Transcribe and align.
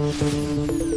Hola, 0.00 0.89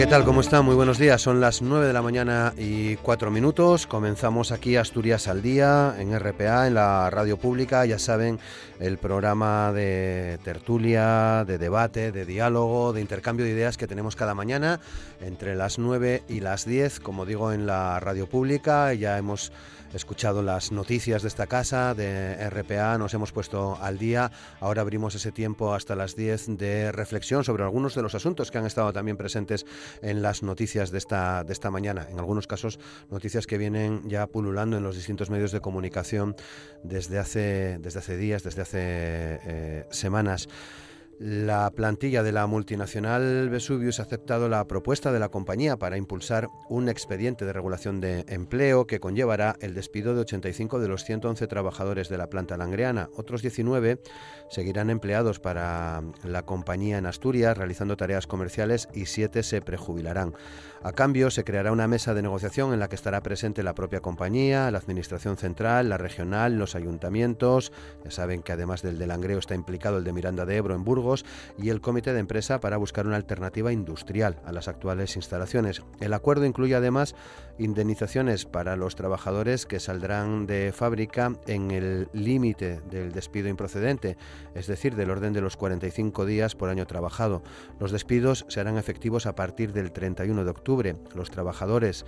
¿qué 0.00 0.06
tal? 0.06 0.24
¿Cómo 0.24 0.40
está? 0.40 0.62
Muy 0.62 0.74
buenos 0.74 0.96
días. 0.96 1.20
Son 1.20 1.42
las 1.42 1.60
9 1.60 1.86
de 1.86 1.92
la 1.92 2.00
mañana 2.00 2.54
y 2.56 2.96
4 2.96 3.30
minutos. 3.30 3.86
Comenzamos 3.86 4.50
aquí 4.50 4.76
Asturias 4.76 5.28
al 5.28 5.42
Día 5.42 5.94
en 5.98 6.18
RPA, 6.18 6.68
en 6.68 6.72
la 6.72 7.10
radio 7.10 7.36
pública. 7.36 7.84
Ya 7.84 7.98
saben, 7.98 8.38
el 8.78 8.96
programa 8.96 9.74
de 9.74 10.38
tertulia, 10.42 11.44
de 11.46 11.58
debate, 11.58 12.12
de 12.12 12.24
diálogo, 12.24 12.94
de 12.94 13.02
intercambio 13.02 13.44
de 13.44 13.52
ideas 13.52 13.76
que 13.76 13.86
tenemos 13.86 14.16
cada 14.16 14.34
mañana 14.34 14.80
entre 15.20 15.54
las 15.54 15.78
9 15.78 16.22
y 16.28 16.40
las 16.40 16.64
10, 16.64 17.00
como 17.00 17.26
digo, 17.26 17.52
en 17.52 17.66
la 17.66 18.00
radio 18.00 18.26
pública. 18.26 18.94
Ya 18.94 19.18
hemos 19.18 19.52
escuchado 19.94 20.42
las 20.42 20.72
noticias 20.72 21.22
de 21.22 21.28
esta 21.28 21.46
casa, 21.46 21.94
de 21.94 22.48
RPA, 22.50 22.96
nos 22.98 23.14
hemos 23.14 23.32
puesto 23.32 23.76
al 23.80 23.98
día. 23.98 24.30
Ahora 24.60 24.82
abrimos 24.82 25.14
ese 25.14 25.32
tiempo 25.32 25.74
hasta 25.74 25.96
las 25.96 26.16
10 26.16 26.58
de 26.58 26.92
reflexión 26.92 27.44
sobre 27.44 27.64
algunos 27.64 27.94
de 27.94 28.02
los 28.02 28.14
asuntos 28.14 28.50
que 28.50 28.58
han 28.58 28.66
estado 28.66 28.92
también 28.92 29.16
presentes 29.16 29.66
en 30.02 30.22
las 30.22 30.42
noticias 30.42 30.90
de 30.90 30.98
esta, 30.98 31.44
de 31.44 31.52
esta 31.52 31.70
mañana. 31.70 32.06
En 32.10 32.18
algunos 32.18 32.46
casos, 32.46 32.78
noticias 33.10 33.46
que 33.46 33.58
vienen 33.58 34.08
ya 34.08 34.26
pululando 34.26 34.76
en 34.76 34.82
los 34.82 34.96
distintos 34.96 35.30
medios 35.30 35.52
de 35.52 35.60
comunicación 35.60 36.36
desde 36.82 37.18
hace, 37.18 37.78
desde 37.80 37.98
hace 37.98 38.16
días, 38.16 38.42
desde 38.42 38.62
hace 38.62 38.78
eh, 38.80 39.86
semanas. 39.90 40.48
La 41.22 41.70
plantilla 41.72 42.22
de 42.22 42.32
la 42.32 42.46
multinacional 42.46 43.50
Vesuvius 43.50 44.00
ha 44.00 44.04
aceptado 44.04 44.48
la 44.48 44.66
propuesta 44.66 45.12
de 45.12 45.18
la 45.18 45.28
compañía 45.28 45.76
para 45.76 45.98
impulsar 45.98 46.48
un 46.70 46.88
expediente 46.88 47.44
de 47.44 47.52
regulación 47.52 48.00
de 48.00 48.24
empleo 48.26 48.86
que 48.86 49.00
conllevará 49.00 49.54
el 49.60 49.74
despido 49.74 50.14
de 50.14 50.22
85 50.22 50.80
de 50.80 50.88
los 50.88 51.04
111 51.04 51.46
trabajadores 51.46 52.08
de 52.08 52.16
la 52.16 52.30
planta 52.30 52.56
langreana. 52.56 53.10
Otros 53.16 53.42
19 53.42 54.00
seguirán 54.48 54.88
empleados 54.88 55.40
para 55.40 56.02
la 56.24 56.46
compañía 56.46 56.96
en 56.96 57.04
Asturias 57.04 57.58
realizando 57.58 57.98
tareas 57.98 58.26
comerciales 58.26 58.88
y 58.94 59.04
7 59.04 59.42
se 59.42 59.60
prejubilarán. 59.60 60.32
A 60.82 60.92
cambio, 60.92 61.30
se 61.30 61.44
creará 61.44 61.72
una 61.72 61.86
mesa 61.86 62.14
de 62.14 62.22
negociación 62.22 62.72
en 62.72 62.80
la 62.80 62.88
que 62.88 62.94
estará 62.94 63.22
presente 63.22 63.62
la 63.62 63.74
propia 63.74 64.00
compañía, 64.00 64.70
la 64.70 64.78
Administración 64.78 65.36
Central, 65.36 65.90
la 65.90 65.98
regional, 65.98 66.56
los 66.56 66.74
ayuntamientos. 66.74 67.70
Ya 68.02 68.10
saben 68.10 68.40
que 68.42 68.52
además 68.52 68.80
del 68.80 68.98
de 68.98 69.06
Langreo 69.06 69.38
está 69.38 69.54
implicado 69.54 69.98
el 69.98 70.04
de 70.04 70.14
Miranda 70.14 70.46
de 70.46 70.56
Ebro 70.56 70.74
en 70.74 70.82
Burgos 70.82 71.26
y 71.58 71.68
el 71.68 71.82
comité 71.82 72.14
de 72.14 72.20
empresa 72.20 72.60
para 72.60 72.78
buscar 72.78 73.06
una 73.06 73.16
alternativa 73.16 73.74
industrial 73.74 74.40
a 74.46 74.52
las 74.52 74.68
actuales 74.68 75.16
instalaciones. 75.16 75.82
El 76.00 76.14
acuerdo 76.14 76.46
incluye 76.46 76.74
además 76.74 77.14
indemnizaciones 77.60 78.46
para 78.46 78.74
los 78.74 78.96
trabajadores 78.96 79.66
que 79.66 79.80
saldrán 79.80 80.46
de 80.46 80.72
fábrica 80.72 81.34
en 81.46 81.70
el 81.70 82.08
límite 82.12 82.80
del 82.90 83.12
despido 83.12 83.48
improcedente, 83.48 84.16
es 84.54 84.66
decir, 84.66 84.96
del 84.96 85.10
orden 85.10 85.32
de 85.32 85.42
los 85.42 85.56
45 85.56 86.24
días 86.24 86.56
por 86.56 86.70
año 86.70 86.86
trabajado. 86.86 87.42
Los 87.78 87.92
despidos 87.92 88.46
serán 88.48 88.78
efectivos 88.78 89.26
a 89.26 89.34
partir 89.34 89.72
del 89.72 89.92
31 89.92 90.44
de 90.44 90.50
octubre. 90.50 90.96
Los 91.14 91.30
trabajadores 91.30 92.06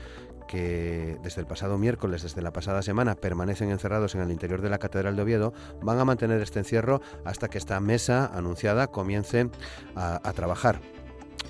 que 0.49 1.19
desde 1.23 1.41
el 1.41 1.47
pasado 1.47 1.79
miércoles, 1.79 2.23
desde 2.23 2.43
la 2.43 2.53
pasada 2.53 2.83
semana, 2.83 3.15
permanecen 3.15 3.71
encerrados 3.71 4.15
en 4.15 4.23
el 4.23 4.31
interior 4.31 4.61
de 4.63 4.71
la 4.71 4.79
Catedral 4.79 5.17
de 5.17 5.23
Oviedo, 5.23 5.53
van 5.83 5.99
a 5.99 6.05
mantener 6.05 6.41
este 6.41 6.59
encierro 6.59 7.01
hasta 7.25 7.49
que 7.49 7.59
esta 7.59 7.79
mesa 7.81 8.27
anunciada 8.35 8.87
comience 8.87 9.51
a, 9.95 10.27
a 10.29 10.33
trabajar. 10.33 10.81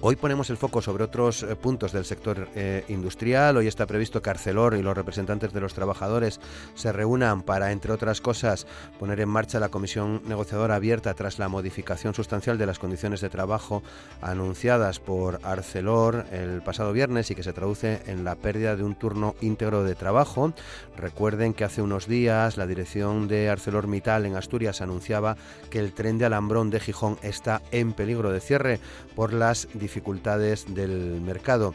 Hoy 0.04 0.16
ponemos 0.16 0.50
el 0.50 0.56
foco 0.56 0.82
sobre 0.82 1.04
otros 1.04 1.44
eh, 1.44 1.54
puntos 1.54 1.92
del 1.92 2.04
sector 2.04 2.48
eh, 2.56 2.84
industrial. 2.88 3.56
Hoy 3.56 3.68
está 3.68 3.86
previsto 3.86 4.20
que 4.20 4.30
Arcelor 4.30 4.74
y 4.74 4.82
los 4.82 4.96
representantes 4.96 5.52
de 5.52 5.60
los 5.60 5.74
trabajadores 5.74 6.40
se 6.74 6.90
reúnan 6.90 7.42
para, 7.42 7.70
entre 7.70 7.92
otras 7.92 8.20
cosas, 8.20 8.66
poner 8.98 9.20
en 9.20 9.28
marcha 9.28 9.60
la 9.60 9.68
comisión 9.68 10.20
negociadora 10.26 10.74
abierta 10.74 11.14
tras 11.14 11.38
la 11.38 11.48
modificación 11.48 12.14
sustancial 12.14 12.58
de 12.58 12.66
las 12.66 12.80
condiciones 12.80 13.20
de 13.20 13.28
trabajo 13.28 13.84
anunciadas 14.20 14.98
por 14.98 15.38
Arcelor 15.44 16.26
el 16.32 16.62
pasado 16.62 16.92
viernes 16.92 17.30
y 17.30 17.36
que 17.36 17.44
se 17.44 17.52
traduce 17.52 18.02
en 18.06 18.24
la 18.24 18.34
pérdida 18.34 18.74
de 18.74 18.82
un 18.82 18.96
turno 18.96 19.36
íntegro 19.40 19.84
de 19.84 19.94
trabajo. 19.94 20.52
Recuerden 20.96 21.54
que 21.54 21.62
hace 21.62 21.80
unos 21.80 22.08
días 22.08 22.56
la 22.56 22.66
dirección 22.66 23.28
de 23.28 23.50
ArcelorMittal 23.50 24.26
en 24.26 24.34
Asturias 24.34 24.80
anunciaba 24.80 25.36
que 25.70 25.78
el 25.78 25.92
tren 25.92 26.18
de 26.18 26.24
Alambrón 26.24 26.70
de 26.70 26.80
Gijón 26.80 27.18
está 27.22 27.62
en 27.70 27.92
peligro 27.92 28.32
de 28.32 28.40
cierre 28.40 28.80
por 29.14 29.32
las 29.32 29.68
dificultades 29.74 30.66
del 30.74 31.20
mercado. 31.20 31.74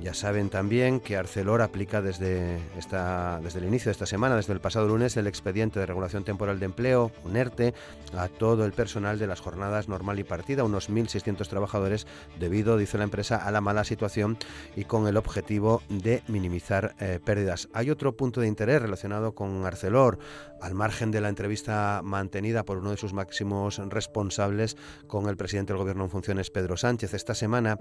Ya 0.00 0.12
saben 0.12 0.50
también 0.50 1.00
que 1.00 1.16
Arcelor 1.16 1.62
aplica 1.62 2.02
desde, 2.02 2.58
esta, 2.76 3.40
desde 3.42 3.60
el 3.60 3.64
inicio 3.64 3.88
de 3.88 3.92
esta 3.92 4.06
semana, 4.06 4.36
desde 4.36 4.52
el 4.52 4.60
pasado 4.60 4.86
lunes, 4.86 5.16
el 5.16 5.26
expediente 5.26 5.80
de 5.80 5.86
regulación 5.86 6.22
temporal 6.22 6.60
de 6.60 6.66
empleo, 6.66 7.10
un 7.24 7.36
ERTE, 7.36 7.74
a 8.16 8.28
todo 8.28 8.66
el 8.66 8.72
personal 8.72 9.18
de 9.18 9.26
las 9.26 9.40
jornadas 9.40 9.88
normal 9.88 10.18
y 10.18 10.24
partida, 10.24 10.64
unos 10.64 10.90
1.600 10.90 11.48
trabajadores, 11.48 12.06
debido, 12.38 12.76
dice 12.76 12.98
la 12.98 13.04
empresa, 13.04 13.36
a 13.36 13.50
la 13.50 13.60
mala 13.62 13.84
situación 13.84 14.36
y 14.76 14.84
con 14.84 15.08
el 15.08 15.16
objetivo 15.16 15.82
de 15.88 16.22
minimizar 16.28 16.94
eh, 17.00 17.18
pérdidas. 17.24 17.68
Hay 17.72 17.90
otro 17.90 18.16
punto 18.16 18.42
de 18.42 18.48
interés 18.48 18.82
relacionado 18.82 19.34
con 19.34 19.64
Arcelor, 19.64 20.18
al 20.60 20.74
margen 20.74 21.10
de 21.10 21.20
la 21.22 21.30
entrevista 21.30 22.02
mantenida 22.04 22.64
por 22.64 22.78
uno 22.78 22.90
de 22.90 22.96
sus 22.96 23.14
máximos 23.14 23.78
responsables 23.88 24.76
con 25.06 25.28
el 25.28 25.36
presidente 25.36 25.72
del 25.72 25.78
Gobierno 25.78 26.04
en 26.04 26.10
funciones, 26.10 26.50
Pedro 26.50 26.76
Sánchez. 26.76 27.14
Esta 27.14 27.34
semana 27.34 27.78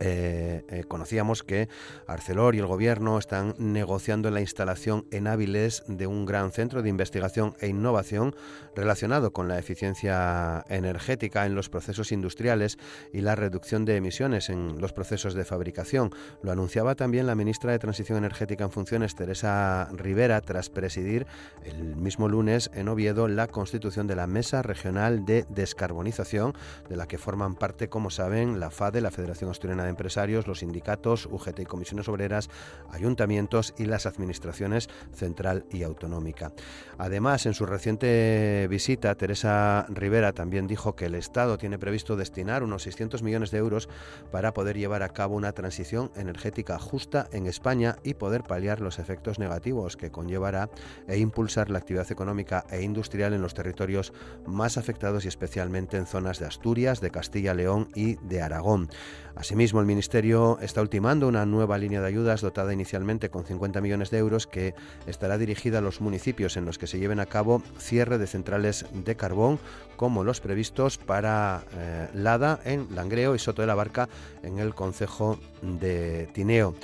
eh, 0.00 0.64
eh, 0.68 0.84
conocíamos 0.88 1.42
que 1.42 1.68
Arcelor 2.06 2.54
y 2.54 2.58
el 2.58 2.66
gobierno 2.66 3.18
están 3.18 3.54
negociando 3.58 4.30
la 4.30 4.40
instalación 4.40 5.06
en 5.10 5.26
Áviles 5.26 5.84
de 5.86 6.06
un 6.06 6.26
gran 6.26 6.52
centro 6.52 6.82
de 6.82 6.88
investigación 6.88 7.54
e 7.60 7.68
innovación 7.68 8.34
relacionado 8.74 9.32
con 9.32 9.48
la 9.48 9.58
eficiencia 9.58 10.64
energética 10.68 11.46
en 11.46 11.54
los 11.54 11.68
procesos 11.68 12.12
industriales 12.12 12.78
y 13.12 13.20
la 13.20 13.34
reducción 13.34 13.84
de 13.84 13.96
emisiones 13.96 14.48
en 14.48 14.80
los 14.80 14.92
procesos 14.92 15.34
de 15.34 15.44
fabricación. 15.44 16.10
Lo 16.42 16.52
anunciaba 16.52 16.94
también 16.94 17.26
la 17.26 17.34
ministra 17.34 17.72
de 17.72 17.78
Transición 17.78 18.18
Energética 18.18 18.64
en 18.64 18.70
funciones, 18.70 19.14
Teresa 19.14 19.88
Rivera, 19.92 20.40
tras 20.40 20.70
presidir 20.70 21.26
el 21.64 21.96
mismo 21.96 22.28
lunes 22.28 22.70
en 22.74 22.88
Oviedo 22.88 23.28
la 23.28 23.46
constitución 23.46 24.06
de 24.06 24.16
la 24.16 24.26
Mesa 24.26 24.62
Regional 24.62 25.24
de 25.24 25.44
Descarbonización, 25.48 26.54
de 26.88 26.96
la 26.96 27.06
que 27.06 27.18
forman 27.18 27.54
parte, 27.54 27.88
como 27.88 28.10
saben, 28.10 28.58
la 28.60 28.70
FADE, 28.70 29.00
la 29.00 29.10
Federación 29.10 29.50
Asturiana 29.50 29.71
plena 29.72 29.84
de 29.84 29.90
empresarios, 29.90 30.46
los 30.46 30.58
sindicatos, 30.58 31.26
UGT 31.30 31.60
y 31.60 31.64
comisiones 31.64 32.06
obreras, 32.06 32.50
ayuntamientos 32.90 33.72
y 33.78 33.86
las 33.86 34.04
administraciones 34.04 34.90
central 35.14 35.64
y 35.70 35.82
autonómica. 35.82 36.52
Además, 36.98 37.46
en 37.46 37.54
su 37.54 37.64
reciente 37.64 38.66
visita, 38.68 39.14
Teresa 39.14 39.86
Rivera 39.88 40.32
también 40.32 40.66
dijo 40.66 40.94
que 40.94 41.06
el 41.06 41.14
Estado 41.14 41.56
tiene 41.56 41.78
previsto 41.78 42.16
destinar 42.16 42.62
unos 42.62 42.82
600 42.82 43.22
millones 43.22 43.50
de 43.50 43.58
euros 43.58 43.88
para 44.30 44.52
poder 44.52 44.76
llevar 44.76 45.02
a 45.02 45.08
cabo 45.08 45.36
una 45.36 45.52
transición 45.52 46.10
energética 46.16 46.78
justa 46.78 47.28
en 47.32 47.46
España 47.46 47.96
y 48.02 48.12
poder 48.14 48.42
paliar 48.42 48.80
los 48.80 48.98
efectos 48.98 49.38
negativos 49.38 49.96
que 49.96 50.10
conllevará 50.10 50.68
e 51.08 51.16
impulsar 51.16 51.70
la 51.70 51.78
actividad 51.78 52.12
económica 52.12 52.66
e 52.70 52.82
industrial 52.82 53.32
en 53.32 53.40
los 53.40 53.54
territorios 53.54 54.12
más 54.44 54.76
afectados 54.76 55.24
y 55.24 55.28
especialmente 55.28 55.96
en 55.96 56.04
zonas 56.04 56.38
de 56.38 56.46
Asturias, 56.46 57.00
de 57.00 57.10
Castilla, 57.10 57.54
León 57.54 57.88
y 57.94 58.16
de 58.16 58.42
Aragón. 58.42 58.90
Asimismo, 59.34 59.80
el 59.80 59.86
Ministerio 59.86 60.58
está 60.60 60.82
ultimando 60.82 61.26
una 61.26 61.46
nueva 61.46 61.78
línea 61.78 62.00
de 62.00 62.06
ayudas 62.06 62.42
dotada 62.42 62.72
inicialmente 62.72 63.30
con 63.30 63.44
50 63.44 63.80
millones 63.80 64.10
de 64.10 64.18
euros 64.18 64.46
que 64.46 64.74
estará 65.06 65.38
dirigida 65.38 65.78
a 65.78 65.80
los 65.80 66.00
municipios 66.00 66.56
en 66.56 66.64
los 66.64 66.78
que 66.78 66.86
se 66.86 66.98
lleven 66.98 67.18
a 67.18 67.26
cabo 67.26 67.62
cierre 67.78 68.18
de 68.18 68.26
centrales 68.26 68.86
de 68.92 69.16
carbón 69.16 69.58
como 69.96 70.24
los 70.24 70.40
previstos 70.40 70.98
para 70.98 71.62
eh, 71.74 72.08
Lada 72.14 72.60
en 72.64 72.88
Langreo 72.94 73.34
y 73.34 73.38
Soto 73.38 73.62
de 73.62 73.68
la 73.68 73.74
Barca 73.74 74.08
en 74.42 74.58
el 74.58 74.74
concejo 74.74 75.38
de 75.62 76.28
Tineo. 76.32 76.74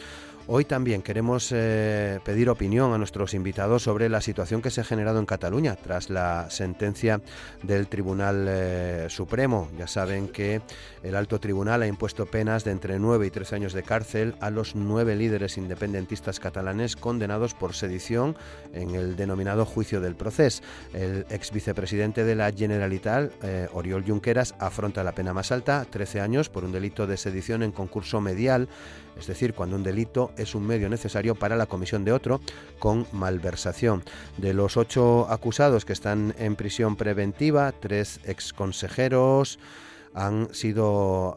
Hoy 0.51 0.65
también 0.65 1.03
queremos 1.03 1.53
eh, 1.55 2.21
pedir 2.25 2.49
opinión 2.49 2.95
a 2.95 2.99
nuestros 2.99 3.35
invitados 3.35 3.83
sobre 3.83 4.09
la 4.09 4.23
situación 4.23 4.63
que 4.63 4.71
se 4.71 4.81
ha 4.81 4.85
generado 4.85 5.19
en 5.19 5.27
Cataluña 5.27 5.77
tras 5.77 6.09
la 6.09 6.49
sentencia 6.49 7.21
del 7.63 7.87
Tribunal 7.87 8.47
eh, 8.49 9.07
Supremo. 9.11 9.69
Ya 9.77 9.87
saben 9.87 10.29
que 10.29 10.63
el 11.03 11.17
alto 11.17 11.39
tribunal 11.39 11.83
ha 11.83 11.87
impuesto 11.87 12.25
penas 12.25 12.65
de 12.65 12.71
entre 12.71 12.99
9 12.99 13.27
y 13.27 13.31
13 13.31 13.57
años 13.57 13.75
de 13.75 13.83
cárcel 13.83 14.37
a 14.41 14.49
los 14.49 14.75
nueve 14.75 15.17
líderes 15.17 15.59
independentistas 15.59 16.41
catalanes 16.41 16.97
condenados 16.97 17.53
por 17.53 17.75
sedición 17.75 18.35
en 18.73 18.95
el 18.95 19.17
denominado 19.17 19.67
juicio 19.67 20.01
del 20.01 20.17
proceso. 20.17 20.63
El 20.95 21.27
ex 21.29 21.53
vicepresidente 21.53 22.25
de 22.25 22.35
la 22.35 22.51
Generalitat, 22.53 23.33
eh, 23.43 23.69
Oriol 23.75 24.03
Junqueras, 24.03 24.55
afronta 24.59 25.05
la 25.05 25.13
pena 25.13 25.35
más 25.35 25.53
alta, 25.53 25.85
13 25.85 26.23
años, 26.23 26.49
por 26.49 26.65
un 26.65 26.73
delito 26.73 27.07
de 27.07 27.19
sedición 27.19 27.63
en 27.63 27.71
concurso 27.73 28.23
medial 28.23 28.71
es 29.19 29.27
decir, 29.27 29.55
cuando 29.55 29.77
un 29.77 29.83
delito 29.83 30.33
es 30.37 30.55
un 30.55 30.67
medio 30.67 30.89
necesario 30.89 31.35
para 31.35 31.57
la 31.57 31.67
comisión 31.67 32.05
de 32.05 32.13
otro 32.13 32.41
con 32.79 33.07
malversación. 33.13 34.03
De 34.37 34.55
los 34.55 34.77
ocho 34.77 35.27
acusados 35.31 35.85
que 35.85 35.93
están 35.93 36.35
en 36.39 36.57
prisión 36.57 36.97
preventiva, 36.97 37.73
tres 37.73 38.21
exconsejeros, 38.25 39.59
han 40.15 40.53
sido 40.53 41.37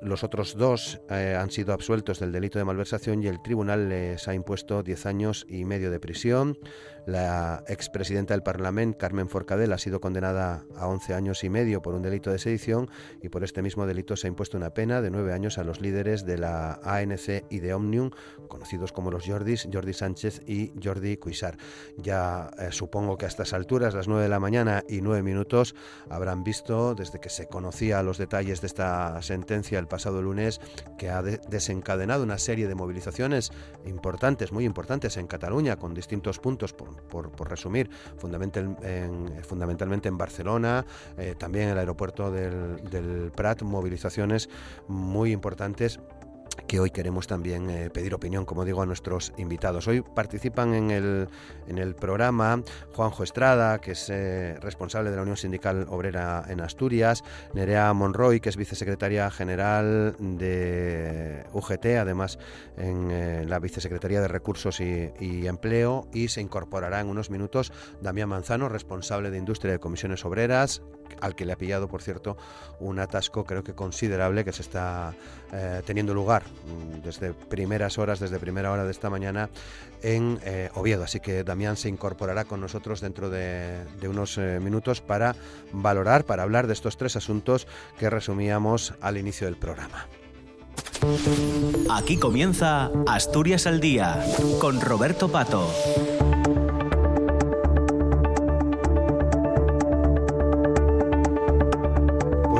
los 0.00 0.24
otros 0.24 0.56
dos 0.56 1.00
eh, 1.10 1.36
han 1.38 1.50
sido 1.50 1.74
absueltos 1.74 2.20
del 2.20 2.32
delito 2.32 2.58
de 2.58 2.64
malversación 2.64 3.22
y 3.22 3.26
el 3.26 3.42
tribunal 3.42 3.88
les 3.88 4.26
ha 4.28 4.34
impuesto 4.34 4.82
10 4.82 5.06
años 5.06 5.46
y 5.48 5.64
medio 5.64 5.90
de 5.90 6.00
prisión. 6.00 6.58
La 7.06 7.62
expresidenta 7.68 8.34
del 8.34 8.42
Parlamento, 8.42 8.98
Carmen 8.98 9.28
Forcadell, 9.28 9.72
ha 9.72 9.78
sido 9.78 10.00
condenada 10.00 10.64
a 10.74 10.88
11 10.88 11.14
años 11.14 11.44
y 11.44 11.48
medio 11.48 11.80
por 11.80 11.94
un 11.94 12.02
delito 12.02 12.32
de 12.32 12.40
sedición 12.40 12.90
y 13.22 13.28
por 13.28 13.44
este 13.44 13.62
mismo 13.62 13.86
delito 13.86 14.16
se 14.16 14.26
ha 14.26 14.30
impuesto 14.30 14.56
una 14.56 14.70
pena 14.70 15.00
de 15.00 15.10
9 15.10 15.32
años 15.32 15.58
a 15.58 15.62
los 15.62 15.80
líderes 15.80 16.26
de 16.26 16.36
la 16.36 16.80
ANC 16.82 17.44
y 17.48 17.60
de 17.60 17.74
Omnium, 17.74 18.10
conocidos 18.48 18.90
como 18.90 19.12
los 19.12 19.24
Jordis, 19.24 19.68
Jordi 19.72 19.92
Sánchez 19.92 20.42
y 20.48 20.72
Jordi 20.82 21.16
Cuisar. 21.16 21.56
Ya 21.96 22.50
eh, 22.58 22.72
supongo 22.72 23.16
que 23.16 23.26
a 23.26 23.28
estas 23.28 23.52
alturas, 23.52 23.94
las 23.94 24.08
9 24.08 24.24
de 24.24 24.28
la 24.28 24.40
mañana 24.40 24.82
y 24.88 25.00
9 25.00 25.22
minutos, 25.22 25.76
habrán 26.10 26.42
visto, 26.42 26.96
desde 26.96 27.20
que 27.20 27.30
se 27.30 27.46
conocía 27.46 28.02
los 28.02 28.18
detalles 28.18 28.60
de 28.62 28.66
esta 28.66 29.22
sentencia 29.22 29.78
el 29.78 29.86
pasado 29.86 30.22
lunes, 30.22 30.60
que 30.98 31.10
ha 31.10 31.22
desencadenado 31.22 32.24
una 32.24 32.38
serie 32.38 32.66
de 32.66 32.74
movilizaciones 32.74 33.52
importantes, 33.84 34.50
muy 34.50 34.64
importantes 34.64 35.16
en 35.18 35.28
Cataluña, 35.28 35.76
con 35.76 35.94
distintos 35.94 36.40
puntos 36.40 36.72
por 36.72 36.95
por, 37.08 37.48
resumir, 37.48 37.90
fundamentalmente 38.18 40.08
en 40.08 40.18
Barcelona, 40.18 40.84
eh, 41.18 41.34
también 41.38 41.66
en 41.66 41.70
el 41.72 41.78
aeropuerto 41.78 42.30
del, 42.30 42.82
del 42.90 43.32
Prat, 43.34 43.62
movilizaciones 43.62 44.48
muy 44.88 45.32
importantes 45.32 46.00
que 46.66 46.80
hoy 46.80 46.90
queremos 46.90 47.26
también 47.26 47.70
eh, 47.70 47.90
pedir 47.90 48.14
opinión, 48.14 48.44
como 48.44 48.64
digo, 48.64 48.82
a 48.82 48.86
nuestros 48.86 49.32
invitados. 49.36 49.86
Hoy 49.88 50.02
participan 50.02 50.74
en 50.74 50.90
el, 50.90 51.28
en 51.68 51.78
el 51.78 51.94
programa 51.94 52.62
Juanjo 52.92 53.22
Estrada, 53.22 53.80
que 53.80 53.92
es 53.92 54.08
eh, 54.10 54.56
responsable 54.60 55.10
de 55.10 55.16
la 55.16 55.22
Unión 55.22 55.36
Sindical 55.36 55.86
Obrera 55.88 56.44
en 56.48 56.60
Asturias, 56.60 57.22
Nerea 57.54 57.92
Monroy, 57.92 58.40
que 58.40 58.48
es 58.48 58.56
vicesecretaria 58.56 59.30
general 59.30 60.16
de 60.18 61.44
UGT, 61.52 61.86
además 62.00 62.38
en 62.76 63.10
eh, 63.10 63.44
la 63.46 63.58
Vicesecretaría 63.58 64.20
de 64.20 64.28
Recursos 64.28 64.80
y, 64.80 65.12
y, 65.20 65.46
Empleo, 65.46 66.08
y 66.12 66.28
se 66.28 66.40
incorporará 66.40 67.00
en 67.00 67.08
unos 67.08 67.30
minutos 67.30 67.72
Damián 68.00 68.28
Manzano, 68.28 68.68
responsable 68.68 69.30
de 69.30 69.38
Industria 69.38 69.72
de 69.72 69.78
Comisiones 69.78 70.24
Obreras, 70.24 70.82
al 71.20 71.34
que 71.34 71.44
le 71.44 71.52
ha 71.52 71.56
pillado, 71.56 71.88
por 71.88 72.02
cierto, 72.02 72.36
un 72.80 72.98
atasco 72.98 73.44
creo 73.44 73.64
que 73.64 73.74
considerable 73.74 74.44
que 74.44 74.52
se 74.52 74.62
está 74.62 75.14
teniendo 75.86 76.12
lugar 76.12 76.42
Mm, 76.66 77.02
desde 77.02 77.32
primeras 77.32 77.98
horas, 77.98 78.18
desde 78.18 78.38
primera 78.38 78.72
hora 78.72 78.84
de 78.84 78.90
esta 78.90 79.10
mañana 79.10 79.48
en 80.02 80.38
eh, 80.44 80.70
Oviedo. 80.74 81.04
Así 81.04 81.20
que 81.20 81.44
Damián 81.44 81.76
se 81.76 81.88
incorporará 81.88 82.44
con 82.44 82.60
nosotros 82.60 83.00
dentro 83.00 83.30
de, 83.30 83.84
unos 84.02 84.38
eh, 84.38 84.58
minutos 84.60 85.00
para 85.00 85.36
valorar, 85.72 86.24
para 86.24 86.42
hablar 86.42 86.66
de 86.66 86.72
estos 86.72 86.96
tres 86.96 87.16
asuntos 87.16 87.66
que 87.98 88.10
resumíamos 88.10 88.94
al 89.00 89.16
inicio 89.16 89.46
del 89.46 89.56
programa. 89.56 90.06
Aquí 91.90 92.16
comienza 92.16 92.90
Asturias 93.06 93.66
al 93.66 93.80
Día 93.80 94.24
con 94.60 94.80
Roberto 94.80 95.30
Pato. 95.30 95.70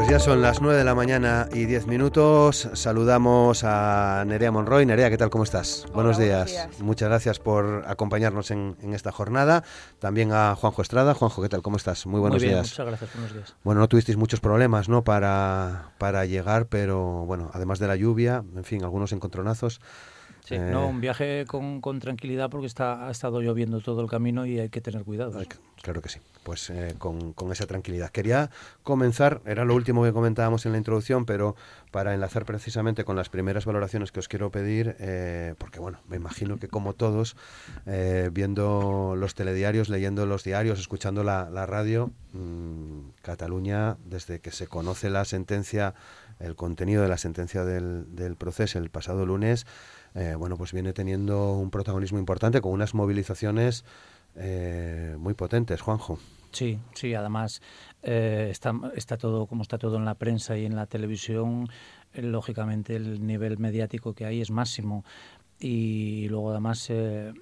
Ya 0.08 0.20
son 0.20 0.40
las 0.40 0.60
9 0.60 0.78
de 0.78 0.84
la 0.84 0.94
mañana 0.94 1.48
y 1.52 1.64
10 1.64 1.86
minutos. 1.88 2.68
Saludamos 2.74 3.64
a 3.64 4.24
Nerea 4.26 4.52
Monroy. 4.52 4.86
Nerea, 4.86 5.10
¿qué 5.10 5.18
tal? 5.18 5.30
¿Cómo 5.30 5.42
estás? 5.42 5.86
buenos, 5.92 6.16
días. 6.16 6.68
Muchas 6.78 7.08
gracias 7.08 7.40
por 7.40 7.84
acompañarnos 7.88 8.50
en, 8.52 8.76
esta 8.92 9.10
jornada. 9.10 9.64
También 9.98 10.32
a 10.32 10.54
Juanjo 10.54 10.82
Estrada. 10.82 11.14
Juanjo, 11.14 11.42
¿qué 11.42 11.48
tal? 11.48 11.62
¿Cómo 11.62 11.76
estás? 11.76 12.06
Muy 12.06 12.20
buenos 12.20 12.40
días. 12.40 12.70
Muchas 12.70 12.86
gracias. 12.86 13.10
Buenos 13.14 13.34
días. 13.34 13.56
Bueno, 13.64 13.80
no 13.80 13.88
tuvisteis 13.88 14.16
muchos 14.16 14.40
problemas, 14.40 14.88
¿no? 14.88 15.02
Para, 15.02 15.92
para 15.98 16.24
llegar, 16.24 16.66
pero 16.66 17.24
bueno, 17.24 17.50
además 17.52 17.78
de 17.80 17.88
la 17.88 17.96
lluvia, 17.96 18.44
en 18.54 18.64
fin, 18.64 18.84
algunos 18.84 19.12
encontronazos. 19.12 19.80
Sí, 20.46 20.56
no, 20.58 20.84
eh, 20.84 20.87
un 20.87 21.00
viaje 21.00 21.44
con, 21.44 21.81
con, 21.81 21.98
tranquilidad 21.98 22.48
porque 22.50 22.69
está, 22.69 23.08
ha 23.08 23.10
estado 23.10 23.40
lloviendo 23.40 23.81
todo 23.81 24.00
el 24.00 24.08
camino 24.08 24.46
y 24.46 24.60
hay 24.60 24.69
que 24.69 24.81
tener 24.81 25.02
cuidado. 25.02 25.43
Claro 25.82 26.00
que 26.00 26.08
sí, 26.08 26.20
pues 26.44 26.70
eh, 26.70 26.94
con, 26.98 27.32
con, 27.32 27.50
esa 27.50 27.66
tranquilidad. 27.66 28.10
Quería 28.10 28.50
comenzar, 28.84 29.40
era 29.44 29.64
lo 29.64 29.75
último 29.75 30.04
que 30.04 30.12
comentábamos 30.12 30.64
en 30.64 30.72
la 30.72 30.78
introducción, 30.78 31.26
pero 31.26 31.56
para 31.90 32.14
enlazar 32.14 32.44
precisamente 32.44 33.04
con 33.04 33.16
las 33.16 33.28
primeras 33.28 33.64
valoraciones 33.64 34.12
que 34.12 34.20
os 34.20 34.28
quiero 34.28 34.52
pedir, 34.52 34.94
eh, 35.00 35.54
porque 35.58 35.81
bueno, 35.81 35.98
me 36.06 36.14
imagino 36.14 36.58
que 36.58 36.69
como 36.69 36.92
todos, 36.92 37.37
viendo 38.32 39.14
los 39.16 39.34
telediarios, 39.34 39.88
leyendo 39.88 40.26
los 40.26 40.44
diarios, 40.44 40.78
escuchando 40.78 41.25
la, 41.25 41.50
la 41.50 41.66
radio, 41.66 42.12
mmm, 42.32 43.10
Cataluña, 43.22 43.96
desde 44.04 44.38
que 44.38 44.52
se 44.52 44.69
conoce 44.69 45.10
la 45.10 45.25
sentencia, 45.25 45.94
el 46.38 46.54
contenido 46.54 47.02
de 47.02 47.08
la 47.08 47.19
sentencia 47.19 47.64
del, 47.64 48.14
del 48.14 48.37
proceso 48.37 48.78
el 48.78 48.90
pasado 48.90 49.26
lunes, 49.26 49.66
eh, 50.16 50.35
bueno, 50.35 50.56
pues 50.56 50.73
viene 50.73 50.94
teniendo 50.94 51.52
un 51.52 51.70
protagonismo 51.70 52.18
importante 52.18 52.62
con 52.62 52.73
unas 52.73 52.94
movilizaciones 52.94 53.85
eh, 54.35 55.14
muy 55.18 55.35
potentes, 55.35 55.82
Juanjo. 55.82 56.18
Sí, 56.52 56.78
sí, 56.94 57.12
además 57.12 57.61
eh, 58.02 58.49
está, 58.50 58.73
está 58.94 59.18
todo 59.18 59.46
como 59.46 59.61
está 59.61 59.76
todo 59.76 59.96
en 59.96 60.06
la 60.06 60.14
prensa 60.14 60.56
y 60.56 60.64
en 60.64 60.75
la 60.75 60.87
televisión, 60.87 61.68
lógicamente 62.14 62.96
el 62.96 63.26
nivel 63.26 63.58
mediático 63.58 64.14
que 64.14 64.25
hay 64.25 64.40
es 64.40 64.50
máximo 64.50 65.04
y 65.58 66.28
luego 66.28 66.50
además 66.50 66.86
eh, 66.90 67.32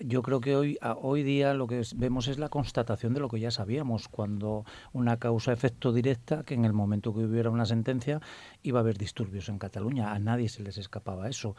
yo 0.00 0.22
creo 0.22 0.40
que 0.40 0.54
hoy 0.54 0.78
hoy 1.00 1.24
día 1.24 1.54
lo 1.54 1.66
que 1.66 1.82
vemos 1.96 2.28
es 2.28 2.38
la 2.38 2.48
constatación 2.48 3.14
de 3.14 3.20
lo 3.20 3.28
que 3.28 3.40
ya 3.40 3.50
sabíamos 3.50 4.06
cuando 4.08 4.64
una 4.92 5.18
causa 5.18 5.52
efecto 5.52 5.92
directa 5.92 6.44
que 6.44 6.54
en 6.54 6.64
el 6.64 6.72
momento 6.72 7.12
que 7.12 7.24
hubiera 7.24 7.50
una 7.50 7.66
sentencia 7.66 8.20
iba 8.62 8.78
a 8.78 8.82
haber 8.82 8.96
disturbios 8.96 9.48
en 9.48 9.58
Cataluña. 9.58 10.12
A 10.12 10.18
nadie 10.20 10.48
se 10.48 10.62
les 10.62 10.78
escapaba 10.78 11.28
eso 11.28 11.56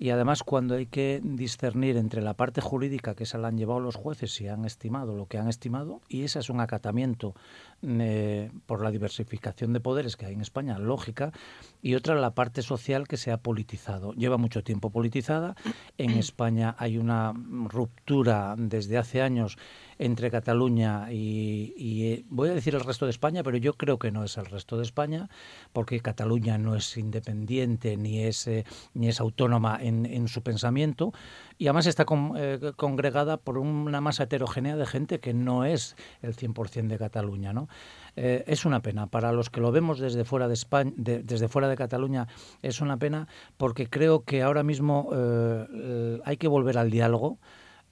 y 0.00 0.08
además 0.08 0.42
cuando 0.42 0.76
hay 0.76 0.86
que 0.86 1.20
discernir 1.22 1.98
entre 1.98 2.22
la 2.22 2.32
parte 2.32 2.62
jurídica 2.62 3.14
que 3.14 3.26
se 3.26 3.36
la 3.36 3.48
han 3.48 3.58
llevado 3.58 3.80
los 3.80 3.96
jueces 3.96 4.40
y 4.40 4.48
han 4.48 4.64
estimado 4.64 5.14
lo 5.14 5.26
que 5.26 5.36
han 5.36 5.46
estimado, 5.46 6.00
y 6.08 6.22
ese 6.22 6.38
es 6.38 6.48
un 6.48 6.60
acatamiento 6.60 7.34
eh, 7.82 8.50
por 8.64 8.82
la 8.82 8.90
diversificación 8.90 9.74
de 9.74 9.80
poderes 9.80 10.16
que 10.16 10.24
hay 10.24 10.32
en 10.32 10.40
España, 10.40 10.78
lógica, 10.78 11.32
y 11.82 11.96
otra 11.96 12.14
la 12.14 12.30
parte 12.30 12.62
social 12.62 13.06
que 13.06 13.18
se 13.18 13.30
ha 13.30 13.36
politizado. 13.36 14.14
Lleva 14.14 14.38
mucho 14.38 14.64
tiempo 14.64 14.88
politizada. 14.88 15.54
En 15.98 16.10
España 16.18 16.74
hay 16.78 16.96
una 16.96 17.34
ruptura 17.68 18.54
desde 18.56 18.96
hace 18.96 19.20
años 19.20 19.58
entre 20.00 20.30
Cataluña 20.30 21.12
y, 21.12 21.74
y, 21.76 22.24
voy 22.28 22.48
a 22.48 22.54
decir 22.54 22.74
el 22.74 22.80
resto 22.80 23.04
de 23.04 23.10
España, 23.10 23.42
pero 23.42 23.58
yo 23.58 23.74
creo 23.74 23.98
que 23.98 24.10
no 24.10 24.24
es 24.24 24.36
el 24.38 24.46
resto 24.46 24.76
de 24.76 24.82
España, 24.82 25.28
porque 25.72 26.00
Cataluña 26.00 26.58
no 26.58 26.74
es 26.74 26.96
independiente 26.96 27.96
ni 27.96 28.22
es, 28.22 28.48
ni 28.94 29.08
es 29.08 29.20
autónoma 29.20 29.78
en, 29.80 30.06
en 30.06 30.28
su 30.28 30.42
pensamiento 30.42 31.12
y 31.60 31.66
además 31.66 31.86
está 31.86 32.06
eh, 32.36 32.72
congregada 32.76 33.36
por 33.36 33.58
una 33.58 34.00
masa 34.00 34.22
heterogénea 34.22 34.76
de 34.76 34.86
gente 34.86 35.20
que 35.20 35.34
no 35.34 35.66
es 35.66 35.94
el 36.22 36.34
100% 36.34 36.86
de 36.88 36.98
Cataluña. 36.98 37.52
¿no? 37.52 37.68
Eh, 38.16 38.44
es 38.46 38.64
una 38.64 38.80
pena. 38.80 39.08
Para 39.08 39.30
los 39.32 39.50
que 39.50 39.60
lo 39.60 39.70
vemos 39.70 39.98
desde 39.98 40.24
fuera 40.24 40.48
de, 40.48 40.54
España, 40.54 40.90
desde 40.96 41.48
fuera 41.48 41.68
de 41.68 41.76
Cataluña, 41.76 42.28
es 42.62 42.80
una 42.80 42.96
pena 42.96 43.28
porque 43.58 43.88
creo 43.88 44.24
que 44.24 44.40
ahora 44.40 44.62
mismo 44.62 45.10
eh, 45.12 46.20
hay 46.24 46.38
que 46.38 46.48
volver 46.48 46.78
al 46.78 46.90
diálogo. 46.90 47.38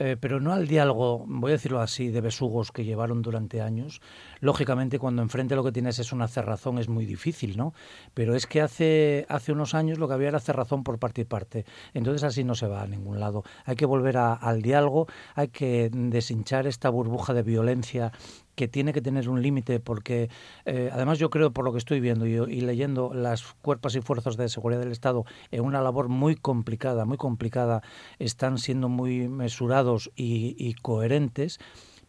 Eh, 0.00 0.16
pero 0.20 0.38
no 0.38 0.52
al 0.52 0.68
diálogo, 0.68 1.24
voy 1.26 1.50
a 1.50 1.54
decirlo 1.54 1.80
así, 1.80 2.10
de 2.10 2.20
besugos 2.20 2.70
que 2.70 2.84
llevaron 2.84 3.20
durante 3.20 3.60
años. 3.60 4.00
Lógicamente, 4.40 4.98
cuando 4.98 5.22
enfrente 5.22 5.56
lo 5.56 5.64
que 5.64 5.72
tienes 5.72 5.98
es 5.98 6.12
una 6.12 6.28
cerrazón, 6.28 6.78
es 6.78 6.88
muy 6.88 7.04
difícil, 7.04 7.56
¿no? 7.56 7.74
Pero 8.14 8.36
es 8.36 8.46
que 8.46 8.60
hace, 8.60 9.26
hace 9.28 9.50
unos 9.50 9.74
años 9.74 9.98
lo 9.98 10.06
que 10.06 10.14
había 10.14 10.28
era 10.28 10.38
cerrazón 10.38 10.84
por 10.84 10.98
parte 10.98 11.22
y 11.22 11.24
parte. 11.24 11.64
Entonces 11.94 12.22
así 12.22 12.44
no 12.44 12.54
se 12.54 12.68
va 12.68 12.82
a 12.82 12.86
ningún 12.86 13.18
lado. 13.18 13.42
Hay 13.64 13.74
que 13.74 13.86
volver 13.86 14.16
al 14.18 14.62
diálogo, 14.62 15.08
hay 15.34 15.48
que 15.48 15.90
deshinchar 15.92 16.66
esta 16.66 16.90
burbuja 16.90 17.34
de 17.34 17.42
violencia 17.42 18.12
que 18.58 18.66
tiene 18.66 18.92
que 18.92 19.00
tener 19.00 19.28
un 19.28 19.40
límite 19.40 19.78
porque 19.78 20.30
eh, 20.64 20.90
además 20.92 21.20
yo 21.20 21.30
creo 21.30 21.52
por 21.52 21.64
lo 21.64 21.70
que 21.70 21.78
estoy 21.78 22.00
viendo 22.00 22.26
y, 22.26 22.60
leyendo 22.60 23.14
las 23.14 23.44
cuerpos 23.62 23.94
y 23.94 24.00
fuerzas 24.00 24.36
de 24.36 24.48
seguridad 24.48 24.80
del 24.80 24.90
Estado 24.90 25.24
en 25.52 25.60
una 25.60 25.80
labor 25.80 26.08
muy 26.08 26.34
complicada, 26.34 27.04
muy 27.04 27.18
complicada, 27.18 27.84
están 28.18 28.58
siendo 28.58 28.88
muy 28.88 29.28
mesurados 29.28 30.10
y, 30.16 30.74
coherentes 30.82 31.60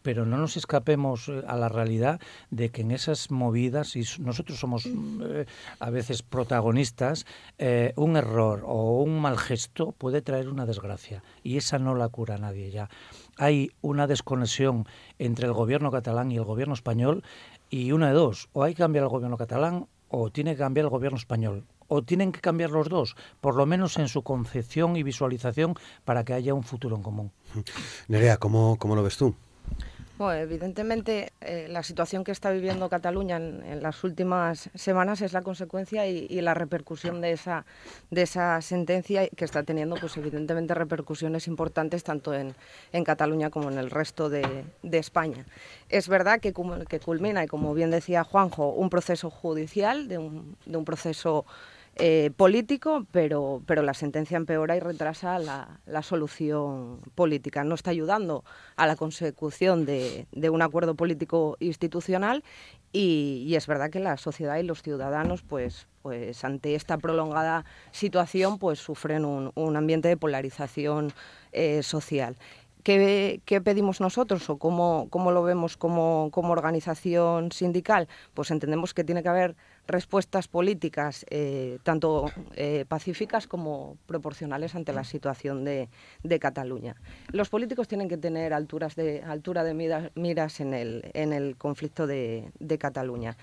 pero 0.02 0.24
no 0.24 0.38
nos 0.38 0.56
escapemos 0.56 1.28
eh, 1.28 1.42
a 1.46 1.56
la 1.56 1.68
realidad 1.68 2.20
de 2.50 2.70
que 2.70 2.80
en 2.80 2.90
esas 2.90 3.30
movidas, 3.30 3.94
y 3.96 4.02
nosotros 4.18 4.58
somos 4.58 4.86
eh, 4.86 5.44
a 5.78 5.90
veces 5.90 6.22
protagonistas, 6.22 7.26
un 7.96 8.16
error 8.16 8.64
o 8.66 9.02
un 9.02 9.20
mal 9.20 9.38
gesto 9.38 9.92
puede 9.92 10.22
traer 10.22 10.48
una 10.48 10.66
desgracia 10.66 11.22
y 11.44 11.58
esa 11.58 11.78
no 11.78 11.94
la 11.94 12.08
cura 12.08 12.38
nadie 12.38 12.70
ya. 12.70 12.88
Hay 13.40 13.70
una 13.80 14.06
desconexión 14.06 14.86
entre 15.18 15.46
el 15.46 15.54
gobierno 15.54 15.90
catalán 15.90 16.30
y 16.30 16.36
el 16.36 16.44
gobierno 16.44 16.74
español 16.74 17.24
y 17.70 17.92
una 17.92 18.08
de 18.08 18.12
dos, 18.12 18.50
o 18.52 18.64
hay 18.64 18.74
que 18.74 18.82
cambiar 18.82 19.04
el 19.04 19.08
gobierno 19.08 19.38
catalán 19.38 19.86
o 20.10 20.30
tiene 20.30 20.52
que 20.52 20.58
cambiar 20.58 20.84
el 20.84 20.90
gobierno 20.90 21.16
español 21.16 21.64
o 21.88 22.02
tienen 22.02 22.32
que 22.32 22.40
cambiar 22.40 22.70
los 22.70 22.90
dos, 22.90 23.16
por 23.40 23.56
lo 23.56 23.64
menos 23.64 23.96
en 23.96 24.08
su 24.08 24.22
concepción 24.22 24.94
y 24.96 25.02
visualización 25.02 25.74
para 26.04 26.22
que 26.22 26.34
haya 26.34 26.52
un 26.52 26.64
futuro 26.64 26.96
en 26.96 27.02
común. 27.02 27.32
Nerea, 28.08 28.36
¿cómo, 28.36 28.76
cómo 28.78 28.94
lo 28.94 29.02
ves 29.02 29.16
tú? 29.16 29.34
Bueno, 30.20 30.38
evidentemente, 30.38 31.32
eh, 31.40 31.66
la 31.70 31.82
situación 31.82 32.24
que 32.24 32.32
está 32.32 32.50
viviendo 32.50 32.90
Cataluña 32.90 33.38
en, 33.38 33.82
las 33.82 34.04
últimas 34.04 34.68
semanas 34.74 35.22
es 35.22 35.32
la 35.32 35.40
consecuencia 35.40 36.06
y, 36.06 36.38
la 36.42 36.52
repercusión 36.52 37.22
de 37.22 37.32
esa, 37.32 37.64
de 38.10 38.20
esa 38.20 38.60
sentencia 38.60 39.26
que 39.28 39.46
está 39.46 39.62
teniendo, 39.62 39.96
pues 39.96 40.18
evidentemente, 40.18 40.74
repercusiones 40.74 41.46
importantes 41.46 42.04
tanto 42.04 42.34
en, 42.34 42.54
Cataluña 43.02 43.48
como 43.48 43.70
en 43.70 43.78
el 43.78 43.90
resto 43.90 44.28
de, 44.28 44.66
España. 44.82 45.46
Es 45.88 46.06
verdad 46.06 46.38
que, 46.38 46.52
que, 46.86 47.00
culmina, 47.00 47.42
y 47.42 47.46
como 47.46 47.72
bien 47.72 47.90
decía 47.90 48.22
Juanjo, 48.22 48.74
un 48.74 48.90
proceso 48.90 49.30
judicial, 49.30 50.06
de 50.06 50.18
un, 50.18 50.54
de 50.66 50.76
un 50.76 50.84
proceso 50.84 51.46
eh, 52.00 52.30
político, 52.36 53.06
pero, 53.10 53.62
pero 53.66 53.82
la 53.82 53.94
sentencia 53.94 54.36
empeora 54.36 54.76
y 54.76 54.80
retrasa 54.80 55.38
la, 55.38 56.02
solución 56.02 57.00
política. 57.14 57.62
No 57.64 57.74
está 57.74 57.90
ayudando 57.90 58.44
a 58.76 58.86
la 58.86 58.96
consecución 58.96 59.84
de, 59.84 60.26
un 60.50 60.62
acuerdo 60.62 60.94
político 60.94 61.56
institucional 61.60 62.42
y, 62.92 63.52
es 63.54 63.66
verdad 63.66 63.90
que 63.90 64.00
la 64.00 64.16
sociedad 64.16 64.56
y 64.56 64.62
los 64.62 64.82
ciudadanos, 64.82 65.42
pues, 65.42 65.86
pues 66.02 66.44
ante 66.44 66.74
esta 66.74 66.98
prolongada 66.98 67.64
situación, 67.92 68.58
pues 68.58 68.78
sufren 68.78 69.24
un, 69.24 69.76
ambiente 69.76 70.08
de 70.08 70.16
polarización 70.16 71.12
eh, 71.52 71.82
social. 71.82 72.36
¿Qué, 72.82 73.60
pedimos 73.62 74.00
nosotros 74.00 74.48
o 74.48 74.56
cómo, 74.56 75.08
cómo 75.10 75.32
lo 75.32 75.42
vemos 75.42 75.76
como, 75.76 76.30
como, 76.32 76.52
organización 76.52 77.52
sindical? 77.52 78.08
Pues 78.32 78.50
entendemos 78.50 78.94
que 78.94 79.04
tiene 79.04 79.22
que 79.22 79.28
haber 79.28 79.56
respuestas 79.90 80.48
políticas 80.48 81.26
eh, 81.30 81.78
tanto 81.82 82.30
eh, 82.54 82.84
pacíficas 82.88 83.46
como 83.46 83.96
proporcionales 84.06 84.74
ante 84.74 84.92
la 84.92 85.04
situación 85.04 85.64
de, 85.64 85.88
Cataluña. 86.40 86.96
Los 87.32 87.48
políticos 87.48 87.88
tienen 87.88 88.08
que 88.08 88.16
tener 88.16 88.54
alturas 88.54 88.94
de, 88.96 89.22
altura 89.22 89.64
de 89.64 89.74
miras 90.14 90.60
en 90.60 90.74
el, 90.74 91.10
en 91.12 91.32
el 91.32 91.56
conflicto 91.56 92.06
de, 92.06 92.50
de 92.58 92.78
Cataluña 92.78 93.36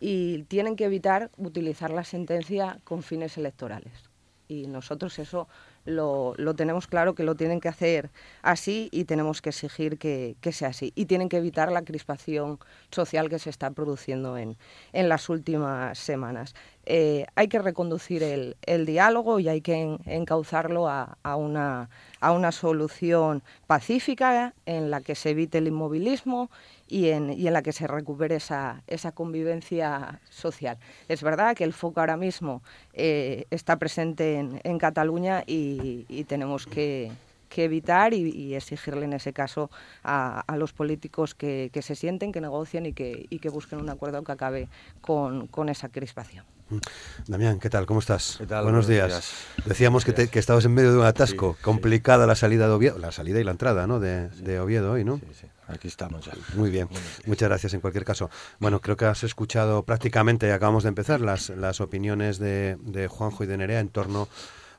y 0.00 0.42
tienen 0.44 0.76
que 0.76 0.84
evitar 0.84 1.30
utilizar 1.36 1.90
la 1.90 2.04
sentencia 2.04 2.80
con 2.84 3.02
fines 3.02 3.38
electorales. 3.38 4.10
Y 4.48 4.66
nosotros 4.66 5.18
eso 5.18 5.48
lo, 5.84 6.34
tenemos 6.56 6.86
claro 6.86 7.14
que 7.14 7.24
lo 7.24 7.34
tienen 7.34 7.60
que 7.60 7.68
hacer 7.68 8.10
así 8.42 8.88
y 8.92 9.04
tenemos 9.04 9.42
que 9.42 9.50
exigir 9.50 9.98
que, 9.98 10.36
sea 10.52 10.68
así. 10.68 10.92
Y 10.94 11.06
tienen 11.06 11.28
que 11.28 11.38
evitar 11.38 11.72
la 11.72 11.82
crispación 11.82 12.58
social 12.90 13.28
que 13.28 13.38
se 13.38 13.50
está 13.50 13.70
produciendo 13.70 14.36
en, 14.36 14.56
en 14.92 15.08
las 15.08 15.28
últimas 15.28 15.98
semanas. 15.98 16.54
Eh, 16.84 17.26
hay 17.36 17.46
que 17.46 17.60
reconducir 17.60 18.22
el, 18.22 18.86
diálogo 18.86 19.38
y 19.38 19.48
hay 19.48 19.60
que 19.60 19.98
encauzarlo 20.06 20.88
a, 20.88 21.16
una, 21.36 21.90
a 22.20 22.32
una 22.32 22.50
solución 22.50 23.42
pacífica 23.68 24.54
en 24.66 24.90
la 24.90 25.00
que 25.00 25.14
se 25.14 25.30
evite 25.30 25.58
el 25.58 25.68
inmovilismo 25.68 26.50
y 26.92 27.08
en, 27.08 27.32
y 27.32 27.46
en 27.46 27.54
la 27.54 27.62
que 27.62 27.72
se 27.72 27.86
recupere 27.86 28.36
esa, 28.36 28.82
esa, 28.86 29.12
convivencia 29.12 30.20
social. 30.28 30.76
Es 31.08 31.22
verdad 31.22 31.56
que 31.56 31.64
el 31.64 31.72
foco 31.72 32.00
ahora 32.00 32.18
mismo 32.18 32.62
eh, 32.92 33.46
está 33.50 33.78
presente 33.78 34.36
en, 34.36 34.60
en 34.62 34.78
Cataluña 34.78 35.42
y, 35.46 36.04
y 36.10 36.24
tenemos 36.24 36.66
que, 36.66 37.10
que 37.48 37.64
evitar 37.64 38.12
y, 38.12 38.54
exigirle 38.54 39.06
en 39.06 39.14
ese 39.14 39.32
caso 39.32 39.70
a, 40.04 40.44
los 40.58 40.74
políticos 40.74 41.34
que, 41.34 41.70
se 41.80 41.94
sienten, 41.94 42.30
que 42.30 42.42
negocien 42.42 42.84
y 42.84 42.92
que, 42.92 43.26
y 43.30 43.38
que 43.38 43.48
busquen 43.48 43.80
un 43.80 43.88
acuerdo 43.88 44.22
que 44.22 44.32
acabe 44.32 44.68
con, 45.00 45.46
con 45.46 45.70
esa 45.70 45.88
crispación. 45.88 46.44
Mm. 46.68 46.78
Damián, 47.26 47.58
¿qué 47.58 47.70
tal? 47.70 47.86
¿Cómo 47.86 48.00
estás? 48.00 48.38
Buenos, 48.48 48.86
días. 48.86 49.32
Decíamos 49.64 50.04
Que, 50.04 50.28
que, 50.28 50.38
estabas 50.38 50.66
en 50.66 50.74
medio 50.74 50.92
de 50.92 50.98
un 50.98 51.06
atasco, 51.06 51.56
complicada 51.62 52.26
la 52.26 52.34
salida 52.34 52.66
de 52.66 52.72
Oviedo, 52.74 52.98
la 52.98 53.12
salida 53.12 53.40
y 53.40 53.44
la 53.44 53.52
entrada 53.52 53.86
¿no? 53.86 53.98
de, 53.98 54.28
de 54.28 54.60
Oviedo 54.60 54.92
hoy, 54.92 55.04
¿no? 55.04 55.16
Sí, 55.16 55.26
sí. 55.40 55.46
Aquí 55.72 55.88
estamos 55.88 56.24
ya. 56.26 56.32
Muy 56.54 56.70
bien, 56.70 56.88
muchas 57.26 57.48
gracias 57.48 57.74
en 57.74 57.80
cualquier 57.80 58.04
caso. 58.04 58.30
Bueno, 58.58 58.80
creo 58.80 58.96
que 58.96 59.06
has 59.06 59.24
escuchado 59.24 59.82
prácticamente, 59.84 60.52
acabamos 60.52 60.82
de 60.82 60.90
empezar, 60.90 61.20
las, 61.20 61.50
las 61.50 61.80
opiniones 61.80 62.38
de, 62.38 62.76
de 62.80 63.08
Juanjo 63.08 63.44
y 63.44 63.46
de 63.46 63.56
Nerea 63.56 63.80
en 63.80 63.88
torno 63.88 64.28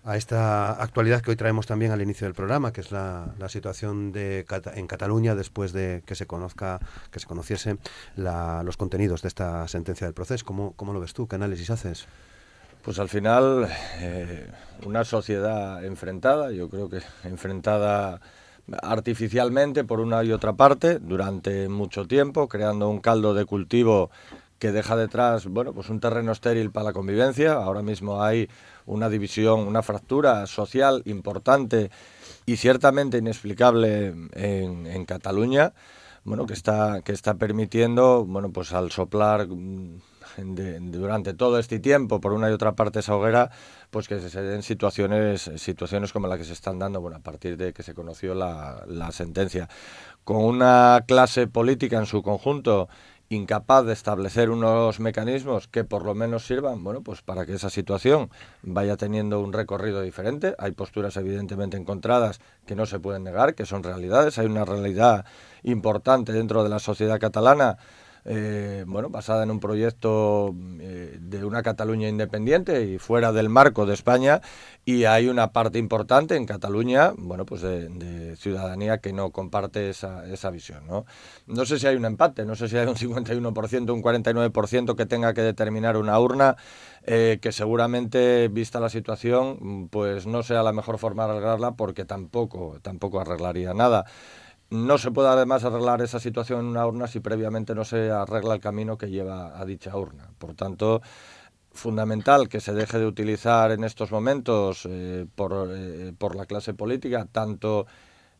a 0.06 0.18
esta 0.18 0.72
actualidad 0.72 1.22
que 1.22 1.32
hoy 1.32 1.38
traemos 1.38 1.66
también 1.66 1.92
al 1.92 2.02
inicio 2.02 2.28
del 2.28 2.34
programa, 2.34 2.74
que 2.74 2.82
es 2.82 2.92
la, 2.92 3.34
situación 3.48 4.12
de 4.12 4.46
en 4.76 4.88
Cataluña 4.88 5.34
después 5.34 5.72
de 5.72 6.04
que 6.06 6.16
se 6.16 6.28
conozca, 6.28 6.80
que 7.10 7.20
se 7.20 7.26
conociesen 7.26 7.80
los 8.16 8.78
contenidos 8.78 9.22
de 9.22 9.30
esta 9.30 9.68
sentencia 9.68 10.06
del 10.06 10.14
proceso. 10.14 10.46
¿Cómo, 10.46 10.74
cómo 10.76 10.94
lo 10.94 11.00
ves 11.00 11.14
tú? 11.14 11.28
¿Qué 11.28 11.36
análisis 11.36 11.70
haces? 11.70 12.06
Pues 12.84 13.00
al 13.00 13.08
final, 13.08 13.70
eh, 14.00 14.52
una 14.86 15.06
sociedad 15.06 15.84
enfrentada, 15.86 16.52
yo 16.52 16.70
creo 16.70 16.90
que 16.90 17.02
enfrentada 17.24 18.20
artificialmente 18.82 19.84
por 19.84 20.00
una 20.00 20.24
y 20.24 20.32
otra 20.32 20.54
parte 20.54 21.00
durante 21.00 21.70
mucho 21.70 22.08
tiempo, 22.08 22.48
creando 22.48 22.90
un 22.90 23.00
caldo 23.00 23.34
de 23.34 23.46
cultivo 23.46 24.10
que 24.60 24.72
deja 24.72 24.96
detrás, 24.96 25.48
bueno, 25.48 25.74
pues 25.74 25.90
un 25.90 26.00
terreno 26.00 26.32
estéril 26.32 26.72
para 26.72 26.86
la 26.86 26.94
convivencia. 26.94 27.54
Ahora 27.54 27.82
mismo 27.82 28.24
hay 28.24 28.48
una 28.86 29.10
división, 29.10 29.60
una 29.60 29.82
fractura 29.82 30.48
social 30.48 31.02
importante 31.06 31.92
y 32.46 32.56
ciertamente 32.56 33.18
inexplicable 33.18 34.14
en, 34.32 35.06
Cataluña, 35.06 35.74
bueno, 36.24 36.46
que 36.46 36.54
está, 36.54 37.02
que 37.04 37.12
está 37.12 37.34
permitiendo, 37.34 38.24
bueno, 38.24 38.52
pues 38.52 38.72
al 38.72 38.90
soplar 38.92 39.48
mm, 40.38 40.92
durante 40.92 41.34
todo 41.34 41.60
este 41.60 41.80
tiempo 41.80 42.20
por 42.22 42.34
una 42.34 42.50
y 42.50 42.54
otra 42.54 42.76
parte 42.76 43.00
esa 43.00 43.16
hoguera, 43.16 43.52
pues 43.90 44.08
que 44.08 44.20
se 44.20 44.42
den 44.42 44.64
situaciones, 44.64 45.52
situaciones 45.58 46.14
como 46.14 46.28
la 46.28 46.38
que 46.38 46.44
se 46.44 46.54
están 46.54 46.80
dando, 46.80 47.02
bueno, 47.02 47.18
a 47.18 47.22
partir 47.22 47.58
de 47.58 47.74
que 47.74 47.84
se 47.84 47.94
conoció 47.94 48.34
la, 48.34 48.84
la 48.88 49.12
sentencia. 49.12 49.70
Con 50.24 50.38
una 50.38 51.04
clase 51.08 51.48
política 51.48 51.98
en 51.98 52.06
su 52.06 52.22
conjunto 52.22 52.88
incapaz 53.30 53.86
de 53.86 53.94
establecer 53.94 54.50
unos 54.50 55.00
mecanismos 55.00 55.68
que 55.68 55.84
por 55.84 56.06
lo 56.06 56.16
menos 56.16 56.46
sirvan, 56.46 56.84
bueno, 56.84 57.02
pues 57.02 57.22
para 57.22 57.46
que 57.46 57.54
esa 57.54 57.70
situación 57.70 58.30
vaya 58.62 58.98
teniendo 58.98 59.40
un 59.40 59.54
recorrido 59.54 60.02
diferente. 60.02 60.56
Hay 60.58 60.72
posturas 60.72 61.18
evidentemente 61.18 61.78
encontradas 61.78 62.40
que 62.66 62.76
no 62.76 62.86
se 62.86 63.00
pueden 63.00 63.24
negar, 63.24 63.56
que 63.56 63.66
son 63.66 63.84
realidades. 63.84 64.38
Hay 64.38 64.46
una 64.46 64.66
realidad 64.66 65.26
importante 65.64 66.32
dentro 66.32 66.64
de 66.64 66.70
la 66.70 66.80
sociedad 66.80 67.20
catalana 67.20 67.78
eh, 68.26 68.86
bueno, 68.88 69.10
basada 69.10 69.44
en 69.44 69.52
un 69.52 69.60
proyecto 69.60 70.56
eh, 70.80 71.18
de 71.20 71.44
una 71.46 71.62
Cataluña 71.62 72.08
independiente 72.08 72.86
y 72.86 72.98
fuera 72.98 73.32
del 73.34 73.50
marco 73.50 73.86
de 73.86 73.94
España 73.94 74.42
y 74.86 75.06
hay 75.06 75.28
una 75.28 75.52
parte 75.52 75.78
importante 75.80 76.36
en 76.36 76.46
Cataluña, 76.46 77.14
bueno, 77.18 77.46
pues 77.46 77.62
de, 77.62 78.36
ciudadanía 78.38 79.00
que 79.00 79.14
no 79.14 79.32
comparte 79.32 79.90
esa, 79.90 80.26
esa 80.28 80.50
visión, 80.50 80.88
¿no? 80.88 81.06
No 81.48 81.66
sé 81.66 81.80
si 81.80 81.88
hay 81.88 81.96
un 81.96 82.06
empate, 82.06 82.46
no 82.46 82.56
sé 82.56 82.70
si 82.70 82.78
hay 82.78 82.88
un 82.88 82.96
51%, 82.96 83.94
un 83.94 84.04
49% 84.04 84.96
que 84.96 85.06
tenga 85.06 85.34
que 85.34 85.42
determinar 85.42 85.98
una 85.98 86.20
urna, 86.20 86.56
eh, 87.04 87.40
que 87.42 87.52
seguramente, 87.52 88.48
vista 88.48 88.80
la 88.80 88.90
situación, 88.90 89.90
pues 89.90 90.26
no 90.26 90.44
sea 90.44 90.64
la 90.64 90.72
mejor 90.72 90.98
forma 90.98 91.26
de 91.26 91.34
arreglarla 91.34 91.72
porque 91.74 92.06
tampoco, 92.06 92.80
tampoco 92.82 93.20
arreglaría 93.20 93.74
nada. 93.74 94.06
No 94.74 94.98
se 94.98 95.12
puede 95.12 95.30
además 95.30 95.64
arreglar 95.64 96.02
esa 96.02 96.20
situación 96.20 96.62
en 96.62 96.66
una 96.66 96.88
urna 96.88 97.06
si 97.06 97.20
previamente 97.20 97.76
no 97.76 97.86
se 97.86 98.10
arregla 98.10 98.56
el 98.56 98.60
camino 98.60 98.98
que 98.98 99.12
lleva 99.12 99.60
a 99.60 99.66
dicha 99.66 99.96
urna. 99.96 100.32
Por 100.40 100.56
tanto, 100.56 101.00
fundamental 101.72 102.50
que 102.50 102.60
se 102.60 102.74
deje 102.74 102.98
de 102.98 103.06
utilizar 103.06 103.70
en 103.70 103.84
estos 103.84 104.12
momentos 104.12 104.88
eh, 104.90 105.28
por, 105.36 105.70
eh, 105.70 106.14
por 106.18 106.36
la 106.36 106.48
clase 106.48 106.74
política 106.74 107.28
tanto 107.32 107.86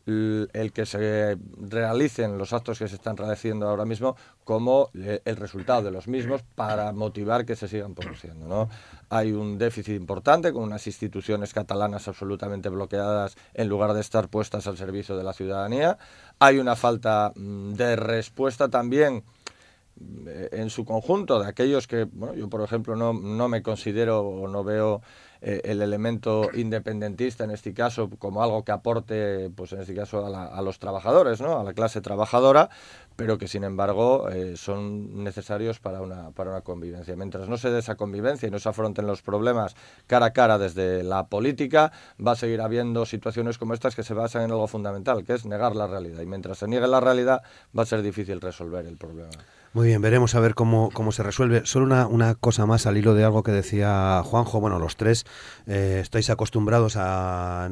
el 0.06 0.72
que 0.74 0.84
se 0.84 1.38
realicen 1.58 2.36
los 2.36 2.52
actos 2.52 2.78
que 2.78 2.88
se 2.88 2.96
están 2.96 3.16
realizando 3.16 3.68
ahora 3.68 3.86
mismo 3.86 4.16
como 4.44 4.90
eh, 4.94 5.22
el 5.24 5.36
resultado 5.36 5.82
de 5.82 5.90
los 5.90 6.08
mismos 6.08 6.42
para 6.54 6.92
motivar 6.92 7.46
que 7.46 7.56
se 7.56 7.68
sigan 7.68 7.94
produciendo. 7.94 8.46
¿no? 8.46 8.68
Hay 9.08 9.32
un 9.32 9.56
déficit 9.56 9.96
importante 9.96 10.52
con 10.52 10.62
unas 10.62 10.86
instituciones 10.86 11.54
catalanas 11.54 12.06
absolutamente 12.06 12.68
bloqueadas 12.68 13.36
en 13.54 13.68
lugar 13.68 13.94
de 13.94 14.02
estar 14.02 14.28
puestas 14.28 14.66
al 14.66 14.76
servicio 14.76 15.16
de 15.16 15.24
la 15.24 15.32
ciudadanía. 15.32 15.96
Hay 16.38 16.58
una 16.58 16.76
falta 16.76 17.32
mm, 17.34 17.74
de 17.74 17.96
respuesta 17.96 18.68
también 18.68 19.24
eh, 20.26 20.48
en 20.52 20.70
su 20.70 20.84
conjunto 20.84 21.40
de 21.40 21.48
aquellos 21.48 21.86
que, 21.86 22.04
bueno, 22.04 22.34
yo 22.34 22.48
por 22.48 22.62
ejemplo 22.62 22.96
no, 22.96 23.12
no 23.12 23.48
me 23.48 23.62
considero 23.62 24.20
o 24.20 24.48
no 24.48 24.64
veo 24.64 25.02
eh, 25.46 25.60
el 25.64 25.82
elemento 25.82 26.48
independentista 26.54 27.44
en 27.44 27.50
este 27.50 27.74
caso 27.74 28.08
como 28.18 28.42
algo 28.42 28.64
que 28.64 28.72
aporte, 28.72 29.50
pues 29.54 29.74
en 29.74 29.82
este 29.82 29.94
caso 29.94 30.24
a, 30.24 30.62
los 30.62 30.78
trabajadores, 30.78 31.42
¿no? 31.42 31.60
a 31.60 31.64
la 31.64 31.74
clase 31.74 32.00
trabajadora, 32.00 32.70
pero 33.14 33.36
que 33.36 33.46
sin 33.46 33.62
embargo 33.62 34.30
eh, 34.30 34.56
son 34.56 35.22
necesarios 35.22 35.80
para 35.80 36.00
una, 36.00 36.30
para 36.30 36.50
una 36.50 36.62
convivencia. 36.62 37.14
Mientras 37.14 37.46
no 37.46 37.58
se 37.58 37.70
dé 37.70 37.80
esa 37.80 37.94
convivencia 37.96 38.48
y 38.48 38.50
no 38.50 38.58
se 38.58 38.70
afronten 38.70 39.06
los 39.06 39.20
problemas 39.20 39.76
cara 40.06 40.26
a 40.26 40.32
cara 40.32 40.56
desde 40.56 41.02
la 41.02 41.26
política, 41.26 41.92
va 42.26 42.32
a 42.32 42.36
seguir 42.36 42.62
habiendo 42.62 43.04
situaciones 43.04 43.58
como 43.58 43.74
estas 43.74 43.94
que 43.94 44.02
se 44.02 44.14
basan 44.14 44.44
en 44.44 44.50
algo 44.50 44.66
fundamental, 44.66 45.24
que 45.24 45.34
es 45.34 45.44
negar 45.44 45.76
la 45.76 45.86
realidad. 45.86 46.22
Y 46.22 46.26
mientras 46.26 46.56
se 46.56 46.68
niegue 46.68 46.86
la 46.86 47.00
realidad, 47.00 47.42
va 47.78 47.82
a 47.82 47.86
ser 47.86 48.00
difícil 48.00 48.40
resolver 48.40 48.86
el 48.86 48.96
problema. 48.96 49.28
Muy 49.74 49.88
bien, 49.88 50.00
veremos 50.00 50.36
a 50.36 50.40
ver 50.40 50.54
cómo, 50.54 50.88
cómo 50.94 51.10
se 51.10 51.24
resuelve. 51.24 51.66
Solo 51.66 51.86
una, 51.86 52.06
una 52.06 52.36
cosa 52.36 52.64
más 52.64 52.86
al 52.86 52.96
hilo 52.96 53.14
de 53.14 53.24
algo 53.24 53.42
que 53.42 53.50
decía 53.50 54.22
Juanjo. 54.24 54.60
Bueno, 54.60 54.78
los 54.78 54.96
tres 54.96 55.26
eh, 55.66 55.98
estáis 56.00 56.30
acostumbrados 56.30 56.96
a, 56.96 57.64
a 57.64 57.68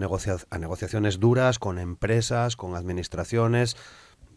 negociaciones 0.58 1.20
duras 1.20 1.60
con 1.60 1.78
empresas, 1.78 2.56
con 2.56 2.74
administraciones. 2.74 3.76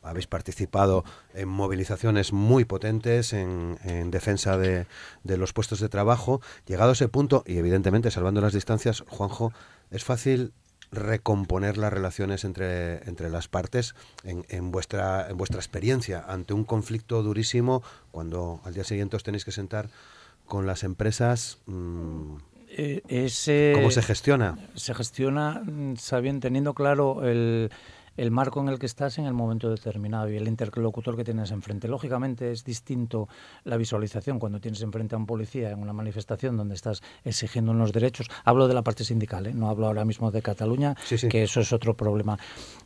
Habéis 0.04 0.28
participado 0.28 1.06
en 1.34 1.50
movilizaciones 1.50 2.34
muy 2.34 2.66
potentes 2.66 3.34
en, 3.34 3.80
en 3.84 4.12
defensa 4.12 4.60
de, 4.60 4.86
de 5.24 5.38
los 5.38 5.52
puestos 5.52 5.80
de 5.80 5.90
trabajo. 5.90 6.42
Llegado 6.68 6.92
a 6.92 6.94
ese 6.94 7.08
punto, 7.08 7.44
y 7.48 7.58
evidentemente 7.58 8.12
salvando 8.12 8.42
las 8.42 8.54
distancias, 8.54 9.04
Juanjo, 9.08 9.54
es 9.90 10.04
fácil 10.04 10.54
recomponer 10.96 11.78
las 11.78 11.94
relaciones 11.94 12.44
entre, 12.44 13.08
entre 13.08 13.30
las 13.30 13.48
partes 13.48 13.96
en, 14.24 14.46
en, 14.50 14.72
vuestra, 14.72 15.30
en 15.30 15.38
vuestra 15.38 15.60
experiencia 15.60 16.24
ante 16.28 16.54
un 16.54 16.64
conflicto 16.64 17.22
durísimo 17.24 17.84
cuando 18.12 18.62
al 18.64 18.74
día 18.74 18.84
siguiente 18.84 19.16
os 19.16 19.24
tenéis 19.24 19.46
que 19.46 19.52
sentar 19.52 19.90
con 20.46 20.66
las 20.66 20.84
empresas. 20.84 21.60
Mmm, 21.66 22.38
ese, 22.78 23.72
¿Cómo 23.74 23.92
se 23.92 24.02
gestiona? 24.02 24.58
Se 24.76 24.94
gestiona 24.94 25.62
mm, 25.64 25.96
sabiendo, 25.96 26.42
teniendo 26.42 26.74
claro 26.74 27.26
el, 27.26 27.72
el 28.18 28.32
marco 28.32 28.62
en 28.62 28.70
el 28.70 28.80
que 28.80 28.86
estás 28.86 29.18
en 29.18 29.26
el 29.26 29.34
momento 29.34 29.70
determinado 29.70 30.30
y 30.30 30.38
el 30.38 30.48
interlocutor 30.48 31.16
que 31.16 31.24
tienes 31.24 31.52
enfrente. 31.52 31.88
Lógicamente 31.88 32.52
es 32.52 32.64
distinto 32.64 33.28
la 33.64 33.78
visualización 33.78 34.40
cuando 34.40 34.60
tienes 34.60 34.82
enfrente 34.82 35.16
a 35.16 35.18
un 35.18 35.26
policía 35.26 35.72
en 35.72 35.80
una 35.80 35.94
manifestación 35.94 36.58
donde 36.58 36.76
estás 36.76 37.02
exigiendo 37.24 37.72
unos 37.72 37.92
derechos. 37.92 38.28
Hablo 38.44 38.68
de 38.68 38.74
la 38.74 38.84
parte 38.84 39.04
sindical, 39.04 39.48
¿eh? 39.48 39.54
no 39.54 39.70
hablo 39.70 39.88
ahora 39.88 40.06
mismo 40.06 40.32
de 40.32 40.42
Cataluña, 40.42 40.96
que 41.30 41.44
eso 41.44 41.62
es 41.62 41.74
otro 41.74 41.96
problema. 41.96 42.38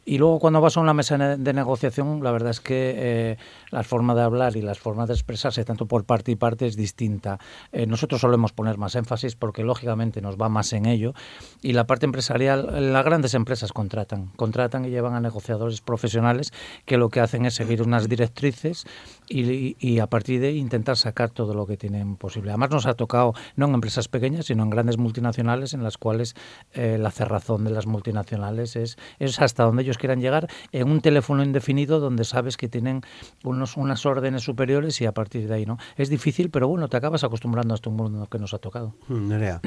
Y 0.06 0.18
luego 0.18 0.40
cuando 0.40 0.62
vas 0.62 0.78
a 0.78 0.80
una 0.80 0.94
mesa 0.94 1.18
de 1.18 1.54
negociación, 1.54 2.24
la 2.24 2.32
verdad 2.32 2.52
es 2.52 2.62
que 2.62 2.94
eh, 2.98 3.38
la 3.72 3.84
forma 3.84 4.16
de 4.16 4.22
hablar 4.22 4.56
y 4.56 4.62
las 4.62 4.80
formas 4.80 5.08
de 5.08 5.14
expresarse, 5.14 5.64
tanto 5.66 5.86
por 5.86 6.06
parte 6.06 6.32
y 6.32 6.36
parte, 6.36 6.66
es 6.66 6.76
distinta. 6.76 7.40
Eh, 7.72 7.86
nosotros 7.86 8.22
solemos 8.22 8.52
poner 8.52 8.78
más 8.78 8.96
énfasis 8.96 9.36
porque 9.36 9.64
lógicamente 9.64 10.22
nos 10.22 10.38
va 10.38 10.50
más 10.50 10.74
en 10.74 10.86
ello. 10.86 11.14
Y 11.62 11.74
la 11.74 11.86
parte 11.86 12.06
empresarial, 12.06 12.92
las 12.94 13.06
grandes 13.06 13.34
empresas 13.34 13.72
contratan, 13.72 14.28
contratan 14.36 14.86
y 14.86 14.90
llevan 14.90 15.14
a 15.14 15.19
negociadores 15.22 15.82
profesionales 15.82 16.52
que 16.86 16.98
lo 16.98 17.10
que 17.10 17.20
hacen 17.20 17.46
es 17.46 17.56
seguir 17.56 17.82
unas 17.82 18.10
directrices 18.10 18.86
y, 19.30 20.00
a 20.00 20.08
partir 20.08 20.42
de 20.42 20.48
ahí 20.48 20.58
intentar 20.58 20.98
sacar 20.98 21.30
todo 21.30 21.54
lo 21.54 21.66
que 21.66 21.78
tienen 21.78 22.16
posible. 22.16 22.52
Además 22.52 22.72
nos 22.72 22.86
ha 22.86 22.96
tocado 22.96 23.34
no 23.56 23.68
en 23.68 23.74
empresas 23.76 24.08
pequeñas, 24.08 24.48
sino 24.48 24.64
en 24.64 24.70
grandes 24.70 24.98
multinacionales 24.98 25.74
en 25.74 25.84
las 25.84 25.98
cuales 25.98 26.36
eh, 26.74 26.98
la 27.00 27.12
cerrazón 27.12 27.64
de 27.64 27.72
las 27.72 27.86
multinacionales 27.86 28.76
es, 28.76 28.98
es 29.20 29.40
hasta 29.40 29.64
donde 29.64 29.84
ellos 29.84 29.98
quieran 29.98 30.20
llegar 30.20 30.48
en 30.72 30.90
un 30.90 31.02
teléfono 31.02 31.44
indefinido 31.44 32.00
donde 32.00 32.24
sabes 32.24 32.58
que 32.58 32.68
tienen 32.68 33.02
unos, 33.44 33.78
unas 33.78 34.06
órdenes 34.06 34.44
superiores 34.44 35.00
y 35.02 35.06
a 35.06 35.12
partir 35.12 35.48
de 35.48 35.54
ahí, 35.54 35.66
¿no? 35.66 35.78
Es 35.96 36.10
difícil, 36.10 36.50
pero 36.50 36.68
bueno, 36.68 36.88
te 36.88 36.98
acabas 36.98 37.24
acostumbrando 37.24 37.74
a 37.74 37.76
este 37.76 37.90
mundo 37.90 38.28
que 38.28 38.40
nos 38.40 38.54
ha 38.54 38.60
tocado. 38.60 38.96
Mm, 39.08 39.28
Nerea. 39.28 39.62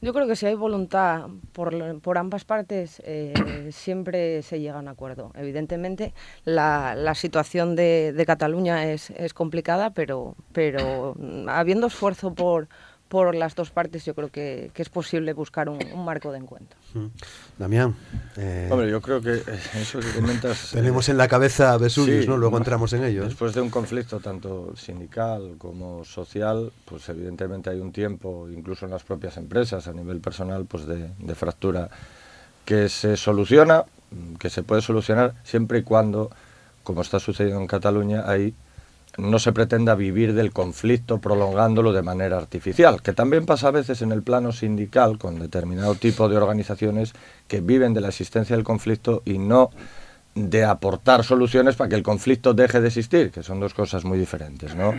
Yo 0.00 0.12
creo 0.12 0.26
que 0.26 0.36
si 0.36 0.46
hay 0.46 0.54
voluntad 0.54 1.28
por, 1.52 2.00
por 2.00 2.18
ambas 2.18 2.44
partes, 2.44 3.00
eh, 3.06 3.32
siempre 3.70 4.42
se 4.42 4.60
llega 4.60 4.76
a 4.76 4.80
un 4.80 4.88
acuerdo. 4.88 5.32
Evidentemente, 5.34 6.12
la, 6.44 6.94
la 6.94 7.14
situación 7.14 7.74
de, 7.74 8.12
de 8.12 8.26
Cataluña 8.26 8.63
es, 8.66 9.10
es, 9.10 9.34
complicada, 9.34 9.90
pero, 9.90 10.34
pero 10.52 11.14
habiendo 11.48 11.86
esfuerzo 11.86 12.34
por, 12.34 12.68
por 13.08 13.34
las 13.34 13.54
dos 13.54 13.70
partes, 13.70 14.04
yo 14.04 14.14
creo 14.14 14.28
que, 14.28 14.70
que 14.74 14.82
es 14.82 14.88
posible 14.88 15.32
buscar 15.32 15.68
un, 15.68 15.78
un, 15.92 16.04
marco 16.04 16.32
de 16.32 16.38
encuentro. 16.38 16.78
Mm. 16.94 17.06
Damián. 17.58 17.94
Eh, 18.36 18.68
Hombre, 18.70 18.90
yo 18.90 19.00
creo 19.00 19.20
que 19.20 19.42
eso 19.74 20.00
que 20.00 20.10
comentas. 20.12 20.70
tenemos 20.72 21.08
en 21.08 21.16
la 21.16 21.28
cabeza 21.28 21.76
Vesuvius, 21.76 22.24
sí, 22.24 22.28
¿no? 22.28 22.36
Luego 22.36 22.58
entramos 22.58 22.92
en 22.92 23.04
ello. 23.04 23.22
¿eh? 23.22 23.26
Después 23.26 23.54
de 23.54 23.60
un 23.60 23.70
conflicto 23.70 24.20
tanto 24.20 24.74
sindical 24.76 25.54
como 25.58 26.04
social, 26.04 26.72
pues 26.84 27.08
evidentemente 27.08 27.70
hay 27.70 27.80
un 27.80 27.92
tiempo, 27.92 28.48
incluso 28.50 28.86
en 28.86 28.90
las 28.90 29.04
propias 29.04 29.36
empresas, 29.36 29.86
a 29.86 29.92
nivel 29.92 30.20
personal, 30.20 30.64
pues 30.64 30.86
de, 30.86 31.10
de 31.18 31.34
fractura 31.34 31.90
que 32.64 32.88
se 32.88 33.16
soluciona, 33.16 33.84
que 34.38 34.50
se 34.50 34.62
puede 34.62 34.82
solucionar 34.82 35.34
siempre 35.44 35.78
y 35.78 35.82
cuando, 35.82 36.30
como 36.84 37.02
está 37.02 37.18
sucediendo 37.18 37.60
en 37.60 37.66
Cataluña, 37.66 38.22
hay 38.26 38.54
no 39.16 39.38
se 39.38 39.52
pretenda 39.52 39.94
vivir 39.94 40.34
del 40.34 40.52
conflicto 40.52 41.20
prolongándolo 41.20 41.92
de 41.92 42.02
manera 42.02 42.36
artificial, 42.36 43.00
que 43.02 43.12
también 43.12 43.46
pasa 43.46 43.68
a 43.68 43.72
veces 43.72 44.02
en 44.02 44.12
el 44.12 44.22
plano 44.22 44.52
sindical 44.52 45.18
con 45.18 45.38
determinado 45.38 45.94
tipo 45.94 46.28
de 46.28 46.36
organizaciones 46.36 47.12
que 47.46 47.60
viven 47.60 47.94
de 47.94 48.00
la 48.00 48.08
existencia 48.08 48.56
del 48.56 48.64
conflicto 48.64 49.22
y 49.24 49.38
no 49.38 49.70
de 50.34 50.64
aportar 50.64 51.22
soluciones 51.22 51.76
para 51.76 51.88
que 51.88 51.94
el 51.94 52.02
conflicto 52.02 52.54
deje 52.54 52.80
de 52.80 52.88
existir, 52.88 53.30
que 53.30 53.44
son 53.44 53.60
dos 53.60 53.72
cosas 53.72 54.04
muy 54.04 54.18
diferentes, 54.18 54.74
¿no? 54.74 54.92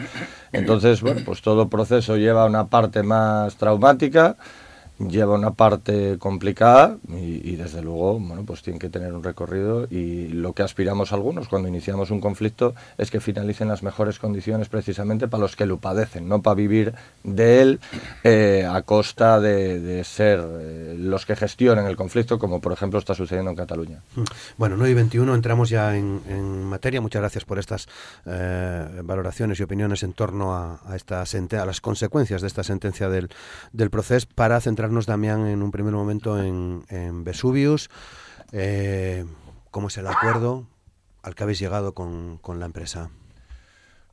Entonces, 0.53 1.01
bueno, 1.01 1.21
pues 1.25 1.41
todo 1.41 1.67
proceso 1.67 2.15
lleva 2.15 2.45
una 2.45 2.67
parte 2.67 3.03
más 3.03 3.57
traumática, 3.57 4.37
lleva 4.99 5.35
una 5.35 5.51
parte 5.51 6.17
complicada 6.19 6.97
y, 7.09 7.49
y, 7.49 7.55
desde 7.55 7.81
luego 7.81 8.19
bueno 8.19 8.43
pues 8.45 8.61
tiene 8.61 8.79
que 8.79 8.89
tener 8.89 9.13
un 9.13 9.23
recorrido 9.23 9.87
y 9.89 10.27
lo 10.29 10.53
que 10.53 10.63
aspiramos 10.63 11.11
algunos 11.11 11.47
cuando 11.47 11.67
iniciamos 11.67 12.11
un 12.11 12.21
conflicto 12.21 12.75
es 12.97 13.11
que 13.11 13.19
finalicen 13.19 13.67
las 13.67 13.83
mejores 13.83 14.19
condiciones 14.19 14.69
precisamente 14.69 15.27
para 15.27 15.41
los 15.41 15.55
que 15.55 15.65
lo 15.65 15.77
padecen 15.77 16.29
no 16.29 16.41
para 16.41 16.55
vivir 16.55 16.93
de 17.23 17.61
él 17.61 17.79
eh, 18.23 18.67
a 18.69 18.81
costa 18.83 19.39
de, 19.39 19.79
de 19.79 20.03
ser 20.03 20.39
eh, 20.41 20.95
los 20.97 21.25
que 21.25 21.35
gestionen 21.35 21.85
el 21.85 21.95
conflicto 21.95 22.39
como 22.39 22.61
por 22.61 22.71
ejemplo 22.71 22.99
está 22.99 23.13
sucediendo 23.13 23.51
en 23.51 23.57
Cataluña. 23.57 23.99
Bueno 24.57 24.75
9 24.77 24.91
y 24.91 24.93
21 24.95 25.35
entramos 25.35 25.69
ya 25.69 25.95
en, 25.95 26.21
en 26.27 26.63
materia. 26.63 27.01
Muchas 27.01 27.21
gracias 27.21 27.45
por 27.45 27.59
estas 27.59 27.87
eh, 28.25 29.01
valoraciones 29.03 29.59
y 29.59 29.63
opiniones 29.63 30.03
en 30.03 30.13
torno 30.13 30.55
a, 30.55 30.79
a 30.85 30.95
esta 30.95 31.21
a 31.25 31.65
las 31.65 31.81
consecuencias 31.81 32.41
de 32.41 32.47
esta 32.47 32.63
sentencia 32.63 33.09
del, 33.09 33.29
del 33.73 33.89
proceso 33.89 34.27
para 34.35 34.59
centrar 34.61 34.84
centrarnos, 34.85 35.07
Damián, 35.07 35.47
en 35.47 35.63
un 35.63 35.71
primer 35.71 35.93
momento 35.93 36.39
en, 36.39 36.85
en 36.89 37.23
Vesuvius. 37.23 37.89
Eh, 38.51 39.25
¿Cómo 39.71 39.87
es 39.87 39.97
el 39.97 40.05
acuerdo 40.05 40.67
al 41.23 41.33
que 41.33 41.43
habéis 41.43 41.57
llegado 41.59 41.93
con, 41.93 42.37
con 42.37 42.59
la 42.59 42.67
empresa? 42.67 43.09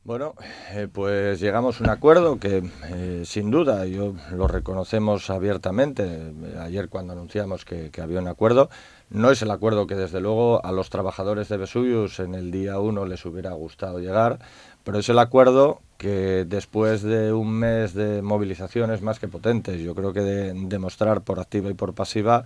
Bueno, 0.03 0.35
eh, 0.73 0.89
pues 0.91 1.41
llegamos 1.41 1.79
a 1.79 1.85
un 1.85 1.91
acuerdo 1.91 2.41
que 2.41 2.63
eh, 2.87 3.23
sin 3.27 3.51
duda 3.51 3.85
yo 3.85 4.15
lo 4.31 4.49
reconocemos 4.49 5.29
abiertamente. 5.29 6.33
Ayer 6.59 6.89
cuando 6.89 7.13
anunciamos 7.13 7.67
que, 7.67 7.91
que, 7.91 8.01
había 8.01 8.21
un 8.21 8.29
acuerdo, 8.29 8.71
no 9.11 9.31
es 9.31 9.43
el 9.43 9.51
acuerdo 9.51 9.87
que 9.87 9.95
desde 9.95 10.21
luego 10.21 10.65
a 10.65 10.73
los 10.73 10.89
trabajadores 10.89 11.51
de 11.51 11.59
Vesuvius 11.59 12.19
en 12.19 12.35
el 12.35 12.51
día 12.51 12.79
uno 12.79 13.05
les 13.05 13.27
hubiera 13.27 13.53
gustado 13.53 14.01
llegar, 14.01 14.39
pero 14.85 14.99
es 14.99 15.09
el 15.11 15.19
acuerdo 15.19 15.83
que 16.03 16.45
después 16.45 17.03
de 17.03 17.33
un 17.33 17.51
mes 17.53 17.95
de 17.95 18.21
movilizaciones 18.21 19.01
más 19.01 19.19
que 19.19 19.29
potentes, 19.29 19.81
yo 19.81 19.95
creo 19.95 20.13
que 20.13 20.21
de 20.21 20.53
demostrar 20.55 21.23
por 21.23 21.41
activa 21.41 21.71
y 21.71 21.75
por 21.75 21.95
pasiva 21.95 22.45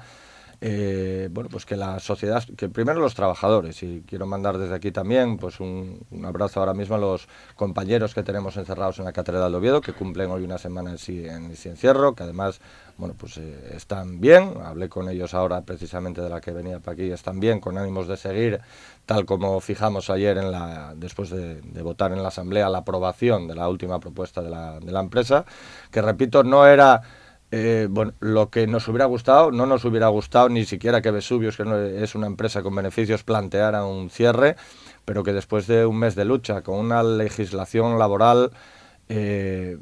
eh, 0.60 1.28
bueno, 1.30 1.50
pues 1.50 1.66
que 1.66 1.76
la 1.76 1.98
sociedad, 1.98 2.42
que 2.56 2.68
primero 2.70 3.00
los 3.00 3.14
trabajadores, 3.14 3.82
y 3.82 4.02
quiero 4.06 4.26
mandar 4.26 4.56
desde 4.56 4.74
aquí 4.74 4.90
también 4.90 5.36
pues 5.36 5.60
un, 5.60 6.06
abrazo 6.24 6.60
ahora 6.60 6.72
mismo 6.72 6.94
a 6.94 6.98
los 6.98 7.28
compañeros 7.56 8.14
que 8.14 8.22
tenemos 8.22 8.56
encerrados 8.56 8.98
en 8.98 9.04
la 9.04 9.12
Catedral 9.12 9.52
de 9.52 9.58
Oviedo, 9.58 9.80
que 9.82 9.92
cumplen 9.92 10.30
hoy 10.30 10.44
una 10.44 10.56
semana 10.56 10.94
en, 10.94 11.26
en 11.26 11.50
ese 11.50 11.68
encierro, 11.68 12.14
que 12.14 12.22
además, 12.22 12.60
bueno, 12.98 13.14
pues 13.18 13.38
eh, 13.38 13.72
están 13.74 14.20
bien, 14.20 14.54
hablé 14.64 14.88
con 14.88 15.08
ellos 15.08 15.34
ahora 15.34 15.62
precisamente 15.62 16.20
de 16.20 16.28
la 16.28 16.40
que 16.40 16.52
venía 16.52 16.80
para 16.80 16.94
aquí, 16.94 17.10
están 17.10 17.40
bien, 17.40 17.60
con 17.60 17.76
ánimos 17.76 18.08
de 18.08 18.16
seguir, 18.16 18.60
tal 19.04 19.26
como 19.26 19.60
fijamos 19.60 20.10
ayer 20.10 20.38
en 20.38 20.50
la, 20.50 20.94
después 20.96 21.30
de, 21.30 21.60
votar 21.82 22.12
en 22.12 22.22
la 22.22 22.28
Asamblea 22.28 22.68
la 22.68 22.78
aprobación 22.78 23.48
de 23.48 23.54
la 23.54 23.68
última 23.68 24.00
propuesta 24.00 24.42
de 24.42 24.50
la, 24.50 24.80
de 24.80 24.92
la 24.92 25.00
empresa, 25.00 25.44
que 25.90 26.00
repito, 26.02 26.42
no 26.42 26.66
era 26.66 27.02
eh, 27.52 27.86
bueno, 27.88 28.12
lo 28.20 28.50
que 28.50 28.66
nos 28.66 28.88
hubiera 28.88 29.04
gustado, 29.04 29.52
no 29.52 29.66
nos 29.66 29.84
hubiera 29.84 30.08
gustado 30.08 30.48
ni 30.48 30.64
siquiera 30.64 31.00
que 31.00 31.12
Vesuvius, 31.12 31.56
que 31.56 32.02
es 32.02 32.14
una 32.14 32.26
empresa 32.26 32.62
con 32.62 32.74
beneficios, 32.74 33.22
planteara 33.22 33.84
un 33.84 34.10
cierre, 34.10 34.56
pero 35.04 35.22
que 35.22 35.32
después 35.32 35.66
de 35.68 35.86
un 35.86 35.98
mes 35.98 36.16
de 36.16 36.24
lucha 36.24 36.62
con 36.62 36.78
una 36.78 37.02
legislación 37.02 37.98
laboral 37.98 38.50
eh, 39.08 39.78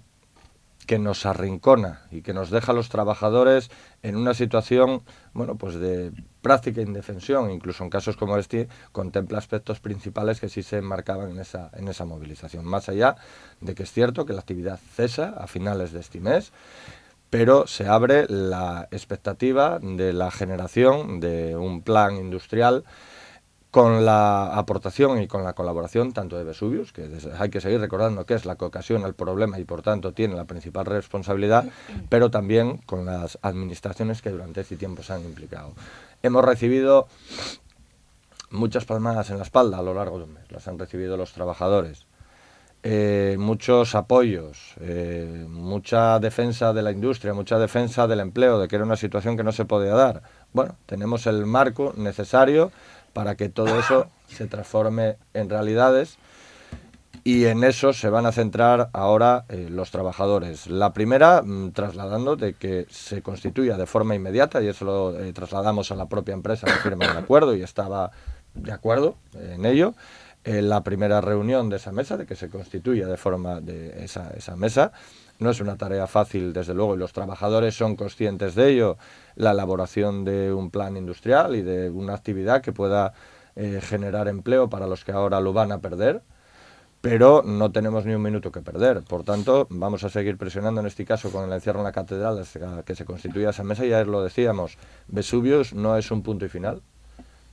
que 0.87 0.99
nos 0.99 1.27
arrincona 1.27 2.03
y 2.11 2.23
que 2.23 2.35
nos 2.35 2.51
deja 2.51 2.73
a 2.73 2.75
los 2.75 2.89
trabajadores 2.89 3.71
en 4.03 4.17
una 4.17 4.35
situación, 4.35 5.03
bueno, 5.33 5.57
pues 5.57 5.75
de 5.77 6.13
práctica 6.43 6.81
indefensión, 6.81 7.51
incluso 7.51 7.85
en 7.85 7.91
casos 7.91 8.17
como 8.17 8.37
este, 8.37 8.69
contempla 8.93 9.39
aspectos 9.39 9.81
principales 9.81 10.41
que 10.41 10.49
sí 10.49 10.63
se 10.63 10.79
enmarcaban 10.79 11.31
en 11.31 11.41
esa, 11.41 11.71
en 11.75 11.89
esa 11.89 12.05
movilización. 12.05 12.65
Más 12.65 12.89
allá 12.89 13.17
de 13.61 13.75
que 13.75 13.85
es 13.85 13.93
cierto 13.93 14.27
que 14.27 14.33
la 14.33 14.41
actividad 14.41 14.79
cesa 14.95 15.35
a 15.37 15.47
finales 15.47 15.93
de 15.93 16.01
este 16.01 16.21
mes, 16.21 16.53
pero 17.31 17.67
se 17.67 17.89
abre 17.89 18.27
la 18.29 18.87
expectativa 18.91 19.79
de 19.81 20.13
la 20.13 20.31
generación 20.31 21.19
de 21.19 21.57
un 21.57 21.83
plan 21.83 22.17
industrial 22.17 22.85
con 23.75 24.05
la 24.05 24.57
aportación 24.57 25.21
y 25.21 25.27
con 25.27 25.43
la 25.43 25.55
colaboración 25.55 26.13
tanto 26.13 26.39
de 26.39 26.45
Vesuvius, 26.45 26.93
que 26.93 27.11
hay 27.37 27.51
que 27.51 27.61
seguir 27.61 27.81
recordando 27.81 28.25
que 28.25 28.35
es 28.35 28.47
la 28.47 28.55
que 28.55 28.67
ocasiona 28.67 29.09
el 29.09 29.15
problema 29.15 29.59
y 29.59 29.65
por 29.65 29.83
tanto 29.83 30.13
tiene 30.13 30.37
la 30.37 30.45
principal 30.45 30.87
responsabilidad, 30.87 31.65
pero 32.09 32.31
también 32.31 32.77
con 32.87 33.05
las 33.05 33.37
administraciones 33.43 34.23
que 34.23 34.31
durante 34.31 34.61
este 34.61 34.77
tiempo 34.77 35.03
se 35.03 35.15
han 35.15 35.25
implicado. 35.25 35.73
Hemos 36.23 36.45
recibido 36.45 37.09
muchas 38.51 38.85
palmadas 38.85 39.31
en 39.31 39.39
la 39.39 39.43
espalda 39.43 39.79
a 39.79 39.83
lo 39.83 39.93
largo 39.93 40.19
de 40.19 40.25
un 40.27 40.35
mes, 40.35 40.53
las 40.53 40.69
han 40.69 40.79
recibido 40.79 41.17
los 41.17 41.33
trabajadores, 41.33 42.07
eh, 42.85 43.37
muchos 43.41 43.97
apoyos, 43.97 44.75
eh, 44.83 45.47
mucha 45.49 46.21
defensa 46.21 46.73
de 46.73 46.83
la 46.83 46.93
industria, 46.93 47.35
mucha 47.35 47.59
defensa 47.59 48.07
del 48.07 48.21
empleo, 48.21 48.61
de 48.61 48.69
que 48.69 48.77
era 48.77 48.85
una 48.85 48.95
situación 48.95 49.37
que 49.37 49.43
no 49.43 49.51
se 49.51 49.65
podía 49.65 49.95
dar. 49.95 50.23
Bueno, 50.53 50.77
tenemos 50.87 51.27
el 51.27 51.47
marco 51.47 51.95
necesario 51.97 52.71
para 53.15 53.37
que 53.37 53.49
todo 53.49 53.79
eso 53.79 54.09
se 54.29 54.47
transforme 54.47 55.17
en 55.33 55.49
realidades 55.49 56.19
y 57.25 57.47
en 57.47 57.65
eso 57.65 57.95
se 57.95 58.11
van 58.11 58.27
a 58.27 58.33
centrar 58.33 58.91
ahora 58.93 59.47
eh, 59.49 59.69
los 59.71 59.91
trabajadores. 59.91 60.67
La 60.67 60.93
primera, 60.93 61.41
mm, 61.43 61.73
trasladando 61.73 62.37
de 62.37 62.53
que 62.53 62.87
se 62.91 63.23
constituya 63.23 63.79
de 63.79 63.87
forma 63.87 64.15
inmediata, 64.15 64.63
y 64.63 64.69
eso 64.69 64.85
lo 64.85 65.33
trasladamos 65.33 65.91
a 65.91 65.95
la 65.95 66.07
propia 66.07 66.35
empresa 66.35 66.67
que 66.67 66.73
firma 66.73 67.07
el 67.07 67.17
acuerdo 67.17 67.57
y 67.57 67.63
estaba 67.63 68.11
de 68.53 68.73
acuerdo 68.73 69.17
en 69.35 69.65
ello 69.65 69.95
la 70.45 70.85
primera 70.85 71.23
reunión 71.23 71.71
de 71.71 71.77
esa 71.77 71.91
mesa, 71.91 72.19
de 72.19 72.27
que 72.27 72.37
se 72.37 72.51
constituya 72.51 73.07
de 73.07 73.17
forma 73.17 73.61
de 73.61 74.05
esa, 74.05 74.31
esa 74.37 74.57
mesa. 74.57 74.93
No 75.39 75.51
es 75.51 75.61
una 75.61 75.77
tarea 75.77 76.07
fácil, 76.07 76.53
desde 76.53 76.75
luego, 76.75 76.95
y 76.95 76.99
los 76.99 77.13
trabajadores 77.13 77.75
son 77.75 77.97
conscientes 77.97 78.55
de 78.55 78.71
ello, 78.71 78.99
la 79.35 79.51
elaboración 79.51 80.25
de 80.25 80.53
un 80.53 80.71
plan 80.71 80.97
industrial 80.97 81.57
y 81.57 81.63
de 81.63 81.91
una 81.91 82.15
actividad 82.15 82.63
que 82.63 82.73
pueda 82.73 83.13
eh, 83.57 83.81
generar 83.83 84.29
empleo 84.29 84.69
para 84.69 84.87
los 84.87 85.05
que 85.05 85.13
ahora 85.13 85.41
lo 85.41 85.53
van 85.53 85.73
a 85.73 85.79
perder, 85.79 86.23
pero 87.01 87.43
no 87.45 87.71
tenemos 87.71 88.07
ni 88.07 88.15
un 88.15 88.23
minuto 88.23 88.51
que 88.51 88.63
perder. 88.63 89.03
Por 89.03 89.25
tanto, 89.25 89.67
vamos 89.71 90.05
a 90.05 90.09
seguir 90.09 90.39
presionando 90.39 90.81
en 90.81 90.87
este 90.87 91.05
caso 91.05 91.31
con 91.31 91.45
el 91.45 91.53
encierro 91.53 91.81
en 91.81 91.85
la 91.85 91.93
catedral 91.93 92.45
que 92.85 92.95
se 92.95 93.05
constituya 93.05 93.51
esa 93.51 93.65
mesa. 93.65 93.85
Ya 93.85 94.05
lo 94.05 94.23
decíamos, 94.23 94.79
Vesuvius 95.09 95.75
no 95.75 95.97
es 95.97 96.11
un 96.11 96.23
punto 96.23 96.47
y 96.47 96.49
final, 96.49 96.83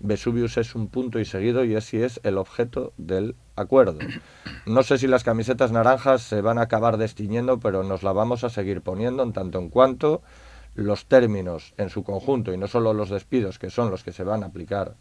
Vesuvius 0.03 0.57
es 0.57 0.75
un 0.75 0.87
punto 0.87 1.19
y 1.19 1.25
seguido 1.25 1.63
y 1.63 1.75
así 1.75 2.01
es 2.01 2.19
el 2.23 2.37
objeto 2.37 2.93
del 2.97 3.35
acuerdo. 3.55 3.99
No 4.65 4.83
sé 4.83 4.97
si 4.97 5.07
las 5.07 5.23
camisetas 5.23 5.71
naranjas 5.71 6.21
se 6.21 6.41
van 6.41 6.57
a 6.57 6.63
acabar 6.63 6.97
destiñendo, 6.97 7.59
pero 7.59 7.83
nos 7.83 8.03
la 8.03 8.11
vamos 8.11 8.43
a 8.43 8.49
seguir 8.49 8.81
poniendo 8.81 9.23
en 9.23 9.33
tanto 9.33 9.59
en 9.59 9.69
cuanto 9.69 10.21
los 10.75 11.05
términos 11.05 11.73
en 11.77 11.89
su 11.89 12.03
conjunto 12.03 12.53
y 12.53 12.57
no 12.57 12.67
solo 12.67 12.93
los 12.93 13.09
despidos, 13.09 13.59
que 13.59 13.69
son 13.69 13.91
los 13.91 14.03
que 14.03 14.13
se 14.13 14.23
van 14.23 14.43
a 14.43 14.47
aplicar 14.47 14.95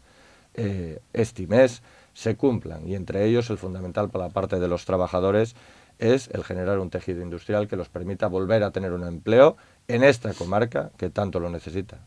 eh, 0.53 0.99
este 1.13 1.47
mes, 1.47 1.81
se 2.13 2.35
cumplan. 2.35 2.87
Y 2.87 2.95
entre 2.95 3.25
ellos 3.25 3.49
el 3.49 3.57
fundamental 3.57 4.09
para 4.09 4.27
la 4.27 4.33
parte 4.33 4.59
de 4.59 4.67
los 4.67 4.85
trabajadores 4.85 5.55
es 5.97 6.29
el 6.33 6.43
generar 6.43 6.79
un 6.79 6.89
tejido 6.89 7.21
industrial 7.21 7.67
que 7.67 7.77
los 7.77 7.89
permita 7.89 8.27
volver 8.27 8.63
a 8.63 8.71
tener 8.71 8.91
un 8.91 9.03
empleo 9.03 9.55
en 9.87 10.03
esta 10.03 10.33
comarca 10.33 10.91
que 10.97 11.09
tanto 11.09 11.39
lo 11.39 11.49
necesita. 11.49 11.99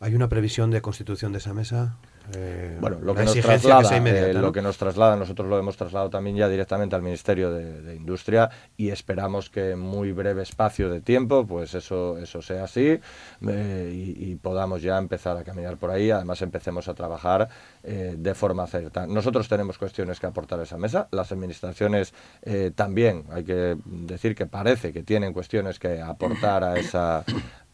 ¿Hay 0.00 0.14
una 0.14 0.28
previsión 0.28 0.70
de 0.70 0.80
constitución 0.80 1.32
de 1.32 1.38
esa 1.38 1.54
mesa? 1.54 1.96
Eh, 2.34 2.76
bueno, 2.80 2.98
lo 3.02 3.14
que, 3.14 3.24
nos 3.24 3.34
traslada, 3.34 3.96
eh, 3.96 4.34
lo 4.34 4.52
que 4.52 4.62
nos 4.62 4.76
traslada, 4.76 5.16
nosotros 5.16 5.48
lo 5.48 5.58
hemos 5.58 5.76
trasladado 5.76 6.10
también 6.10 6.36
ya 6.36 6.48
directamente 6.48 6.94
al 6.94 7.02
Ministerio 7.02 7.50
de, 7.50 7.96
Industria 7.96 8.50
y 8.76 8.90
esperamos 8.90 9.50
que 9.50 9.72
en 9.72 9.80
muy 9.80 10.12
breve 10.12 10.42
espacio 10.42 10.88
de 10.90 11.00
tiempo, 11.00 11.46
pues 11.46 11.74
eso, 11.74 12.18
eso 12.18 12.40
sea 12.40 12.64
así 12.64 13.00
eh, 13.48 13.92
y, 14.16 14.36
podamos 14.36 14.80
ya 14.80 14.96
empezar 14.96 15.36
a 15.36 15.44
caminar 15.44 15.76
por 15.76 15.90
ahí. 15.90 16.10
Además, 16.10 16.40
empecemos 16.42 16.88
a 16.88 16.94
trabajar 16.94 17.48
de 17.82 18.34
forma 18.34 18.66
cierta. 18.66 19.06
Nosotros 19.06 19.48
tenemos 19.48 19.76
cuestiones 19.76 20.18
que 20.20 20.26
aportar 20.26 20.60
a 20.60 20.62
esa 20.62 20.78
mesa, 20.78 21.08
las 21.10 21.32
administraciones 21.32 22.14
también, 22.74 23.24
hay 23.30 23.44
que 23.44 23.76
decir 23.84 24.34
que 24.34 24.46
parece 24.46 24.92
que 24.92 25.02
tienen 25.02 25.32
cuestiones 25.32 25.78
que 25.78 26.00
aportar 26.00 26.64
a 26.64 26.78
esa 26.78 27.24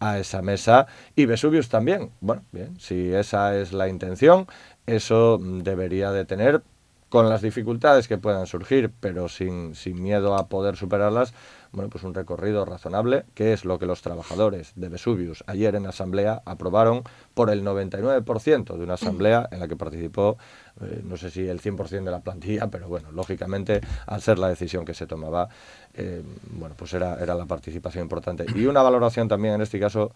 a 0.01 0.19
esa 0.19 0.43
mesa 0.43 0.87
y 1.15 1.27
Vesuvius 1.27 1.69
también. 1.69 2.11
Bueno, 2.21 2.43
bien, 2.53 2.79
si 2.79 3.13
esa 3.13 3.57
es 3.57 3.73
la 3.73 3.89
intención, 3.89 4.47
eso 4.87 5.39
debería 5.41 6.13
de 6.13 6.25
tener 6.25 6.63
con 7.09 7.29
las 7.29 7.43
dificultades 7.43 8.09
que 8.09 8.19
puedan 8.19 8.47
surgir, 8.47 8.91
pero 9.01 9.29
sin, 9.29 9.75
sin 9.75 10.03
miedo 10.03 10.35
a 10.35 10.49
poder 10.49 10.77
superarlas, 10.77 11.35
bueno, 11.73 11.91
pues 11.91 12.05
un 12.05 12.15
recorrido 12.15 12.65
razonable, 12.65 13.25
que 13.35 13.53
es 13.53 13.65
lo 13.65 13.79
que 13.79 13.87
los 13.87 14.03
trabajadores 14.03 14.73
de 14.77 14.89
Vesuvius 14.89 15.45
ayer 15.47 15.75
en 15.75 15.87
asamblea 15.87 16.43
aprobaron 16.45 17.03
por 17.35 17.51
el 17.51 17.65
99% 17.65 18.77
de 18.77 18.85
una 18.85 18.95
asamblea 18.95 19.49
en 19.51 19.61
la 19.61 19.69
que 19.69 19.77
participó, 19.77 20.39
eh, 20.81 21.03
no 21.05 21.17
sé 21.17 21.31
si 21.31 21.47
el 21.47 21.61
100% 21.61 22.05
de 22.05 22.11
la 22.11 22.21
plantilla, 22.21 22.69
pero 22.69 22.89
bueno, 22.89 23.13
lógicamente, 23.13 23.81
al 24.07 24.23
ser 24.23 24.39
la 24.39 24.49
decisión 24.49 24.85
que 24.85 24.95
se 24.95 25.07
tomaba, 25.07 25.49
eh, 25.95 26.23
bueno, 26.53 26.75
pues 26.79 26.95
era, 26.95 27.21
era 27.21 27.35
la 27.35 27.47
participación 27.47 28.03
importante. 28.03 28.47
Y 28.55 28.67
una 28.67 28.83
valoración 28.83 29.29
también 29.29 29.55
en 29.55 29.63
este 29.63 29.79
caso 29.81 30.13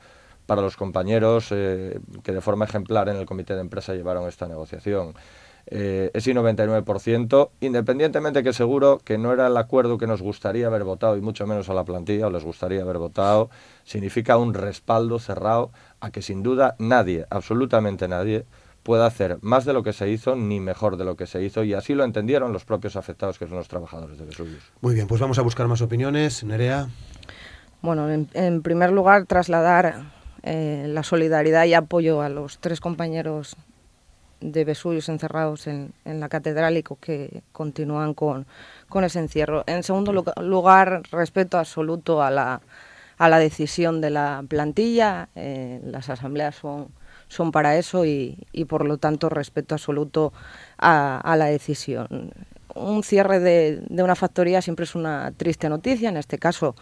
para 0.46 0.62
los 0.62 0.76
compañeros 0.76 1.48
eh, 1.52 2.00
que 2.24 2.32
de 2.32 2.40
forma 2.40 2.64
ejemplar 2.64 3.08
en 3.08 3.16
el 3.16 3.26
comité 3.26 3.54
de 3.54 3.60
empresa 3.60 3.94
llevaron 3.94 4.26
esta 4.26 4.48
negociación 4.48 5.14
eh, 5.66 6.10
ese 6.14 6.34
99%, 6.34 7.50
independientemente 7.60 8.42
que 8.42 8.52
seguro 8.52 9.00
que 9.04 9.18
no 9.18 9.32
era 9.32 9.46
el 9.46 9.56
acuerdo 9.56 9.98
que 9.98 10.06
nos 10.06 10.22
gustaría 10.22 10.66
haber 10.66 10.84
votado, 10.84 11.16
y 11.16 11.20
mucho 11.20 11.46
menos 11.46 11.68
a 11.68 11.74
la 11.74 11.84
plantilla, 11.84 12.26
o 12.26 12.30
les 12.30 12.44
gustaría 12.44 12.82
haber 12.82 12.98
votado, 12.98 13.50
significa 13.84 14.36
un 14.36 14.54
respaldo 14.54 15.18
cerrado 15.18 15.70
a 16.00 16.10
que 16.10 16.22
sin 16.22 16.42
duda 16.42 16.76
nadie, 16.78 17.26
absolutamente 17.30 18.08
nadie, 18.08 18.44
pueda 18.82 19.06
hacer 19.06 19.38
más 19.42 19.64
de 19.64 19.72
lo 19.72 19.82
que 19.82 19.92
se 19.92 20.10
hizo 20.10 20.36
ni 20.36 20.60
mejor 20.60 20.96
de 20.96 21.04
lo 21.04 21.16
que 21.16 21.26
se 21.26 21.42
hizo 21.42 21.64
y 21.64 21.74
así 21.74 21.94
lo 21.94 22.04
entendieron 22.04 22.52
los 22.52 22.64
propios 22.64 22.96
afectados 22.96 23.38
que 23.38 23.46
son 23.46 23.58
los 23.58 23.68
trabajadores 23.68 24.18
de 24.18 24.24
Vesuvius. 24.24 24.72
Muy 24.80 24.94
bien, 24.94 25.06
pues 25.06 25.20
vamos 25.20 25.38
a 25.38 25.42
buscar 25.42 25.68
más 25.68 25.82
opiniones. 25.82 26.42
Nerea. 26.44 26.88
Bueno, 27.82 28.10
en, 28.10 28.62
primer 28.62 28.92
lugar 28.92 29.26
trasladar 29.26 30.02
eh, 30.42 30.86
la 30.88 31.02
solidaridad 31.02 31.64
y 31.64 31.74
apoyo 31.74 32.20
a 32.22 32.28
los 32.28 32.58
tres 32.58 32.80
compañeros 32.80 33.56
de 34.40 34.64
Vesuvius 34.64 35.08
encerrados 35.08 35.66
en, 35.66 35.92
la 36.04 36.28
catedral 36.28 36.76
y 36.76 36.82
que 36.82 37.42
continúan 37.52 38.14
con, 38.14 38.46
ese 39.02 39.18
encierro. 39.18 39.64
En 39.66 39.82
segundo 39.82 40.12
lugar, 40.40 41.02
respeto 41.10 41.58
absoluto 41.58 42.22
a 42.22 42.30
la, 42.30 42.60
a 43.18 43.28
la 43.28 43.38
decisión 43.38 44.00
de 44.00 44.10
la 44.10 44.44
plantilla. 44.48 45.28
Eh, 45.34 45.80
las 45.84 46.08
asambleas 46.08 46.56
son, 46.56 46.88
son 47.28 47.52
para 47.52 47.76
eso 47.76 48.04
y, 48.04 48.36
por 48.68 48.86
lo 48.86 48.98
tanto 48.98 49.28
respeto 49.28 49.74
absoluto 49.74 50.32
a, 50.78 51.34
la 51.36 51.46
decisión. 51.46 52.32
Un 52.74 53.02
cierre 53.02 53.40
de, 53.40 53.82
de, 53.88 54.02
una 54.02 54.14
factoría 54.14 54.62
siempre 54.62 54.84
es 54.84 54.94
una 54.94 55.32
triste 55.36 55.68
noticia, 55.68 56.08
en 56.08 56.16
este 56.16 56.38
caso 56.38 56.76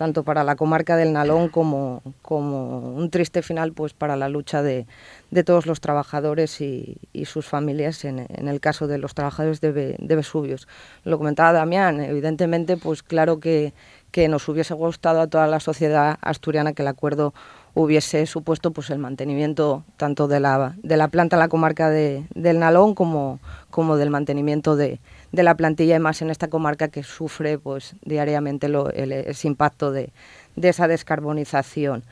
tanto 0.00 0.22
para 0.22 0.44
la 0.44 0.56
comarca 0.56 0.96
del 0.96 1.12
Nalón 1.12 1.50
como, 1.50 2.00
como 2.22 2.94
un 2.94 3.10
triste 3.10 3.42
final 3.42 3.74
pues 3.74 3.92
para 3.92 4.16
la 4.16 4.30
lucha 4.30 4.62
de, 4.62 4.86
de 5.30 5.44
todos 5.44 5.66
los 5.66 5.82
trabajadores 5.82 6.62
y, 6.62 6.96
sus 7.26 7.46
familias 7.46 8.06
en, 8.06 8.20
en, 8.20 8.48
el 8.48 8.60
caso 8.60 8.86
de 8.86 8.96
los 8.96 9.12
trabajadores 9.12 9.60
de, 9.60 9.96
de 9.98 10.16
Vesuvios. 10.16 10.68
Lo 11.04 11.18
comentaba 11.18 11.52
Damián, 11.52 12.00
evidentemente 12.00 12.78
pues 12.78 13.02
claro 13.02 13.40
que, 13.40 13.74
que 14.10 14.28
nos 14.28 14.48
hubiese 14.48 14.72
gustado 14.72 15.20
a 15.20 15.26
toda 15.26 15.46
la 15.46 15.60
sociedad 15.60 16.16
asturiana 16.22 16.72
que 16.72 16.80
el 16.80 16.88
acuerdo 16.88 17.34
hubiese 17.74 18.26
supuesto 18.26 18.72
pues 18.72 18.90
el 18.90 18.98
mantenimiento 18.98 19.84
tanto 19.96 20.28
de 20.28 20.40
la, 20.40 20.74
de 20.82 20.96
la 20.96 21.08
planta 21.08 21.36
la 21.36 21.48
comarca 21.48 21.90
de, 21.90 22.24
del 22.34 22.58
Nalón 22.58 22.94
como, 22.94 23.38
como 23.70 23.96
del 23.96 24.10
mantenimiento 24.10 24.76
de, 24.76 25.00
de, 25.32 25.42
la 25.42 25.54
plantilla 25.54 25.96
y 25.96 26.00
más 26.00 26.22
en 26.22 26.30
esta 26.30 26.48
comarca 26.48 26.88
que 26.88 27.02
sufre 27.02 27.58
pues 27.58 27.94
diariamente 28.02 28.68
lo, 28.68 28.90
el, 28.90 29.12
impacto 29.44 29.92
de, 29.92 30.10
de 30.56 30.68
esa 30.68 30.88
descarbonización. 30.88 32.02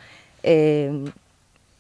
Eh, 0.43 1.05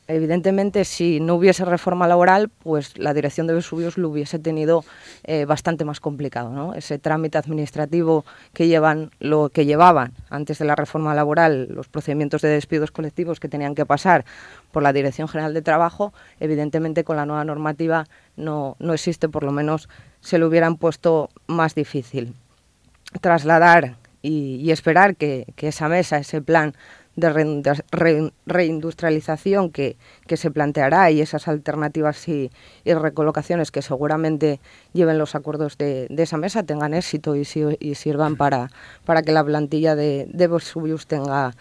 evidentemente, 0.09 0.85
si 0.87 1.21
no 1.21 1.35
hubiese 1.35 1.65
reforma 1.67 2.09
laboral, 2.09 2.49
pues 2.49 2.99
la 2.99 3.13
dirección 3.13 3.47
de 3.47 3.55
Vesuvios 3.55 3.99
lo 3.99 4.09
hubiese 4.09 4.39
tenido 4.39 4.85
eh, 5.25 5.45
bastante 5.45 5.85
más 5.85 6.01
complicado. 6.01 6.51
¿no? 6.51 6.75
Ese 6.75 6.99
trámite 6.99 7.37
administrativo 7.39 8.25
que 8.55 8.67
llevan, 8.67 9.11
lo 9.21 9.51
que 9.51 9.67
llevaban 9.67 10.15
antes 10.31 10.59
de 10.59 10.65
la 10.65 10.75
reforma 10.75 11.15
laboral, 11.15 11.69
los 11.71 11.89
procedimientos 11.89 12.41
de 12.41 12.49
despidos 12.49 12.91
colectivos 12.91 13.39
que 13.39 13.49
tenían 13.49 13.75
que 13.75 13.85
pasar 13.85 14.25
por 14.73 14.83
la 14.83 14.95
Dirección 14.95 15.29
General 15.29 15.53
de 15.53 15.63
Trabajo, 15.63 16.15
evidentemente 16.41 17.05
con 17.05 17.17
la 17.17 17.27
nueva 17.27 17.45
normativa 17.45 18.07
no, 18.37 18.77
no 18.79 18.95
existe, 18.95 19.29
por 19.29 19.45
lo 19.45 19.53
menos 19.53 19.91
se 20.21 20.39
lo 20.39 20.49
hubieran 20.49 20.77
puesto 20.77 21.29
más 21.47 21.75
difícil. 21.75 22.35
Trasladar 23.21 23.97
y, 24.23 24.71
esperar 24.71 25.17
que 25.17 25.47
esa 25.59 25.89
mesa, 25.89 26.19
ese 26.19 26.43
plan 26.43 26.75
de 27.19 27.83
re, 27.91 28.33
reindustrialización 28.47 29.71
que, 29.71 29.97
que, 30.29 30.37
se 30.37 30.53
planteará 30.53 31.11
y 31.11 31.21
esas 31.21 31.49
alternativas 31.49 32.29
y, 32.29 32.53
y, 32.85 32.95
recolocaciones 32.95 33.73
que 33.73 33.83
seguramente 33.83 34.61
lleven 34.93 35.19
los 35.19 35.35
acuerdos 35.35 35.77
de, 35.79 36.07
de 36.09 36.23
esa 36.23 36.37
mesa 36.37 36.63
tengan 36.63 36.95
éxito 36.95 37.35
y, 37.35 37.43
y, 37.81 37.95
sirvan 37.97 38.37
para, 38.37 38.71
para 39.05 39.23
que 39.23 39.33
la 39.33 39.45
plantilla 39.45 39.97
de, 39.97 40.29
de 40.33 40.47
Vesuvius 40.47 41.09
tenga, 41.09 41.55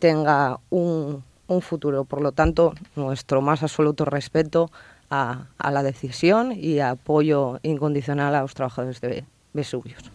tenga 0.00 0.58
un, 0.68 1.22
un 1.46 1.62
futuro. 1.62 2.04
Por 2.04 2.20
lo 2.20 2.32
tanto, 2.32 2.74
nuestro 2.96 3.40
más 3.40 3.62
absoluto 3.62 4.04
respeto 4.04 4.72
a, 5.10 5.46
a 5.58 5.70
la 5.70 5.84
decisión 5.84 6.52
y 6.52 6.80
apoyo 6.80 7.60
incondicional 7.62 8.34
a 8.34 8.42
los 8.42 8.54
trabajadores 8.54 9.00
de 9.00 9.24
Vesuvius. 9.52 10.10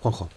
Juanjo. 0.00 0.28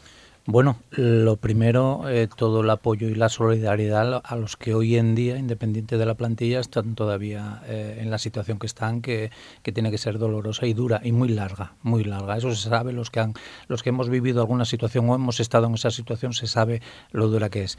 Bueno, 0.52 0.78
lo 0.90 1.38
primero, 1.38 2.10
eh, 2.10 2.28
todo 2.28 2.62
el 2.62 2.70
apoyo 2.72 3.08
y 3.08 3.14
la 3.14 3.30
solidaridad 3.30 4.20
a 4.24 4.36
los 4.36 4.58
que 4.58 4.74
hoy 4.74 4.96
en 4.96 5.14
día, 5.14 5.38
independiente 5.38 6.00
de 6.00 6.08
la 6.08 6.16
plantilla, 6.16 6.60
están 6.60 6.96
todavía 6.96 7.62
eh, 7.68 8.00
en 8.02 8.10
la 8.10 8.18
situación 8.18 8.58
que 8.58 8.66
están, 8.66 9.04
que, 9.04 9.30
que, 9.62 9.72
tiene 9.72 9.92
que 9.92 10.00
ser 10.00 10.18
dolorosa 10.18 10.66
y 10.66 10.74
dura 10.74 11.02
y 11.04 11.12
muy 11.12 11.30
larga, 11.30 11.74
muy 11.84 12.04
larga. 12.04 12.36
Eso 12.36 12.56
se 12.56 12.68
sabe, 12.68 12.94
los 12.94 13.12
que, 13.12 13.20
han, 13.20 13.36
los 13.68 13.84
que 13.84 13.90
hemos 13.90 14.10
vivido 14.10 14.42
alguna 14.42 14.66
situación 14.66 15.08
o 15.08 15.14
hemos 15.14 15.40
estado 15.40 15.68
en 15.68 15.76
esa 15.76 15.92
situación, 15.92 16.34
se 16.34 16.48
sabe 16.48 16.82
lo 17.12 17.28
dura 17.28 17.52
que 17.52 17.66
es. 17.66 17.78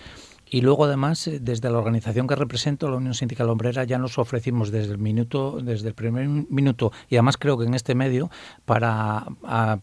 Y 0.53 0.63
luego, 0.63 0.85
además, 0.85 1.29
eh, 1.29 1.39
desde 1.41 1.71
la 1.71 1.79
organización 1.79 2.27
que 2.27 2.35
represento, 2.35 2.91
la 2.91 2.97
Unión 2.97 3.15
Sindical 3.15 3.49
Hombrera, 3.49 3.85
ya 3.85 3.99
nos 3.99 4.19
ofrecimos 4.19 4.73
desde 4.73 4.91
el 4.91 4.99
minuto, 4.99 5.61
desde 5.63 5.89
el 5.89 5.95
primer 5.95 6.27
minuto, 6.29 6.91
y 7.09 7.15
además 7.15 7.37
creo 7.37 7.57
que 7.57 7.67
en 7.67 7.75
este 7.75 7.95
medio, 7.95 8.31
para 8.65 9.27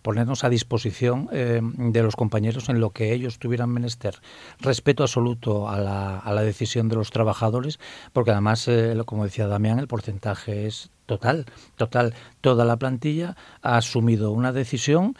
ponernos 0.02 0.44
a 0.44 0.50
disposición 0.50 1.30
eh, 1.32 1.62
de 1.64 2.04
los 2.04 2.18
compañeros 2.18 2.68
en 2.68 2.82
lo 2.82 2.90
que 2.90 3.14
ellos 3.14 3.40
tuvieran 3.40 3.70
menester. 3.70 4.20
Respeto 4.60 5.04
absoluto 5.04 5.70
a 5.70 5.80
la, 5.80 6.20
a 6.20 6.34
la 6.34 6.42
decisión 6.42 6.90
de 6.90 6.98
los 6.98 7.12
trabajadores, 7.12 7.80
porque 8.12 8.32
además, 8.32 8.68
eh, 8.68 8.94
como 9.06 9.24
decía 9.24 9.48
Damián, 9.48 9.80
el 9.80 9.88
porcentaje 9.88 10.68
es 10.68 10.90
total, 11.06 11.46
total. 11.78 12.14
Toda 12.42 12.66
la 12.66 12.76
plantilla 12.76 13.38
ha 13.62 13.78
asumido 13.78 14.32
una 14.32 14.52
decisión 14.52 15.16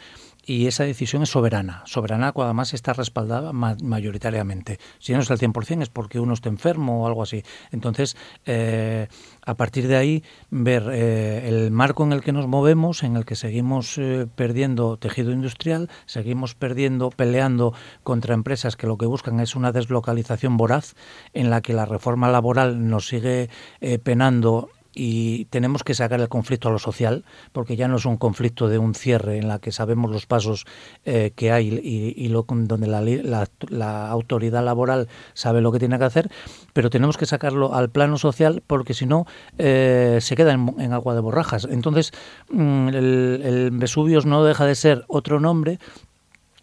y 0.48 0.66
esa 0.66 0.84
decisión 0.84 1.22
es 1.22 1.28
soberana, 1.28 1.82
soberana 1.84 2.32
cuando 2.32 2.48
además 2.48 2.72
está 2.72 2.94
respaldada 2.94 3.52
ma 3.52 3.76
mayoritariamente. 3.82 4.78
Si 4.98 5.12
no 5.12 5.20
es 5.20 5.30
al 5.30 5.38
100% 5.38 5.82
es 5.82 5.90
porque 5.90 6.20
uno 6.20 6.32
está 6.32 6.48
enfermo 6.48 7.02
o 7.02 7.06
algo 7.06 7.22
así. 7.22 7.42
Entonces, 7.70 8.16
eh, 8.46 9.08
a 9.44 9.54
partir 9.56 9.88
de 9.88 9.96
ahí, 9.96 10.24
ver 10.48 10.88
eh, 10.90 11.48
el 11.48 11.70
marco 11.70 12.02
en 12.02 12.12
el 12.12 12.22
que 12.22 12.32
nos 12.32 12.46
movemos, 12.46 13.02
en 13.02 13.16
el 13.16 13.26
que 13.26 13.36
seguimos 13.36 13.98
eh, 13.98 14.26
perdiendo 14.34 14.96
tejido 14.96 15.32
industrial, 15.32 15.90
seguimos 16.06 16.54
perdiendo, 16.54 17.10
peleando 17.10 17.74
contra 18.02 18.32
empresas 18.32 18.76
que 18.76 18.86
lo 18.86 18.96
que 18.96 19.04
buscan 19.04 19.40
es 19.40 19.54
una 19.54 19.70
deslocalización 19.70 20.56
voraz, 20.56 20.94
en 21.34 21.50
la 21.50 21.60
que 21.60 21.74
la 21.74 21.84
reforma 21.84 22.30
laboral 22.30 22.88
nos 22.88 23.06
sigue 23.08 23.50
eh, 23.82 23.98
penando 23.98 24.70
y 24.98 25.44
tenemos 25.46 25.84
que 25.84 25.94
sacar 25.94 26.20
el 26.20 26.28
conflicto 26.28 26.68
a 26.68 26.72
lo 26.72 26.80
social, 26.80 27.24
porque 27.52 27.76
ya 27.76 27.86
no 27.86 27.96
es 27.96 28.04
un 28.04 28.16
conflicto 28.16 28.68
de 28.68 28.78
un 28.78 28.94
cierre 28.94 29.38
en 29.38 29.46
la 29.46 29.60
que 29.60 29.70
sabemos 29.70 30.10
los 30.10 30.26
pasos 30.26 30.66
eh, 31.04 31.32
que 31.36 31.52
hay 31.52 31.68
y, 31.68 32.28
donde 32.28 32.86
la, 32.86 33.00
la, 33.00 33.48
la, 33.68 34.08
autoridad 34.08 34.64
laboral 34.64 35.08
sabe 35.34 35.60
lo 35.60 35.70
que 35.70 35.78
tiene 35.78 35.98
que 35.98 36.04
hacer, 36.04 36.30
pero 36.72 36.90
tenemos 36.90 37.16
que 37.16 37.26
sacarlo 37.26 37.74
al 37.74 37.90
plano 37.90 38.18
social 38.18 38.62
porque 38.66 38.92
si 38.92 39.06
no 39.06 39.26
eh, 39.58 40.18
se 40.20 40.36
queda 40.36 40.52
en, 40.52 40.92
agua 40.92 41.14
de 41.14 41.20
borrajas. 41.20 41.66
Entonces, 41.70 42.12
mmm, 42.50 42.88
el, 42.88 43.40
el 43.44 44.26
no 44.26 44.44
deja 44.44 44.66
de 44.66 44.74
ser 44.74 45.04
otro 45.08 45.38
nombre, 45.38 45.78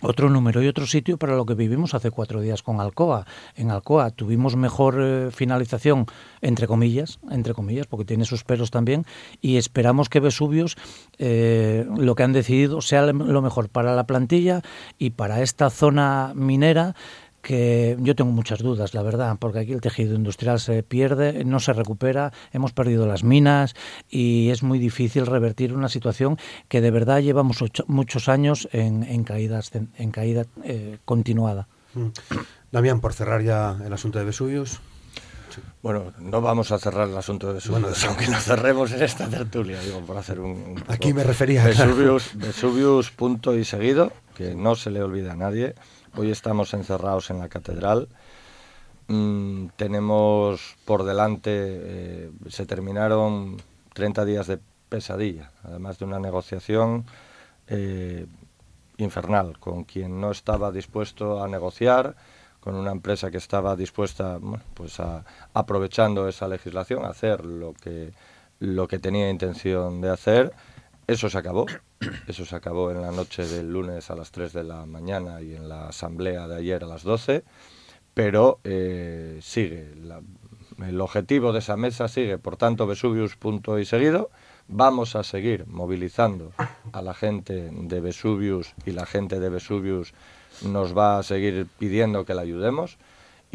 otro 0.05 0.29
número 0.29 0.61
y 0.63 0.67
otro 0.67 0.85
sitio 0.85 1.17
para 1.17 1.35
lo 1.35 1.45
que 1.45 1.53
vivimos 1.53 1.93
hace 1.93 2.11
cuatro 2.11 2.41
días 2.41 2.63
con 2.63 2.79
Alcoa. 2.79 3.25
En 3.55 3.71
Alcoa 3.71 4.11
tuvimos 4.11 4.55
mejor 4.55 4.97
eh, 4.99 5.29
finalización, 5.31 6.05
entre 6.41 6.67
comillas, 6.67 7.19
entre 7.29 7.53
comillas, 7.53 7.87
porque 7.87 8.05
tiene 8.05 8.25
sus 8.25 8.43
pelos 8.43 8.71
también, 8.71 9.05
y 9.41 9.57
esperamos 9.57 10.09
que 10.09 10.19
Vesuvios 10.19 10.77
eh, 11.17 11.85
lo 11.97 12.15
que 12.15 12.23
han 12.23 12.33
decidido 12.33 12.81
sea 12.81 13.01
lo 13.05 13.41
mejor 13.41 13.69
para 13.69 13.95
la 13.95 14.05
plantilla 14.05 14.61
y 14.97 15.11
para 15.11 15.41
esta 15.41 15.69
zona 15.69 16.33
minera 16.35 16.95
que 17.45 17.95
yo 17.99 18.15
tengo 18.15 18.31
muchas 18.31 18.57
dudas, 18.57 18.95
la 18.95 19.03
verdad, 19.03 19.37
porque 19.39 19.59
aquí 19.59 19.71
el 19.71 19.79
tejido 19.79 20.15
industrial 20.15 20.59
se 20.59 20.81
pierde, 20.81 21.45
no 21.45 21.59
se 21.59 21.73
recupera, 21.73 22.33
hemos 22.51 22.73
perdido 22.73 23.05
las 23.05 23.23
minas 23.23 23.75
y 24.09 24.49
es 24.49 24.63
muy 24.63 24.79
difícil 24.79 25.27
revertir 25.27 25.71
una 25.71 25.87
situación 25.87 26.39
que 26.69 26.81
de 26.81 26.89
verdad 26.89 27.21
llevamos 27.21 27.61
ocho, 27.61 27.83
muchos 27.87 28.29
años 28.29 28.67
en, 28.71 29.03
en, 29.03 29.23
caídas, 29.23 29.71
en 29.73 30.09
caída 30.09 30.45
eh, 30.63 30.97
continuada. 31.05 31.67
Mm. 31.93 32.07
Damián, 32.71 32.99
por 32.99 33.13
cerrar 33.13 33.43
ya 33.43 33.77
el 33.85 33.93
asunto 33.93 34.17
de 34.17 34.25
Vesuvius. 34.25 34.79
Bueno, 35.83 36.13
no 36.17 36.41
vamos 36.41 36.71
a 36.71 36.79
cerrar 36.79 37.07
el 37.07 37.15
asunto 37.15 37.47
de 37.47 37.53
Vesuvius, 37.53 37.79
bueno, 37.79 37.95
aunque 38.07 38.25
lo 38.25 38.39
cerremos 38.39 38.91
en 38.91 39.03
esta 39.03 39.29
tertulia, 39.29 39.79
digo, 39.81 39.99
por 39.99 40.17
hacer 40.17 40.39
un... 40.39 40.49
un 40.49 40.83
Aquí 40.87 41.13
me 41.13 41.23
refería. 41.23 41.63
Vesuvius, 41.63 42.31
Vesuvius, 42.33 43.11
punto 43.11 43.55
y 43.55 43.63
seguido, 43.63 44.11
que 44.35 44.55
no 44.55 44.75
se 44.75 44.89
le 44.89 45.03
olvida 45.03 45.33
a 45.33 45.35
nadie. 45.35 45.75
Hoy 46.17 46.31
estamos 46.31 46.73
encerrados 46.73 47.29
en 47.29 47.39
la 47.39 47.49
catedral. 47.49 48.07
Mm, 49.07 49.67
tenemos 49.75 50.77
por 50.85 51.03
delante, 51.03 51.51
eh, 51.53 52.31
se 52.47 52.65
terminaron 52.65 53.57
30 53.93 54.23
días 54.23 54.47
de 54.47 54.59
pesadilla, 54.87 55.51
además 55.63 55.99
de 55.99 56.05
una 56.05 56.19
negociación 56.19 57.05
eh, 57.67 58.27
infernal 58.95 59.59
con 59.59 59.83
quien 59.83 60.21
no 60.21 60.31
estaba 60.31 60.71
dispuesto 60.71 61.43
a 61.43 61.49
negociar, 61.49 62.15
con 62.61 62.75
una 62.75 62.91
empresa 62.91 63.29
que 63.29 63.37
estaba 63.37 63.75
dispuesta, 63.75 64.39
pues 64.73 65.01
a, 65.01 65.25
aprovechando 65.53 66.29
esa 66.29 66.47
legislación, 66.47 67.03
a 67.03 67.09
hacer 67.09 67.43
lo 67.43 67.73
que, 67.73 68.13
lo 68.59 68.87
que 68.87 68.99
tenía 68.99 69.29
intención 69.29 69.99
de 69.99 70.11
hacer. 70.11 70.53
Eso 71.07 71.29
se 71.29 71.37
acabó. 71.37 71.65
Eso 72.27 72.45
se 72.45 72.55
acabó 72.55 72.91
en 72.91 73.01
la 73.01 73.11
noche 73.11 73.45
del 73.45 73.71
lunes 73.71 74.09
a 74.09 74.15
las 74.15 74.31
3 74.31 74.53
de 74.53 74.63
la 74.63 74.85
mañana 74.85 75.41
y 75.41 75.55
en 75.55 75.69
la 75.69 75.87
asamblea 75.87 76.47
de 76.47 76.57
ayer 76.57 76.83
a 76.83 76.87
las 76.87 77.03
12, 77.03 77.43
pero 78.13 78.59
eh, 78.63 79.39
sigue. 79.41 79.91
El 80.85 80.99
objetivo 80.99 81.53
de 81.53 81.59
esa 81.59 81.77
mesa 81.77 82.07
sigue, 82.07 82.37
por 82.37 82.57
tanto, 82.57 82.85
Vesuvius 82.85 83.37
punto 83.37 83.79
y 83.79 83.85
seguido. 83.85 84.29
Vamos 84.67 85.15
a 85.15 85.23
seguir 85.23 85.67
movilizando 85.67 86.51
a 86.91 87.01
la 87.01 87.13
gente 87.13 87.69
de 87.71 88.01
Vesuvius 88.01 88.73
y 88.85 88.91
la 88.91 89.05
gente 89.05 89.39
de 89.39 89.49
Vesuvius 89.49 90.13
nos 90.63 90.97
va 90.97 91.19
a 91.19 91.23
seguir 91.23 91.67
pidiendo 91.77 92.25
que 92.25 92.33
la 92.33 92.41
ayudemos 92.41 92.97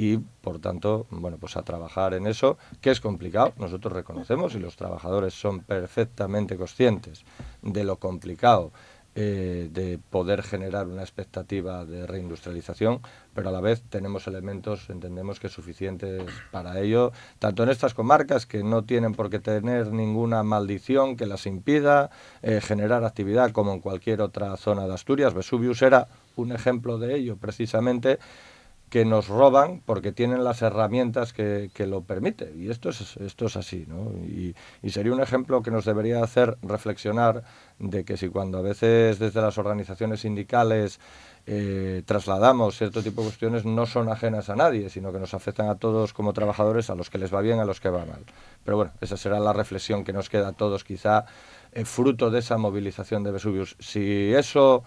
y 0.00 0.16
por 0.16 0.60
tanto, 0.60 1.06
bueno, 1.10 1.36
pues 1.38 1.58
a 1.58 1.62
trabajar 1.62 2.14
en 2.14 2.26
eso, 2.26 2.56
que 2.80 2.90
es 2.90 3.02
complicado, 3.02 3.52
nosotros 3.58 3.92
reconocemos 3.92 4.54
y 4.54 4.58
los 4.58 4.74
trabajadores 4.74 5.34
son 5.34 5.60
perfectamente 5.60 6.56
conscientes 6.56 7.26
de 7.60 7.84
lo 7.84 7.96
complicado 7.96 8.72
eh, 9.14 9.68
de 9.70 9.98
poder 9.98 10.42
generar 10.42 10.86
una 10.86 11.02
expectativa 11.02 11.84
de 11.84 12.06
reindustrialización, 12.06 13.02
pero 13.34 13.50
a 13.50 13.52
la 13.52 13.60
vez 13.60 13.82
tenemos 13.90 14.26
elementos, 14.26 14.88
entendemos 14.88 15.38
que 15.38 15.50
suficientes 15.50 16.24
para 16.50 16.80
ello, 16.80 17.12
tanto 17.38 17.62
en 17.62 17.68
estas 17.68 17.92
comarcas 17.92 18.46
que 18.46 18.64
no 18.64 18.84
tienen 18.84 19.12
por 19.12 19.28
qué 19.28 19.38
tener 19.38 19.92
ninguna 19.92 20.42
maldición 20.44 21.14
que 21.14 21.26
las 21.26 21.44
impida 21.44 22.08
eh, 22.40 22.62
generar 22.62 23.04
actividad 23.04 23.50
como 23.50 23.74
en 23.74 23.80
cualquier 23.80 24.22
otra 24.22 24.56
zona 24.56 24.86
de 24.86 24.94
Asturias. 24.94 25.34
Vesuvius 25.34 25.82
era 25.82 26.08
un 26.36 26.52
ejemplo 26.52 26.96
de 26.96 27.16
ello 27.16 27.36
precisamente 27.36 28.18
que 28.90 29.04
nos 29.04 29.28
roban 29.28 29.80
porque 29.86 30.10
tienen 30.10 30.42
las 30.42 30.62
herramientas 30.62 31.32
que, 31.32 31.70
lo 31.86 32.02
permiten. 32.02 32.60
Y 32.60 32.70
esto 32.70 32.90
es, 32.90 33.16
esto 33.16 33.46
es 33.46 33.56
así, 33.56 33.86
¿no? 33.88 34.10
Y, 34.26 34.54
sería 34.90 35.12
un 35.12 35.20
ejemplo 35.20 35.62
que 35.62 35.70
nos 35.70 35.84
debería 35.84 36.22
hacer 36.22 36.58
reflexionar 36.62 37.44
de 37.78 38.04
que 38.04 38.16
si 38.16 38.28
cuando 38.28 38.58
a 38.58 38.62
veces 38.62 39.18
desde 39.18 39.40
las 39.40 39.56
organizaciones 39.56 40.20
sindicales 40.20 41.00
eh, 41.46 42.02
trasladamos 42.04 42.76
cierto 42.76 43.02
tipo 43.02 43.22
de 43.22 43.28
cuestiones 43.28 43.64
no 43.64 43.86
son 43.86 44.08
ajenas 44.08 44.50
a 44.50 44.56
nadie, 44.56 44.90
sino 44.90 45.12
que 45.12 45.20
nos 45.20 45.32
afectan 45.34 45.68
a 45.68 45.76
todos 45.76 46.12
como 46.12 46.32
trabajadores, 46.32 46.90
a 46.90 46.96
los 46.96 47.08
que 47.08 47.18
les 47.18 47.32
va 47.32 47.40
bien, 47.40 47.60
a 47.60 47.64
los 47.64 47.80
que 47.80 47.88
va 47.88 48.04
mal. 48.04 48.24
Pero 48.64 48.76
bueno, 48.76 48.92
esa 49.00 49.16
será 49.16 49.38
la 49.38 49.52
reflexión 49.52 50.04
que 50.04 50.12
nos 50.12 50.28
queda 50.28 50.48
a 50.48 50.52
todos, 50.52 50.82
quizá 50.82 51.24
eh, 51.72 51.84
fruto 51.84 52.30
de 52.30 52.40
esa 52.40 52.58
movilización 52.58 53.22
de 53.22 53.30
Vesuvius. 53.30 53.76
Si 53.78 54.34
eso 54.34 54.82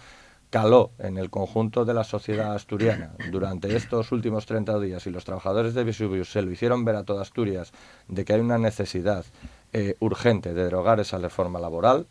caló 0.53 0.91
en 0.99 1.17
el 1.17 1.31
conjunto 1.31 1.83
de 1.83 1.95
la 1.95 2.03
sociedad 2.03 2.53
asturiana 2.53 3.15
durante 3.31 3.75
estos 3.75 4.11
últimos 4.11 4.45
30 4.45 4.79
días 4.79 5.07
y 5.07 5.09
los 5.09 5.25
trabajadores 5.25 5.73
de 5.73 5.83
Vesuvius 5.83 6.31
se 6.31 6.43
lo 6.43 6.51
hicieron 6.51 6.85
ver 6.85 6.95
a 6.95 7.03
toda 7.03 7.23
Asturias 7.23 7.71
de 8.07 8.23
que 8.23 8.33
hay 8.33 8.39
una 8.39 8.59
necesidad 8.59 9.25
eh, 9.73 9.95
urgente 9.99 10.53
de 10.53 10.63
derogar 10.63 10.99
esa 10.99 11.17
reforma 11.17 11.57
laboral, 11.59 12.05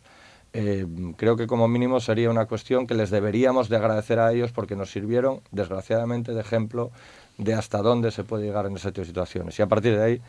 eh, 0.51 0.85
creo 1.15 1.37
que 1.37 1.47
como 1.47 1.69
mínimo 1.69 2.01
sería 2.01 2.29
una 2.29 2.45
cuestión 2.45 2.85
que 2.85 2.95
les 2.95 3.11
deberíamos 3.11 3.69
de 3.69 3.77
agradecer 3.77 4.19
a 4.19 4.33
ellos 4.33 4.51
porque 4.51 4.75
nos 4.75 4.91
sirvieron, 4.91 5.39
desgraciadamente, 5.51 6.33
de 6.33 6.41
ejemplo 6.41 6.91
de 7.37 7.53
hasta 7.53 7.77
dónde 7.77 8.11
se 8.11 8.25
puede 8.25 8.43
llegar 8.43 8.65
en 8.65 8.75
ese 8.75 8.91
tipo 8.91 9.03
de 9.03 9.07
situaciones. 9.07 9.57
Y 9.57 9.61
a 9.61 9.67
partir 9.67 9.95
de 9.95 10.03
ahí, 10.03 10.21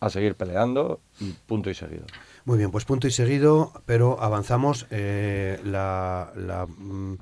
a 0.00 0.08
seguir 0.08 0.36
peleando 0.36 1.00
y 1.20 1.32
punto 1.32 1.68
y 1.68 1.74
seguido. 1.74 2.06
Muy 2.46 2.58
bien, 2.58 2.70
pues 2.70 2.84
punto 2.84 3.08
y 3.08 3.10
seguido, 3.10 3.72
pero 3.86 4.22
avanzamos. 4.22 4.86
Eh, 4.90 5.60
la, 5.64 6.30
mm, 6.78 7.14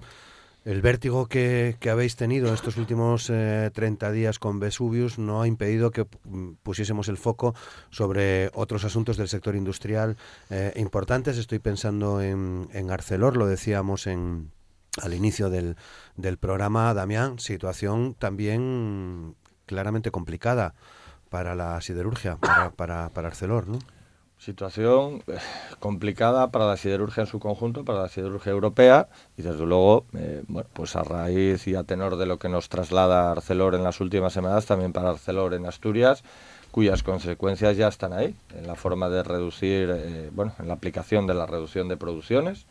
el 0.66 0.82
vértigo 0.82 1.28
que, 1.28 1.78
habéis 1.90 2.16
tenido 2.16 2.52
estos 2.52 2.76
últimos 2.76 3.28
30 3.28 3.80
eh, 3.80 4.12
días 4.12 4.38
con 4.38 4.60
Vesuvius 4.60 5.18
no 5.18 5.40
ha 5.40 5.48
impedido 5.48 5.92
que 5.92 6.06
mm, 6.24 6.56
pusiésemos 6.62 7.08
el 7.08 7.16
foco 7.16 7.54
sobre 7.88 8.50
otros 8.52 8.84
asuntos 8.84 9.16
del 9.16 9.28
sector 9.28 9.56
industrial 9.56 10.18
eh, 10.50 10.74
importantes. 10.76 11.38
Estoy 11.38 11.58
pensando 11.58 12.20
en, 12.20 12.68
en, 12.74 12.90
Arcelor, 12.90 13.38
lo 13.38 13.46
decíamos 13.46 14.06
en, 14.06 14.50
al 15.00 15.14
inicio 15.14 15.48
del, 15.48 15.76
del 16.16 16.36
programa, 16.36 16.92
Damián, 16.92 17.38
situación 17.38 18.12
también 18.12 19.36
claramente 19.64 20.10
complicada 20.10 20.74
para 21.30 21.54
la 21.54 21.80
siderurgia, 21.80 22.36
para, 22.36 22.72
para, 22.72 23.08
para 23.08 23.28
Arcelor, 23.28 23.68
¿no? 23.68 23.78
Situación 24.44 25.22
eh, 25.26 25.38
complicada 25.80 26.50
para 26.50 26.66
la 26.66 26.76
siderurgia 26.76 27.22
en 27.22 27.26
su 27.26 27.40
conjunto, 27.40 27.82
para 27.82 28.02
la 28.02 28.08
siderurgia 28.10 28.52
europea 28.52 29.08
y 29.38 29.42
desde 29.42 29.64
luego, 29.64 30.04
eh, 30.12 30.42
bueno, 30.48 30.68
pues 30.74 30.96
a 30.96 31.02
raíz 31.02 31.66
y 31.66 31.74
a 31.74 31.84
tenor 31.84 32.16
de 32.16 32.26
lo 32.26 32.38
que 32.38 32.50
nos 32.50 32.68
traslada 32.68 33.30
Arcelor 33.32 33.74
en 33.74 33.82
las 33.82 34.02
últimas 34.02 34.34
semanas, 34.34 34.66
también 34.66 34.92
para 34.92 35.08
Arcelor 35.08 35.54
en 35.54 35.64
Asturias, 35.64 36.24
cuyas 36.70 37.02
consecuencias 37.02 37.78
ya 37.78 37.88
están 37.88 38.12
ahí, 38.12 38.36
en 38.54 38.66
la 38.66 38.74
forma 38.74 39.08
de 39.08 39.22
reducir, 39.22 39.90
eh, 39.90 40.28
bueno, 40.30 40.52
en 40.58 40.68
la 40.68 40.74
aplicación 40.74 41.26
de 41.26 41.32
la 41.32 41.46
reducción 41.46 41.88
de 41.88 41.96
producciones 41.96 42.66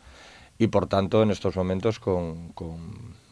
y 0.58 0.68
por 0.68 0.86
tanto 0.86 1.24
en 1.24 1.32
estos 1.32 1.56
momentos 1.56 1.98
con, 1.98 2.50
con 2.50 2.76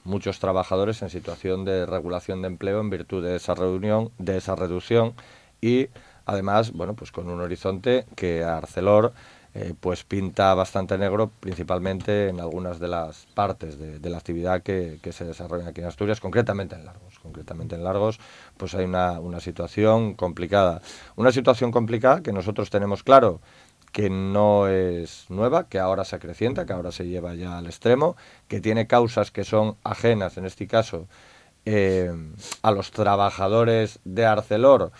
muchos 0.02 0.40
trabajadores 0.40 1.00
en 1.02 1.10
situación 1.10 1.64
de 1.64 1.86
regulación 1.86 2.42
de 2.42 2.48
empleo 2.48 2.80
en 2.80 2.90
virtud 2.90 3.22
de 3.22 3.36
esa 3.36 3.54
reunión, 3.54 4.10
de 4.18 4.38
esa 4.38 4.56
reducción 4.56 5.14
y 5.60 5.86
Además, 6.26 6.72
bueno, 6.72 6.94
pues 6.94 7.12
con 7.12 7.28
un 7.28 7.40
horizonte 7.40 8.06
que 8.14 8.44
Arcelor 8.44 9.12
eh, 9.54 9.74
pues 9.78 10.02
pinta 10.02 10.54
bastante 10.54 10.96
negro, 10.96 11.30
principalmente 11.40 12.28
en 12.28 12.40
algunas 12.40 12.78
de 12.80 12.88
las 12.88 13.26
partes 13.34 13.78
de, 13.78 14.08
la 14.08 14.16
actividad 14.16 14.62
que, 14.62 14.98
se 15.12 15.26
desarrolla 15.26 15.68
aquí 15.68 15.82
en 15.82 15.88
Asturias, 15.88 16.20
concretamente 16.20 16.74
en 16.74 16.86
Largos. 16.86 17.18
Concretamente 17.18 17.74
en 17.74 17.84
Largos, 17.84 18.18
pues 18.56 18.74
hay 18.74 18.86
una, 18.86 19.20
una 19.20 19.40
situación 19.40 20.14
complicada. 20.14 20.80
Una 21.16 21.32
situación 21.32 21.70
complicada 21.70 22.22
que 22.22 22.32
nosotros 22.32 22.70
tenemos 22.70 23.02
claro 23.02 23.40
que 23.92 24.08
no 24.08 24.68
es 24.68 25.26
nueva, 25.28 25.68
que 25.68 25.78
ahora 25.78 26.04
se 26.04 26.16
acrecienta, 26.16 26.64
que 26.64 26.72
ahora 26.72 26.90
se 26.90 27.06
lleva 27.06 27.34
ya 27.34 27.58
al 27.58 27.66
extremo, 27.66 28.16
que 28.48 28.62
tiene 28.62 28.86
causas 28.86 29.30
que 29.30 29.44
son 29.44 29.76
ajenas, 29.84 30.38
en 30.38 30.46
este 30.46 30.66
caso, 30.66 31.08
eh, 31.66 32.10
a 32.62 32.70
los 32.70 32.90
trabajadores 32.90 34.00
de 34.04 34.24
Arcelor 34.24 34.92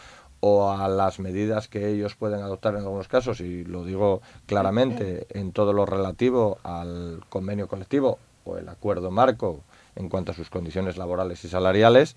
o 0.45 0.73
a 0.73 0.89
las 0.89 1.21
medidas 1.21 1.69
que 1.69 1.89
ellos 1.89 2.17
pueden 2.17 2.41
adoptar 2.41 2.75
en 2.75 2.81
algunos 2.81 3.07
casos, 3.07 3.41
y 3.41 3.65
lo 3.65 3.85
digo 3.85 4.23
claramente 4.47 5.29
en 5.31 5.53
todo 5.53 5.73
lo 5.73 5.87
relativo 5.87 6.59
al 6.65 7.23
convenio 7.29 7.69
colectivo 7.69 8.19
o 8.45 8.59
el 8.59 8.69
acuerdo 8.69 9.13
marco 9.13 9.61
en 9.95 10.09
cuanto 10.09 10.33
a 10.33 10.35
sus 10.35 10.51
condiciones 10.51 10.97
laborales 10.97 11.45
y 11.45 11.49
salariales, 11.49 12.17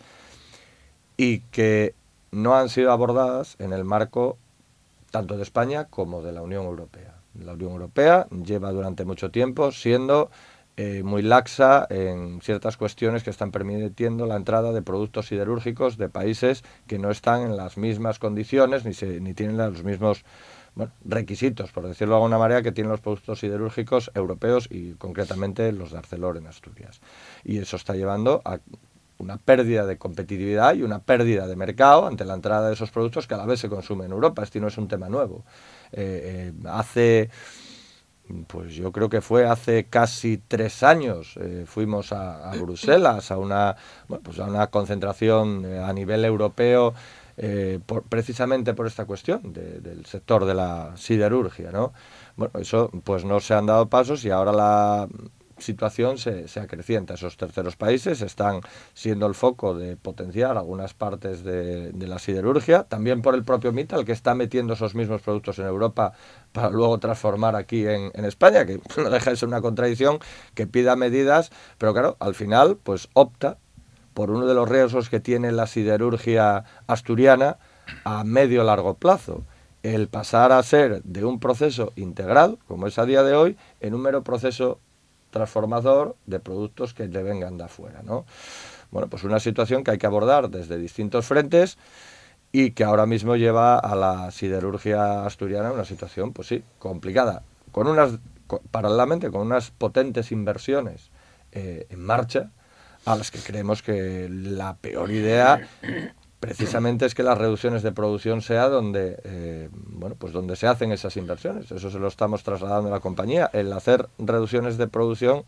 y 1.18 1.42
que 1.52 1.94
no 2.32 2.56
han 2.56 2.70
sido 2.70 2.92
abordadas 2.92 3.58
en 3.60 3.74
el 3.74 3.86
marco 3.86 4.38
tanto 5.12 5.38
de 5.38 5.44
España 5.44 5.86
como 5.86 6.24
de 6.24 6.32
la 6.32 6.42
Unión 6.42 6.66
Europea. 6.66 7.14
La 7.40 7.54
Unión 7.54 7.74
Europea 7.74 8.26
lleva 8.44 8.72
durante 8.72 9.06
mucho 9.06 9.30
tiempo 9.30 9.72
siendo 9.72 10.32
eh, 10.78 11.04
muy 11.04 11.22
laxa 11.22 11.88
en 11.90 12.42
ciertas 12.42 12.78
cuestiones 12.78 13.24
que 13.24 13.30
están 13.30 13.52
permitiendo 13.52 14.26
la 14.26 14.36
entrada 14.36 14.74
de 14.74 14.82
productos 14.82 15.28
siderúrgicos 15.28 15.98
de 15.98 16.10
países 16.10 16.64
que 16.88 17.00
no 17.00 17.12
están 17.12 17.42
en 17.44 17.58
las 17.58 17.78
mismas 17.78 18.20
condiciones 18.20 18.86
ni, 18.86 18.94
se, 18.94 19.20
ni 19.22 19.34
tienen 19.34 19.58
los 19.58 19.84
mismos 19.84 20.26
requisitos, 21.06 21.72
por 21.72 21.88
decirlo 21.88 22.16
de 22.16 22.18
alguna 22.18 22.38
manera, 22.38 22.62
que 22.62 22.72
tienen 22.72 22.92
los 22.92 23.00
productos 23.00 23.40
siderúrgicos 23.40 24.12
europeos 24.14 24.68
y 24.70 24.92
concretamente 24.94 25.72
los 25.72 25.92
de 25.92 25.98
Arcelor 26.00 26.38
en 26.38 26.48
Asturias. 26.48 27.00
Y 27.44 27.58
eso 27.58 27.78
está 27.78 27.96
llevando 27.96 28.42
a 28.44 28.60
una 29.18 29.38
pérdida 29.38 29.86
de 29.86 29.98
competitividad 29.98 30.76
y 30.76 30.84
una 30.84 31.00
pérdida 31.00 31.48
de 31.48 31.56
mercado 31.56 32.08
ante 32.08 32.26
la 32.26 32.34
entrada 32.34 32.68
de 32.68 32.74
esos 32.74 32.92
productos 32.92 33.28
que 33.28 33.34
a 33.34 33.38
la 33.38 33.46
vez 33.46 33.60
se 33.60 33.70
consumen 33.70 34.08
en 34.08 34.12
Europa. 34.12 34.44
Este 34.44 34.60
no 34.60 34.68
es 34.68 34.78
un 34.78 34.88
tema 34.88 35.08
nuevo. 35.08 35.46
Eh, 35.92 36.52
eh, 36.52 36.68
hace 36.68 37.30
pues 38.48 38.74
yo 38.74 38.92
creo 38.92 39.10
que 39.10 39.22
fue 39.22 39.46
hace 39.46 39.86
casi 39.86 40.38
tres 40.38 40.84
años. 40.84 41.38
Eh, 41.40 41.66
fuimos 41.68 42.12
a, 42.12 42.52
Bruselas 42.62 43.32
a 43.32 43.38
una, 43.38 43.76
pues 44.24 44.40
a 44.40 44.46
una 44.46 44.68
concentración 44.68 45.66
eh, 45.66 45.80
a 45.80 45.94
nivel 45.94 46.26
europeo 46.26 46.94
eh, 47.38 47.80
precisamente 48.08 48.74
por 48.74 48.88
esta 48.88 49.06
cuestión 49.06 49.52
del 49.52 50.06
sector 50.06 50.46
de 50.46 50.54
la 50.54 50.94
siderurgia. 50.96 51.72
¿no? 51.72 51.94
Bueno, 52.36 52.60
eso 52.60 52.90
pues 53.04 53.26
no 53.26 53.40
se 53.40 53.54
han 53.54 53.66
dado 53.66 53.88
pasos 53.88 54.24
y 54.26 54.30
ahora 54.30 54.52
la 54.52 55.08
situación 55.58 56.18
se, 56.18 56.48
se, 56.48 56.60
acrecienta. 56.60 57.14
Esos 57.14 57.38
terceros 57.38 57.76
países 57.76 58.22
están 58.22 58.62
siendo 58.94 59.26
el 59.26 59.36
foco 59.36 59.74
de 59.74 59.96
potenciar 59.98 60.58
algunas 60.58 60.94
partes 60.94 61.44
de, 61.44 61.94
la 62.06 62.20
siderurgia, 62.20 62.84
también 62.84 63.22
por 63.22 63.36
el 63.36 63.44
propio 63.44 63.72
Mittal, 63.72 64.06
que 64.06 64.12
está 64.12 64.36
metiendo 64.36 64.74
esos 64.74 64.96
mismos 64.96 65.22
productos 65.22 65.60
en 65.60 65.66
Europa 65.66 66.14
para 66.52 66.70
luego 66.70 66.98
transformar 67.00 67.56
aquí 67.56 67.86
en, 67.88 68.26
España, 68.26 68.66
que 68.66 68.80
no 68.98 69.10
deja 69.10 69.32
de 69.32 69.38
ser 69.38 69.48
una 69.48 69.62
contradicción, 69.62 70.20
que 70.54 70.68
pida 70.68 70.96
medidas, 70.96 71.52
pero 71.78 71.94
claro, 71.94 72.18
al 72.20 72.36
final 72.36 72.78
pues 72.82 73.10
opta 73.14 73.58
por 74.14 74.32
uno 74.32 74.46
de 74.46 74.54
los 74.54 74.70
riesgos 74.70 75.10
que 75.10 75.20
tiene 75.20 75.52
la 75.52 75.68
siderurgia 75.68 76.64
asturiana 76.88 77.58
a 78.04 78.24
medio 78.24 78.64
largo 78.64 78.96
plazo 78.96 79.44
el 79.94 80.08
pasar 80.08 80.52
a 80.52 80.64
ser 80.64 81.04
de 81.04 81.24
un 81.26 81.40
proceso 81.40 81.94
integral, 81.96 82.58
como 82.68 82.88
es 82.88 82.98
a 82.98 83.06
día 83.06 83.22
de 83.22 83.36
hoy, 83.36 83.56
en 83.82 83.94
un 83.94 84.02
mero 84.02 84.24
proceso 84.24 84.80
transformador 85.36 86.16
de 86.26 86.40
productos 86.40 86.94
que 86.94 87.08
le 87.08 87.22
vengan 87.22 87.58
de 87.58 87.66
afuera, 87.66 88.02
¿no? 88.04 88.26
Bueno, 88.90 89.10
pues 89.10 89.26
una 89.26 89.42
situación 89.42 89.84
que 89.84 89.92
hay 89.92 89.98
que 89.98 90.08
abordar 90.08 90.50
desde 90.50 90.78
distintos 90.78 91.26
frentes 91.26 91.78
y 92.54 92.72
que 92.72 92.86
ahora 92.86 93.06
mismo 93.06 93.36
lleva 93.36 93.78
a 93.78 93.96
la 93.96 94.32
siderurgia 94.32 95.26
asturiana 95.26 95.74
una 95.74 95.84
situación, 95.84 96.32
pues 96.32 96.48
sí, 96.48 96.64
complicada, 96.80 97.44
con 97.74 97.88
unas, 97.88 98.18
paralelamente 98.72 99.30
con 99.30 99.42
unas 99.42 99.72
potentes 99.72 100.32
inversiones 100.32 101.12
eh, 101.52 101.86
en 101.90 102.00
marcha, 102.00 102.52
a 103.04 103.18
las 103.18 103.30
que 103.30 103.40
creemos 103.40 103.82
que 103.84 104.30
la 104.30 104.78
peor 104.78 105.12
idea 105.12 105.68
precisamente 106.46 107.06
es 107.06 107.16
que 107.16 107.24
las 107.24 107.38
reducciones 107.38 107.82
de 107.84 107.92
producción 107.92 108.42
sea 108.42 108.70
donde 108.70 109.20
eh, 109.24 109.70
bueno 109.72 110.16
pues 110.18 110.34
donde 110.34 110.56
se 110.56 110.68
hacen 110.68 110.92
esas 110.92 111.18
inversiones. 111.18 111.72
Eso 111.72 111.90
se 111.90 112.00
lo 112.00 112.08
estamos 112.08 112.44
trasladando 112.44 112.90
a 112.90 112.92
la 112.92 113.00
compañía. 113.00 113.50
El 113.54 113.74
hacer 113.74 114.08
reducciones 114.18 114.78
de 114.78 114.88
producción 114.88 115.44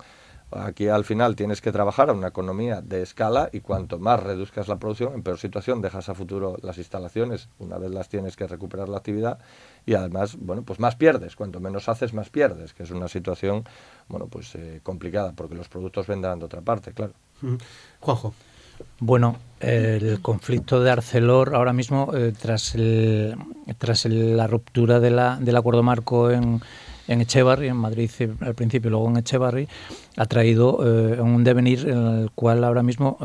aquí 0.52 0.88
al 0.88 1.04
final 1.04 1.36
tienes 1.36 1.62
que 1.62 1.72
trabajar 1.72 2.10
a 2.10 2.14
una 2.14 2.30
economía 2.30 2.82
de 2.82 3.02
escala 3.02 3.50
y 3.52 3.60
cuanto 3.60 4.00
más 4.00 4.24
reduzcas 4.24 4.68
la 4.68 4.78
producción 4.78 5.14
en 5.14 5.22
peor 5.22 5.38
situación 5.38 5.82
dejas 5.82 6.08
a 6.10 6.16
futuro 6.16 6.58
las 6.62 6.78
instalaciones 6.78 7.50
una 7.60 7.78
vez 7.78 7.92
las 7.92 8.08
tienes 8.08 8.36
que 8.36 8.48
recuperar 8.48 8.88
la 8.90 8.98
actividad 8.98 9.40
y 9.86 9.94
además 9.94 10.36
bueno 10.40 10.64
pues 10.64 10.80
más 10.80 10.96
pierdes. 10.96 11.36
Cuanto 11.36 11.60
menos 11.60 11.90
haces 11.90 12.14
más 12.14 12.30
pierdes 12.30 12.74
que 12.74 12.84
es 12.84 12.92
una 12.92 13.08
situación 13.08 13.66
bueno 14.08 14.28
pues 14.28 14.56
eh, 14.56 14.80
complicada 14.84 15.34
porque 15.34 15.56
los 15.56 15.70
productos 15.70 16.08
vendrán 16.08 16.40
de 16.40 16.46
otra 16.46 16.62
parte 16.62 16.94
claro. 16.94 17.14
Juanjo 18.00 18.34
bueno, 19.00 19.38
el 19.60 20.22
conflicto 20.22 20.82
de 20.82 20.92
Arcelor 20.92 21.56
ahora 21.56 21.74
mismo, 21.74 22.12
eh, 22.16 22.34
tras, 22.40 22.76
tras 23.78 24.06
la 24.06 24.48
ruptura 24.48 25.00
de 25.00 25.12
la, 25.12 25.38
del 25.38 25.56
acuerdo 25.56 25.84
marco 25.84 26.30
en, 26.32 26.62
en 27.08 27.22
Echevarri, 27.22 27.68
en 27.68 27.78
Madrid 27.78 28.10
al 28.42 28.56
principio, 28.56 28.90
luego 28.90 29.10
en 29.10 29.18
Echevarri, 29.18 29.68
ha 30.16 30.26
traído 30.26 30.78
un 30.78 31.44
devenir 31.44 31.88
en 31.88 31.98
el 31.98 32.32
cual 32.32 32.64
ahora 32.64 32.84
mismo 32.84 33.18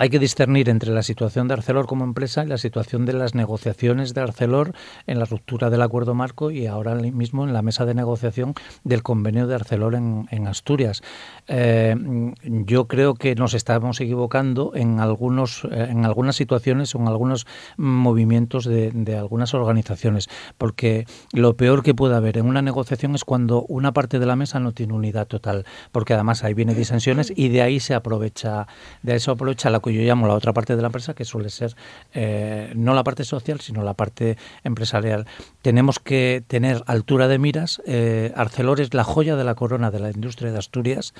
hay 0.00 0.10
que 0.10 0.18
discernir 0.18 0.68
entre 0.68 0.92
la 0.92 1.02
situación 1.02 1.48
de 1.48 1.54
Arcelor 1.54 1.86
como 1.86 2.04
empresa 2.04 2.44
y 2.44 2.48
la 2.48 2.58
situación 2.58 3.04
de 3.04 3.12
las 3.12 3.34
negociaciones 3.34 4.14
de 4.14 4.20
Arcelor 4.20 4.72
en 5.06 5.18
la 5.18 5.24
ruptura 5.24 5.70
del 5.70 5.82
acuerdo 5.82 6.14
marco 6.14 6.50
y 6.50 6.66
ahora 6.66 6.94
mismo 6.94 7.44
en 7.44 7.52
la 7.52 7.62
mesa 7.62 7.84
de 7.84 7.94
negociación 7.94 8.54
del 8.84 9.02
convenio 9.02 9.46
de 9.46 9.56
Arcelor 9.56 9.94
en, 9.96 10.46
Asturias. 10.46 11.02
Eh, 11.48 11.96
yo 12.42 12.86
creo 12.86 13.14
que 13.14 13.34
nos 13.34 13.54
estamos 13.54 14.00
equivocando 14.00 14.72
en 14.74 15.00
algunos 15.00 15.64
eh, 15.70 15.88
en 15.90 16.04
algunas 16.04 16.36
situaciones 16.36 16.94
o 16.94 16.98
en 16.98 17.08
algunos 17.08 17.46
movimientos 17.76 18.64
de, 18.64 18.90
de 18.92 19.16
algunas 19.16 19.52
organizaciones, 19.52 20.28
porque 20.58 21.06
lo 21.32 21.56
peor 21.56 21.82
que 21.82 21.94
puede 21.94 22.14
haber 22.14 22.38
en 22.38 22.46
una 22.46 22.62
negociación 22.62 22.97
es 23.14 23.24
cuando 23.24 23.62
una 23.68 23.92
parte 23.92 24.18
de 24.18 24.26
la 24.26 24.36
mesa 24.36 24.60
no 24.60 24.72
tiene 24.72 24.92
unidad 24.92 25.26
total, 25.26 25.64
porque 25.92 26.14
además 26.14 26.44
ahí 26.44 26.54
viene 26.54 26.74
disensiones 26.74 27.32
y 27.34 27.48
de 27.48 27.62
ahí 27.62 27.80
se 27.80 27.94
aprovecha 27.94 28.66
de 29.02 29.16
eso 29.16 29.32
aprovecha 29.32 29.70
la 29.70 29.80
yo 29.92 30.02
llamo 30.02 30.26
la 30.26 30.34
otra 30.34 30.52
parte 30.52 30.76
de 30.76 30.82
la 30.82 30.88
empresa, 30.88 31.14
que 31.14 31.24
suele 31.24 31.50
ser 31.50 31.74
eh, 32.12 32.72
no 32.74 32.94
la 32.94 33.04
parte 33.04 33.24
social, 33.24 33.60
sino 33.60 33.82
la 33.82 33.94
parte 33.94 34.36
empresarial. 34.64 35.26
Tenemos 35.62 35.98
que 35.98 36.42
tener 36.46 36.82
altura 36.86 37.28
de 37.28 37.38
miras. 37.38 37.80
Eh, 37.86 38.32
Arcelor 38.36 38.80
es 38.80 38.94
la 38.94 39.04
joya 39.04 39.36
de 39.36 39.44
la 39.44 39.54
corona 39.54 39.90
de 39.90 40.00
la 40.00 40.10
industria 40.10 40.52
de 40.52 40.58
Asturias 40.58 41.14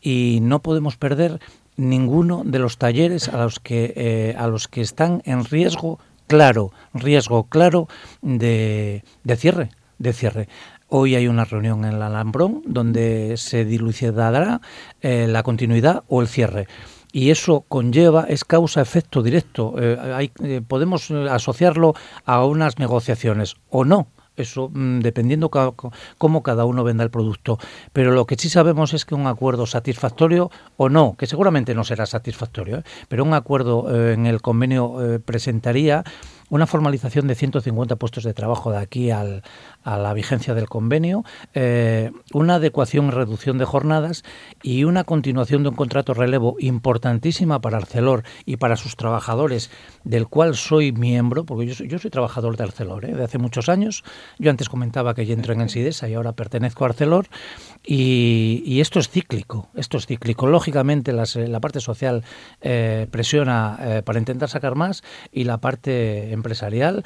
y 0.00 0.40
no 0.42 0.60
podemos 0.60 0.96
perder 0.96 1.40
ninguno 1.76 2.42
de 2.44 2.58
los 2.58 2.78
talleres 2.78 3.28
a 3.28 3.38
los 3.38 3.60
que, 3.60 3.92
eh, 3.96 4.34
a 4.36 4.48
los 4.48 4.68
que 4.68 4.80
están 4.80 5.22
en 5.24 5.44
riesgo 5.44 5.98
claro, 6.26 6.72
riesgo 6.92 7.44
claro 7.44 7.88
de, 8.20 9.04
de 9.24 9.36
cierre, 9.36 9.70
de 9.98 10.12
cierre. 10.12 10.48
Hoy 10.88 11.14
hay 11.14 11.28
una 11.28 11.44
reunión 11.44 11.84
en 11.84 11.94
el 11.94 12.02
Alambrón 12.02 12.62
donde 12.64 13.36
se 13.36 13.64
dilucidará 13.64 14.60
la 15.02 15.42
continuidad 15.42 16.04
o 16.08 16.22
el 16.22 16.28
cierre 16.28 16.66
y 17.12 17.30
eso 17.30 17.64
conlleva, 17.68 18.24
es 18.28 18.44
causa-efecto 18.44 19.22
directo. 19.22 19.74
Eh, 19.78 20.30
eh, 20.42 20.60
podemos 20.66 21.10
eh, 21.10 21.26
asociarlo 21.30 21.94
a 22.24 22.44
unas 22.44 22.78
negociaciones 22.78 23.56
o 23.70 23.84
no. 23.84 24.08
Eso 24.36 24.70
mm, 24.72 25.00
dependiendo 25.00 25.50
cómo 25.50 26.42
cada 26.44 26.64
uno 26.64 26.84
venda 26.84 27.02
el 27.02 27.10
producto. 27.10 27.58
Pero 27.92 28.12
lo 28.12 28.26
que 28.26 28.36
sí 28.36 28.48
sabemos 28.48 28.94
es 28.94 29.04
que 29.04 29.14
un 29.14 29.26
acuerdo 29.26 29.66
satisfactorio 29.66 30.50
o 30.76 30.88
no, 30.88 31.16
que 31.18 31.26
seguramente 31.26 31.74
no 31.74 31.82
será 31.82 32.06
satisfactorio, 32.06 32.84
pero 33.08 33.24
un 33.24 33.34
acuerdo 33.34 34.12
en 34.12 34.26
el 34.26 34.40
convenio 34.40 35.20
presentaría 35.24 36.04
una 36.50 36.66
formalización 36.66 37.26
de 37.26 37.34
150 37.34 37.96
puestos 37.96 38.24
de 38.24 38.32
trabajo 38.32 38.70
de 38.70 38.78
aquí 38.78 39.10
al, 39.10 39.42
a 39.84 39.96
la 39.96 40.12
vigencia 40.12 40.54
del 40.54 40.68
convenio, 40.68 41.24
eh, 41.54 42.10
una 42.32 42.56
adecuación 42.56 43.06
y 43.06 43.10
reducción 43.10 43.58
de 43.58 43.64
jornadas 43.64 44.24
y 44.62 44.84
una 44.84 45.04
continuación 45.04 45.62
de 45.62 45.70
un 45.70 45.76
contrato 45.76 46.14
relevo 46.14 46.56
importantísima 46.58 47.60
para 47.60 47.78
Arcelor 47.78 48.24
y 48.44 48.56
para 48.56 48.76
sus 48.76 48.96
trabajadores, 48.96 49.70
del 50.04 50.26
cual 50.26 50.56
soy 50.56 50.92
miembro, 50.92 51.44
porque 51.44 51.66
yo 51.66 51.74
soy, 51.74 51.88
yo 51.88 51.98
soy 51.98 52.10
trabajador 52.10 52.56
de 52.56 52.64
Arcelor 52.64 53.04
¿eh? 53.04 53.14
de 53.14 53.24
hace 53.24 53.38
muchos 53.38 53.68
años. 53.68 54.04
Yo 54.38 54.50
antes 54.50 54.68
comentaba 54.68 55.14
que 55.14 55.26
yo 55.26 55.34
entro 55.34 55.52
en 55.52 55.60
Ensidesa 55.60 56.08
y 56.08 56.14
ahora 56.14 56.32
pertenezco 56.32 56.84
a 56.84 56.88
Arcelor 56.88 57.26
y, 57.84 58.78
esto 58.80 59.00
es 59.00 59.08
cíclico, 59.08 59.68
esto 59.74 59.96
es 59.98 60.06
cíclico. 60.06 60.46
Lógicamente 60.46 61.12
eh, 61.12 61.48
la 61.48 61.60
parte 61.60 61.80
social 61.80 62.24
presiona 63.10 64.02
para 64.04 64.18
intentar 64.18 64.48
sacar 64.48 64.74
más 64.74 65.02
y 65.32 65.44
la 65.44 65.58
parte 65.58 66.32
empresarial 66.32 67.04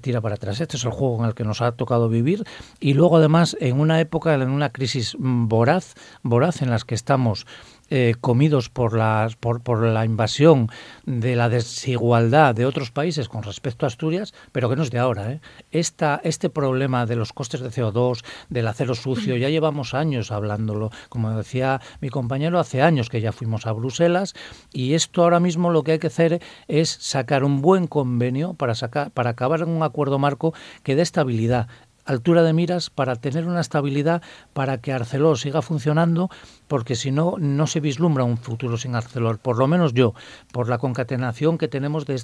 tira 0.00 0.20
para 0.20 0.34
atrás. 0.34 0.60
Este 0.60 0.76
es 0.76 0.84
el 0.84 0.90
juego 0.90 1.18
en 1.20 1.28
el 1.28 1.34
que 1.34 1.44
nos 1.44 1.62
ha 1.62 1.72
tocado 1.72 2.08
vivir 2.14 2.44
y 2.80 2.94
luego 2.94 3.18
además 3.18 3.56
en 3.60 3.78
una 3.78 4.00
época, 4.00 4.34
en 4.34 4.48
una 4.48 4.70
crisis 4.70 5.16
voraz, 5.18 5.94
voraz 6.22 6.62
en 6.62 6.70
las 6.70 6.84
que 6.84 6.94
estamos 6.94 7.46
eh, 7.90 8.14
comidos 8.18 8.70
por, 8.70 8.96
las, 8.96 9.36
por, 9.36 9.60
por, 9.60 9.82
la 9.82 10.06
invasión 10.06 10.70
de 11.04 11.36
la 11.36 11.50
desigualdad 11.50 12.54
de 12.54 12.64
otros 12.64 12.90
países 12.90 13.28
con 13.28 13.42
respecto 13.42 13.84
a 13.84 13.88
Asturias, 13.88 14.32
pero 14.52 14.70
que 14.70 14.76
no 14.76 14.82
es 14.82 14.90
de 14.90 14.98
ahora. 14.98 15.30
¿eh? 15.30 15.40
Esta, 15.70 16.18
este 16.24 16.48
problema 16.48 17.04
de 17.04 17.16
los 17.16 17.34
costes 17.34 17.60
de 17.60 17.68
CO2, 17.68 18.24
del 18.48 18.68
acero 18.68 18.94
sucio, 18.94 19.36
ya 19.36 19.50
llevamos 19.50 19.92
años 19.92 20.32
hablándolo. 20.32 20.90
Como 21.10 21.30
decía 21.36 21.82
mi 22.00 22.08
compañero, 22.08 22.58
hace 22.58 22.80
años 22.80 23.10
que 23.10 23.20
ya 23.20 23.32
fuimos 23.32 23.66
a 23.66 23.72
Bruselas 23.72 24.34
y 24.72 24.94
esto 24.94 25.22
ahora 25.22 25.38
mismo 25.38 25.70
lo 25.70 25.82
que 25.82 25.92
hay 25.92 25.98
que 25.98 26.06
hacer 26.06 26.40
es 26.68 26.88
sacar 26.88 27.44
un 27.44 27.60
buen 27.60 27.86
convenio 27.86 28.54
para, 28.54 28.74
sacar, 28.74 29.10
para 29.10 29.30
acabar 29.30 29.60
en 29.60 29.68
un 29.68 29.82
acuerdo 29.82 30.18
marco 30.18 30.54
que 30.82 30.96
dé 30.96 31.02
estabilidad 31.02 31.68
altura 32.04 32.42
de 32.42 32.52
miras 32.52 32.90
para 32.90 33.16
tener 33.16 33.46
una 33.46 33.60
estabilidad 33.60 34.22
para 34.52 34.78
que 34.78 34.92
Arcelor 34.92 35.38
siga 35.38 35.62
funcionando, 35.62 36.30
porque 36.68 36.94
si 36.94 37.10
no, 37.10 37.36
no 37.38 37.66
se 37.66 37.80
vislumbra 37.80 38.24
un 38.24 38.38
futuro 38.38 38.76
sin 38.76 38.94
Arcelor, 38.94 39.38
por 39.38 39.58
lo 39.58 39.66
menos 39.66 39.94
yo, 39.94 40.14
por 40.52 40.68
la 40.68 40.78
concatenación 40.78 41.58
que 41.58 41.68
tenemos 41.68 42.06
de, 42.06 42.22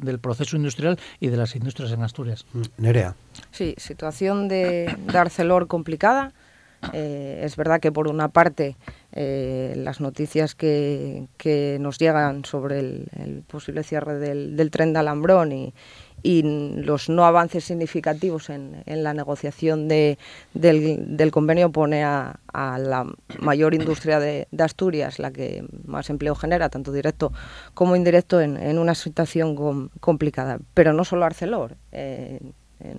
del 0.00 0.18
proceso 0.18 0.56
industrial 0.56 0.98
y 1.20 1.28
de 1.28 1.36
las 1.36 1.56
industrias 1.56 1.92
en 1.92 2.02
Asturias. 2.02 2.46
Nerea. 2.76 3.14
Sí, 3.50 3.74
situación 3.78 4.48
de, 4.48 4.94
Arcelor 5.12 5.66
complicada. 5.66 6.32
Eh, 6.92 7.40
es 7.42 7.56
verdad 7.56 7.80
que 7.80 7.90
por 7.90 8.08
una 8.08 8.28
parte 8.28 8.76
eh, 9.12 9.72
las 9.74 10.02
noticias 10.02 10.54
que, 10.54 11.28
que, 11.38 11.78
nos 11.80 11.96
llegan 11.96 12.44
sobre 12.44 12.80
el, 12.80 13.42
posible 13.46 13.82
cierre 13.84 14.18
del, 14.18 14.54
del, 14.54 14.70
tren 14.70 14.92
de 14.92 14.98
Alambrón 14.98 15.52
y, 15.52 15.72
y 16.24 16.42
los 16.42 17.10
no 17.10 17.26
avances 17.26 17.64
significativos 17.64 18.48
en, 18.48 18.82
la 18.86 19.12
negociación 19.12 19.88
de, 19.88 20.18
del, 20.54 21.30
convenio 21.30 21.70
pone 21.70 22.02
a, 22.02 22.40
la 22.54 23.06
mayor 23.40 23.74
industria 23.74 24.18
de, 24.18 24.48
Asturias, 24.58 25.18
la 25.18 25.30
que 25.30 25.66
más 25.84 26.08
empleo 26.08 26.34
genera, 26.34 26.70
tanto 26.70 26.92
directo 26.92 27.30
como 27.74 27.94
indirecto, 27.94 28.40
en, 28.40 28.78
una 28.78 28.94
situación 28.94 29.90
complicada. 30.00 30.58
Pero 30.72 30.94
no 30.94 31.04
solo 31.04 31.26
Arcelor. 31.26 31.76
Eh, 31.92 32.40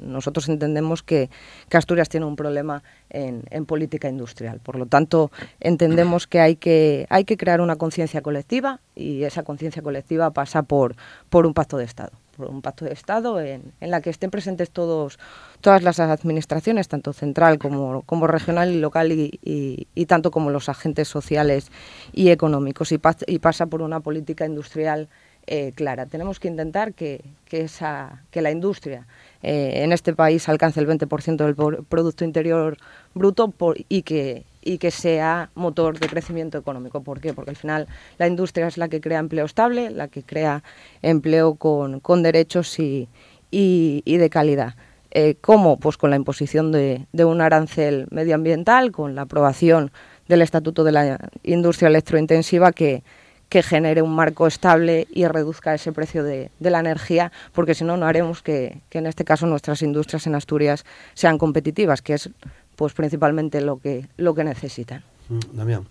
nosotros 0.04 0.48
entendemos 0.48 1.02
que, 1.02 1.32
Asturias 1.72 2.10
tiene 2.10 2.28
un 2.28 2.36
problema 2.36 2.84
en, 3.10 3.66
política 3.66 4.08
industrial. 4.08 4.60
Por 4.60 4.78
lo 4.78 4.86
tanto, 4.86 5.32
entendemos 5.60 6.28
que 6.28 6.42
hay 6.42 6.58
que, 6.58 7.08
hay 7.10 7.26
que 7.26 7.38
crear 7.38 7.60
una 7.60 7.76
conciencia 7.76 8.22
colectiva 8.22 8.82
y 8.94 9.24
esa 9.24 9.42
conciencia 9.42 9.82
colectiva 9.82 10.30
pasa 10.30 10.62
por 10.62 10.96
un 11.32 11.56
pacto 11.56 11.78
de 11.78 11.86
Estado 11.86 12.12
por 12.36 12.50
un 12.50 12.62
pacto 12.62 12.86
de 12.86 12.94
Estado 12.94 13.40
en, 13.40 13.74
en, 13.80 13.92
la 13.92 14.02
que 14.02 14.10
estén 14.10 14.30
presentes 14.30 14.70
todos, 14.70 15.18
todas 15.62 15.82
las 15.84 16.00
administraciones, 16.00 16.88
tanto 16.88 17.14
central 17.14 17.58
como, 17.58 18.04
como 18.04 18.28
regional 18.28 18.72
y 18.72 18.80
local, 18.80 19.12
y, 19.12 19.40
y, 19.42 20.06
tanto 20.06 20.32
como 20.32 20.50
los 20.52 20.70
agentes 20.70 21.08
sociales 21.08 21.72
y 22.14 22.30
económicos, 22.30 22.92
y, 22.92 23.00
y 23.28 23.40
pasa 23.40 23.66
por 23.66 23.82
una 23.82 24.00
política 24.00 24.46
industrial 24.46 25.10
eh, 25.48 25.74
clara. 25.76 26.08
Tenemos 26.08 26.40
que 26.40 26.48
intentar 26.48 26.96
que, 26.96 27.24
que, 27.46 27.62
esa, 27.62 28.24
que 28.32 28.42
la 28.42 28.50
industria 28.50 29.06
eh, 29.44 29.84
en 29.84 29.94
este 29.94 30.14
país 30.16 30.50
alcance 30.50 30.80
el 30.80 30.88
20% 30.88 31.36
del 31.36 31.86
Producto 31.86 32.26
Interior 32.26 32.78
Bruto 33.14 33.54
y 33.88 34.02
que 34.02 34.44
y 34.66 34.80
que 34.80 34.92
sea 34.92 35.52
motor 35.56 36.00
de 36.00 36.10
crecimiento 36.10 36.58
económico. 36.58 37.02
¿Por 37.02 37.22
qué? 37.22 37.34
Porque 37.34 37.52
al 37.52 37.56
final 37.56 37.88
la 38.18 38.28
industria 38.28 38.68
es 38.68 38.78
la 38.78 38.90
que 38.90 39.00
crea 39.00 39.20
empleo 39.20 39.46
estable, 39.46 39.92
la 39.92 40.10
que 40.10 40.24
crea 40.24 40.64
empleo 41.02 41.56
con, 41.56 42.02
con 42.02 42.24
derechos 42.24 42.78
y, 42.80 43.08
y, 43.52 44.18
de 44.18 44.30
calidad. 44.30 44.74
Eh, 45.12 45.36
¿Cómo? 45.40 45.78
Pues 45.78 45.98
con 45.98 46.10
la 46.10 46.16
imposición 46.18 46.72
de, 46.72 47.06
de 47.14 47.26
un 47.26 47.40
arancel 47.40 48.08
medioambiental, 48.10 48.92
con 48.92 49.16
la 49.16 49.22
aprobación 49.22 49.92
del 50.28 50.42
Estatuto 50.42 50.84
de 50.84 50.92
la 50.92 51.20
Industria 51.44 51.88
Electrointensiva 51.88 52.72
que, 52.74 53.04
que 53.50 53.62
genere 53.62 54.02
un 54.02 54.16
marco 54.16 54.48
estable 54.48 55.08
y 55.12 55.28
reduzca 55.28 55.74
ese 55.76 55.92
precio 55.92 56.24
de, 56.24 56.50
de 56.60 56.70
la 56.70 56.80
energía, 56.80 57.32
porque 57.54 57.76
si 57.76 57.84
no, 57.84 57.98
no 57.98 58.08
haremos 58.08 58.42
que, 58.42 58.82
que, 58.90 58.98
en 58.98 59.06
este 59.06 59.24
caso 59.24 59.46
nuestras 59.46 59.82
industrias 59.82 60.26
en 60.28 60.36
Asturias 60.36 60.86
sean 61.14 61.38
competitivas, 61.38 62.02
que 62.02 62.16
es 62.16 62.30
pues 62.76 62.94
principalmente 62.94 63.62
lo 63.62 63.78
que, 63.78 64.08
lo 64.18 64.34
que 64.34 64.44
necesitan. 64.44 65.04
Mm, 65.30 65.40
Damián. 65.54 65.88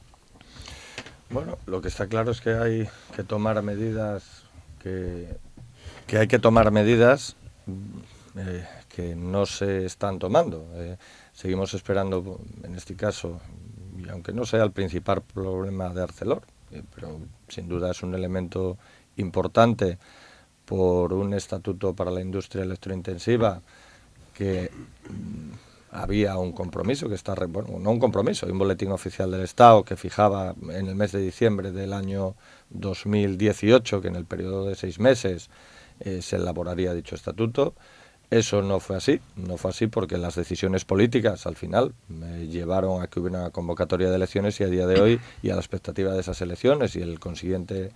Bueno, 1.31 1.59
lo 1.67 1.81
que 1.81 1.89
está 1.89 2.07
claro 2.07 2.31
es 2.31 2.41
que 2.41 2.51
hay 2.51 2.89
que 3.17 3.25
tomar 3.25 3.61
medidas 3.63 4.45
que, 4.83 5.37
que 6.07 6.19
hay 6.19 6.29
que 6.29 6.39
tomar 6.39 6.71
medidas 6.71 7.37
mm, 7.67 8.39
eh, 8.39 8.67
que 8.89 9.15
no 9.17 9.47
se 9.47 9.85
están 9.87 10.19
tomando. 10.19 10.69
Eh, 10.75 10.97
seguimos 11.33 11.75
esperando, 11.75 12.41
en 12.63 12.75
este 12.75 12.95
caso, 12.95 13.41
y 13.99 14.09
aunque 14.09 14.33
no 14.33 14.45
sea 14.45 14.63
el 14.63 14.73
principal 14.73 15.23
problema 15.23 15.89
de 15.89 16.03
Arcelor, 16.03 16.43
eh, 16.71 16.83
pero 16.95 17.21
sin 17.49 17.69
duda 17.69 17.91
es 17.91 18.03
un 18.03 18.15
elemento 18.15 18.77
importante 19.17 19.99
por 20.65 21.13
un 21.13 21.35
estatuto 21.35 21.95
para 21.95 22.11
la 22.11 22.21
industria 22.21 22.65
electrointensiva 22.65 23.61
que 24.33 24.71
había 25.95 26.37
un 26.39 26.53
compromiso 26.53 27.09
que 27.09 27.15
está, 27.15 27.35
bueno, 27.47 27.79
no 27.79 27.91
un 27.93 28.01
compromiso, 28.01 28.47
un 28.47 28.59
boletín 28.59 28.91
oficial 28.91 29.31
del 29.31 29.43
Estado 29.43 29.85
que 29.85 29.97
fijaba 29.97 30.55
en 30.71 30.89
el 30.89 30.97
mes 30.97 31.13
de 31.13 31.21
diciembre 31.21 31.71
del 31.71 31.93
año 31.93 32.35
2018 32.71 34.01
que 34.01 34.09
en 34.09 34.17
el 34.17 34.25
periodo 34.25 34.67
de 34.67 34.75
seis 34.75 34.99
meses 34.99 35.51
eh, 36.01 36.21
se 36.21 36.37
elaboraría 36.37 36.93
dicho 36.95 37.15
estatuto. 37.15 37.75
Eso 38.29 38.61
no 38.61 38.81
fue 38.81 38.97
así, 38.97 39.21
no 39.37 39.57
fue 39.57 39.71
así 39.71 39.87
porque 39.87 40.19
las 40.19 40.35
decisiones 40.35 40.85
políticas 40.85 41.47
al 41.47 41.55
final 41.55 41.95
me 42.09 42.49
llevaron 42.49 43.01
a 43.01 43.07
que 43.07 43.21
hubiera 43.21 43.39
una 43.39 43.51
convocatoria 43.51 44.11
de 44.11 44.17
elecciones 44.17 44.59
y 44.61 44.65
a 44.65 44.67
día 44.67 44.89
de 44.89 45.01
hoy 45.01 45.21
y 45.45 45.51
a 45.51 45.55
la 45.55 45.61
expectativa 45.61 46.13
de 46.13 46.21
esas 46.21 46.41
elecciones 46.41 46.97
y 46.97 47.03
el 47.03 47.21
consiguiente, 47.21 47.93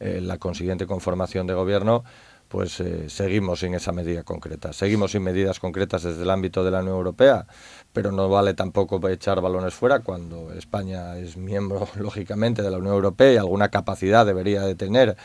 eh, 0.00 0.20
la 0.20 0.36
consiguiente 0.36 0.86
conformación 0.86 1.46
de 1.46 1.54
gobierno, 1.54 2.04
pues 2.48 2.80
eh, 2.80 3.10
seguimos 3.10 3.60
sin 3.60 3.74
esa 3.74 3.92
medida 3.92 4.22
concreta. 4.22 4.72
Seguimos 4.72 5.12
sin 5.12 5.22
medidas 5.22 5.60
concretas 5.60 6.02
desde 6.02 6.22
el 6.22 6.30
ámbito 6.30 6.64
de 6.64 6.70
la 6.70 6.80
Unión 6.80 6.96
Europea, 6.96 7.46
pero 7.92 8.10
no 8.10 8.28
vale 8.28 8.54
tampoco 8.54 9.06
echar 9.08 9.40
balones 9.40 9.74
fuera 9.74 10.00
cuando 10.00 10.52
España 10.52 11.16
es 11.18 11.36
miembro, 11.36 11.86
lógicamente, 11.96 12.62
de 12.62 12.70
la 12.70 12.78
Unión 12.78 12.94
Europea 12.94 13.34
y 13.34 13.36
alguna 13.36 13.68
capacidad 13.68 14.24
debería 14.24 14.62
de 14.62 14.74
tener, 14.74 15.16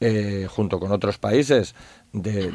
eh, 0.00 0.46
junto 0.48 0.80
con 0.80 0.90
otros 0.92 1.18
países, 1.18 1.74
de, 2.12 2.50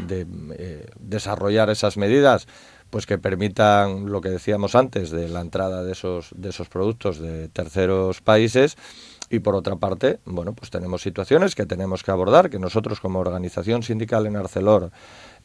eh, 0.57 0.87
desarrollar 0.99 1.69
esas 1.69 1.95
medidas 1.95 2.47
pues 2.89 3.05
que 3.05 3.17
permitan 3.17 4.11
lo 4.11 4.21
que 4.21 4.29
decíamos 4.29 4.75
antes 4.75 5.11
de 5.11 5.27
la 5.27 5.41
entrada 5.41 5.83
de 5.83 5.93
esos 5.93 6.29
de 6.35 6.49
esos 6.49 6.69
productos 6.69 7.19
de 7.19 7.49
terceros 7.49 8.21
países 8.21 8.77
y 9.29 9.39
por 9.39 9.55
otra 9.55 9.75
parte, 9.75 10.19
bueno, 10.25 10.53
pues 10.53 10.69
tenemos 10.69 11.01
situaciones 11.01 11.55
que 11.55 11.65
tenemos 11.65 12.03
que 12.03 12.11
abordar, 12.11 12.49
que 12.49 12.59
nosotros 12.59 12.99
como 12.99 13.19
organización 13.19 13.83
sindical 13.83 14.25
en 14.27 14.35
Arcelor 14.35 14.91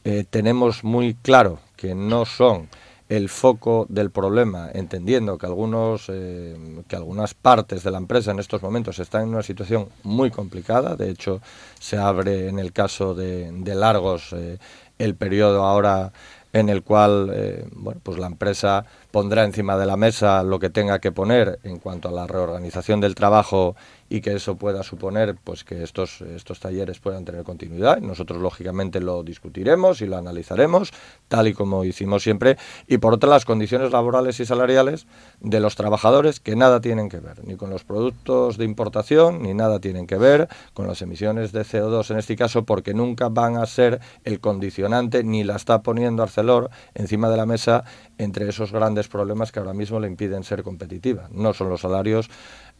eh, 0.04 0.24
tenemos 0.28 0.84
muy 0.84 1.14
claro 1.14 1.58
que 1.76 1.94
no 1.94 2.24
son 2.24 2.68
el 3.08 3.28
foco 3.28 3.86
del 3.88 4.10
problema, 4.10 4.70
entendiendo 4.72 5.36
que 5.36 5.46
algunos 5.46 6.06
eh, 6.08 6.56
que 6.86 6.94
algunas 6.94 7.34
partes 7.34 7.82
de 7.82 7.90
la 7.90 7.98
empresa 7.98 8.30
en 8.30 8.38
estos 8.38 8.62
momentos 8.62 8.98
están 8.98 9.22
en 9.22 9.30
una 9.30 9.42
situación 9.42 9.88
muy 10.04 10.30
complicada. 10.30 10.94
De 10.94 11.10
hecho, 11.10 11.40
se 11.80 11.98
abre 11.98 12.48
en 12.48 12.58
el 12.58 12.72
caso 12.72 13.14
de, 13.14 13.50
Largos 13.74 14.32
eh, 14.32 14.58
el 14.98 15.16
periodo 15.16 15.64
ahora 15.64 16.12
en 16.52 16.68
el 16.68 16.82
cual 16.82 17.68
bueno, 17.72 18.00
pues 18.02 18.18
la 18.18 18.26
empresa 18.26 18.84
pondrá 19.10 19.44
encima 19.44 19.76
de 19.76 19.86
la 19.86 19.96
mesa 19.96 20.42
lo 20.42 20.58
que 20.58 20.70
tenga 20.70 20.98
que 20.98 21.12
poner 21.12 21.58
en 21.64 21.78
cuanto 21.78 22.08
a 22.08 22.12
la 22.12 22.26
reorganización 22.26 23.00
del 23.00 23.14
trabajo 23.14 23.76
y 24.08 24.20
que 24.20 24.34
eso 24.34 24.56
pueda 24.56 24.82
suponer 24.82 25.36
pues 25.42 25.62
que 25.62 25.84
estos, 25.84 26.20
estos 26.20 26.58
talleres 26.58 26.98
puedan 26.98 27.24
tener 27.24 27.44
continuidad. 27.44 28.00
Nosotros 28.00 28.42
lógicamente 28.42 29.00
lo 29.00 29.22
discutiremos 29.22 30.02
y 30.02 30.06
lo 30.06 30.16
analizaremos, 30.16 30.92
tal 31.28 31.46
y 31.46 31.54
como 31.54 31.84
hicimos 31.84 32.24
siempre, 32.24 32.58
y 32.88 32.98
por 32.98 33.14
otra 33.14 33.30
las 33.30 33.44
condiciones 33.44 33.92
laborales 33.92 34.40
y 34.40 34.46
salariales 34.46 35.06
de 35.40 35.60
los 35.60 35.76
trabajadores 35.76 36.40
que 36.40 36.56
nada 36.56 36.80
tienen 36.80 37.08
que 37.08 37.20
ver, 37.20 37.44
ni 37.44 37.54
con 37.54 37.70
los 37.70 37.84
productos 37.84 38.58
de 38.58 38.64
importación, 38.64 39.42
ni 39.42 39.54
nada 39.54 39.78
tienen 39.78 40.08
que 40.08 40.16
ver 40.16 40.48
con 40.74 40.88
las 40.88 41.00
emisiones 41.02 41.52
de 41.52 41.62
CO2 41.62 42.10
en 42.10 42.18
este 42.18 42.34
caso, 42.34 42.64
porque 42.64 42.94
nunca 42.94 43.28
van 43.28 43.56
a 43.56 43.66
ser 43.66 44.00
el 44.24 44.40
condicionante, 44.40 45.22
ni 45.22 45.44
la 45.44 45.54
está 45.54 45.82
poniendo 45.82 46.24
Arcelor 46.24 46.70
encima 46.94 47.28
de 47.30 47.36
la 47.36 47.46
mesa 47.46 47.84
entre 48.20 48.48
esos 48.48 48.70
grandes 48.70 49.08
problemas 49.08 49.50
que 49.50 49.58
ahora 49.58 49.72
mismo 49.72 49.98
le 49.98 50.06
impiden 50.06 50.44
ser 50.44 50.62
competitiva. 50.62 51.28
No 51.32 51.54
son 51.54 51.70
los 51.70 51.80
salarios 51.80 52.28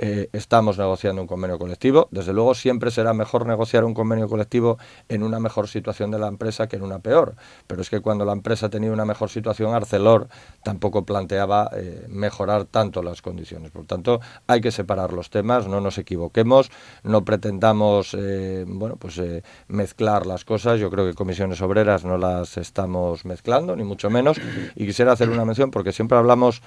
eh, 0.02 0.30
estamos 0.32 0.78
negociando 0.78 1.20
un 1.20 1.28
convenio 1.28 1.58
colectivo. 1.58 2.08
Desde 2.10 2.32
luego 2.32 2.54
siempre 2.54 2.90
será 2.90 3.12
mejor 3.12 3.44
negociar 3.44 3.84
un 3.84 3.92
convenio 3.92 4.30
colectivo 4.30 4.78
en 5.10 5.22
una 5.22 5.38
mejor 5.40 5.68
situación 5.68 6.10
de 6.10 6.18
la 6.18 6.26
empresa 6.26 6.68
que 6.68 6.76
en 6.76 6.82
una 6.82 7.00
peor. 7.00 7.34
Pero 7.66 7.82
es 7.82 7.90
que 7.90 8.00
cuando 8.00 8.24
la 8.24 8.32
empresa 8.32 8.70
tenía 8.70 8.90
una 8.92 9.04
mejor 9.04 9.28
situación, 9.28 9.74
Arcelor 9.74 10.28
tampoco 10.62 11.04
planteaba 11.04 11.68
eh, 11.74 12.06
mejorar 12.08 12.64
tanto 12.64 13.02
las 13.02 13.20
condiciones. 13.20 13.72
Por 13.72 13.84
tanto, 13.84 14.22
hay 14.46 14.62
que 14.62 14.70
separar 14.70 15.12
los 15.12 15.28
temas, 15.28 15.68
no 15.68 15.82
nos 15.82 15.98
equivoquemos, 15.98 16.70
no 17.02 17.22
pretendamos 17.26 18.14
eh, 18.18 18.64
bueno, 18.66 18.96
pues, 18.96 19.20
mezclar 19.68 20.24
las 20.24 20.46
cosas. 20.46 20.80
Yo 20.80 20.90
creo 20.90 21.04
que 21.04 21.12
comisiones 21.12 21.60
obreras 21.60 22.06
no 22.06 22.16
las 22.16 22.56
estamos 22.56 23.26
mezclando, 23.26 23.76
ni 23.76 23.84
mucho 23.84 24.08
menos. 24.08 24.38
Y 24.74 24.86
quisiera 24.86 25.12
hacer 25.12 25.28
una 25.28 25.44
mención 25.44 25.70
porque 25.70 25.92
siempre 25.92 26.16
hablamos 26.16 26.62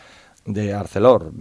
de 0.46 0.74
Arcelor. 0.74 1.32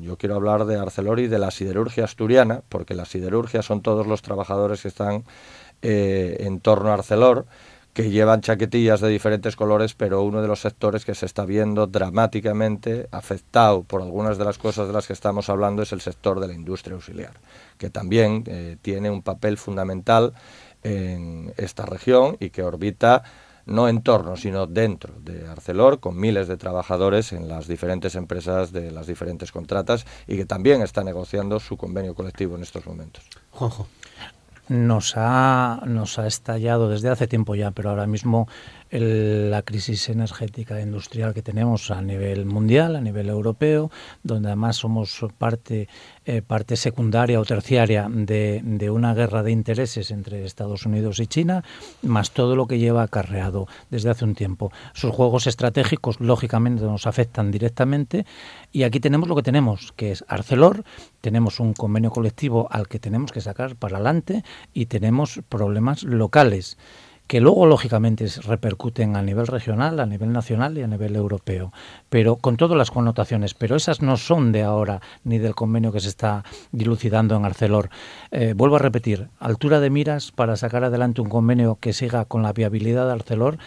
yo 0.00 0.16
quiero 0.16 0.36
hablar 0.36 0.64
de 0.64 0.78
Arcelor 0.78 1.20
y 1.20 1.26
de 1.26 1.38
la 1.38 1.50
siderurgia 1.50 2.04
asturiana, 2.04 2.62
porque 2.68 2.94
la 2.94 3.04
siderurgia 3.04 3.62
son 3.62 3.82
todos 3.82 4.06
los 4.06 4.22
trabajadores 4.22 4.82
que 4.82 4.88
están 4.88 5.24
eh, 5.82 6.36
en 6.40 6.60
torno 6.60 6.90
a 6.90 6.94
Arcelor, 6.94 7.46
que 7.92 8.10
llevan 8.10 8.42
chaquetillas 8.42 9.00
de 9.00 9.08
diferentes 9.08 9.56
colores, 9.56 9.94
pero 9.94 10.22
uno 10.22 10.40
de 10.40 10.46
los 10.46 10.60
sectores 10.60 11.04
que 11.04 11.16
se 11.16 11.26
está 11.26 11.44
viendo 11.44 11.88
dramáticamente 11.88 13.08
afectado 13.10 13.82
por 13.82 14.02
algunas 14.02 14.38
de 14.38 14.44
las 14.44 14.56
cosas 14.56 14.86
de 14.86 14.92
las 14.92 15.08
que 15.08 15.14
estamos 15.14 15.48
hablando 15.48 15.82
es 15.82 15.92
el 15.92 16.00
sector 16.00 16.38
de 16.38 16.46
la 16.46 16.54
industria 16.54 16.94
auxiliar, 16.94 17.32
que 17.76 17.90
también 17.90 18.44
eh, 18.46 18.76
tiene 18.82 19.10
un 19.10 19.22
papel 19.22 19.56
fundamental 19.58 20.32
en 20.84 21.52
esta 21.56 21.86
región 21.86 22.36
y 22.38 22.50
que 22.50 22.62
orbita 22.62 23.24
no 23.68 23.88
en 23.88 24.02
torno, 24.02 24.36
sino 24.36 24.66
dentro 24.66 25.14
de 25.20 25.46
Arcelor, 25.46 26.00
con 26.00 26.18
miles 26.18 26.48
de 26.48 26.56
trabajadores 26.56 27.32
en 27.32 27.48
las 27.48 27.68
diferentes 27.68 28.14
empresas 28.14 28.72
de 28.72 28.90
las 28.90 29.06
diferentes 29.06 29.52
contratas 29.52 30.06
y 30.26 30.36
que 30.36 30.46
también 30.46 30.82
está 30.82 31.04
negociando 31.04 31.60
su 31.60 31.76
convenio 31.76 32.14
colectivo 32.14 32.56
en 32.56 32.62
estos 32.62 32.86
momentos. 32.86 33.24
Juanjo. 33.50 33.86
Nos 34.68 35.14
ha, 35.16 35.80
nos 35.86 36.18
ha 36.18 36.26
estallado 36.26 36.90
desde 36.90 37.08
hace 37.08 37.26
tiempo 37.26 37.54
ya, 37.54 37.70
pero 37.70 37.88
ahora 37.88 38.06
mismo 38.06 38.48
la 38.90 39.62
crisis 39.62 40.08
energética 40.08 40.80
industrial 40.80 41.34
que 41.34 41.42
tenemos 41.42 41.90
a 41.90 42.00
nivel 42.00 42.46
mundial, 42.46 42.96
a 42.96 43.00
nivel 43.00 43.28
europeo, 43.28 43.90
donde 44.22 44.48
además 44.48 44.76
somos 44.76 45.24
parte, 45.36 45.88
eh, 46.24 46.42
parte 46.42 46.76
secundaria 46.76 47.40
o 47.40 47.44
terciaria 47.44 48.08
de, 48.08 48.90
una 48.90 49.14
guerra 49.14 49.42
de 49.42 49.52
intereses 49.52 50.10
entre 50.10 50.44
Estados 50.44 50.86
Unidos 50.86 51.20
y 51.20 51.26
China, 51.26 51.64
más 52.02 52.30
todo 52.30 52.56
lo 52.56 52.66
que 52.66 52.78
lleva 52.78 53.02
acarreado 53.02 53.66
desde 53.90 54.10
hace 54.10 54.24
un 54.24 54.34
tiempo. 54.34 54.72
Sus 54.94 55.12
juegos 55.12 55.46
estratégicos, 55.46 56.20
lógicamente, 56.20 56.84
nos 56.84 57.06
afectan 57.06 57.50
directamente. 57.50 58.24
Y 58.72 58.84
aquí 58.84 59.00
tenemos 59.00 59.28
lo 59.28 59.36
que 59.36 59.42
tenemos, 59.42 59.92
que 59.92 60.12
es 60.12 60.24
Arcelor, 60.28 60.84
tenemos 61.20 61.60
un 61.60 61.74
convenio 61.74 62.10
colectivo 62.10 62.68
al 62.70 62.88
que 62.88 62.98
tenemos 62.98 63.32
que 63.32 63.40
sacar 63.40 63.76
para 63.76 63.96
adelante 63.96 64.44
y 64.72 64.86
tenemos 64.86 65.40
problemas 65.48 66.02
locales 66.04 66.78
que 67.28 67.40
luego 67.40 67.66
lógicamente 67.66 68.26
repercuten 68.42 69.14
a 69.14 69.22
nivel 69.22 69.46
regional, 69.46 70.00
a 70.00 70.06
nivel 70.06 70.32
nacional 70.32 70.76
y 70.78 70.82
a 70.82 70.86
nivel 70.86 71.14
europeo, 71.14 71.72
pero 72.08 72.36
con 72.36 72.56
todas 72.56 72.76
las 72.76 72.90
connotaciones, 72.90 73.54
pero 73.54 73.76
esas 73.76 74.02
no 74.02 74.16
son 74.16 74.50
de 74.50 74.62
ahora 74.62 75.00
ni 75.24 75.38
del 75.38 75.54
convenio 75.54 75.92
que 75.92 76.00
se 76.00 76.08
está 76.08 76.42
dilucidando 76.72 77.36
en 77.36 77.44
Arcelor. 77.44 77.90
Eh, 78.30 78.54
vuelvo 78.56 78.76
a 78.76 78.80
repetir, 78.80 79.28
altura 79.38 79.78
de 79.78 79.90
miras 79.90 80.32
para 80.32 80.56
sacar 80.56 80.84
adelante 80.84 81.20
un 81.20 81.28
convenio 81.28 81.76
que 81.78 81.92
siga 81.92 82.24
con 82.24 82.42
la 82.42 82.54
viabilidad 82.54 83.06
de 83.06 83.12
Arcelor 83.12 83.58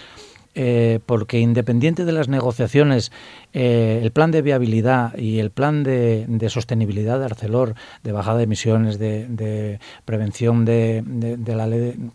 eh, 0.53 0.99
porque 1.05 1.39
independiente 1.39 2.03
de 2.03 2.11
las 2.11 2.27
negociaciones, 2.27 3.13
eh, 3.53 3.99
el 4.01 4.11
plan 4.11 4.31
de 4.31 4.41
viabilidad 4.41 5.17
y 5.17 5.39
el 5.39 5.51
plan 5.51 5.83
de, 5.83 6.47
sostenibilidad 6.49 7.19
de 7.19 7.25
Arcelor, 7.25 7.75
de 8.03 8.11
bajada 8.11 8.37
de 8.37 8.43
emisiones, 8.43 8.97
de, 8.97 9.79
prevención 10.05 10.65
de, 10.65 11.03
la 11.47 11.67
ley 11.67 12.11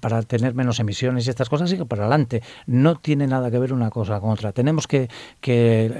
para 0.00 0.22
tener 0.22 0.54
menos 0.54 0.78
emisiones 0.80 1.26
y 1.26 1.30
estas 1.30 1.48
cosas, 1.48 1.70
sigue 1.70 1.86
para 1.86 2.02
adelante. 2.02 2.42
No 2.66 2.96
tiene 2.96 3.26
nada 3.26 3.50
que 3.50 3.58
ver 3.58 3.72
una 3.72 3.90
cosa 3.90 4.20
con 4.20 4.30
otra. 4.30 4.52
Tenemos 4.52 4.86
que, 4.86 5.08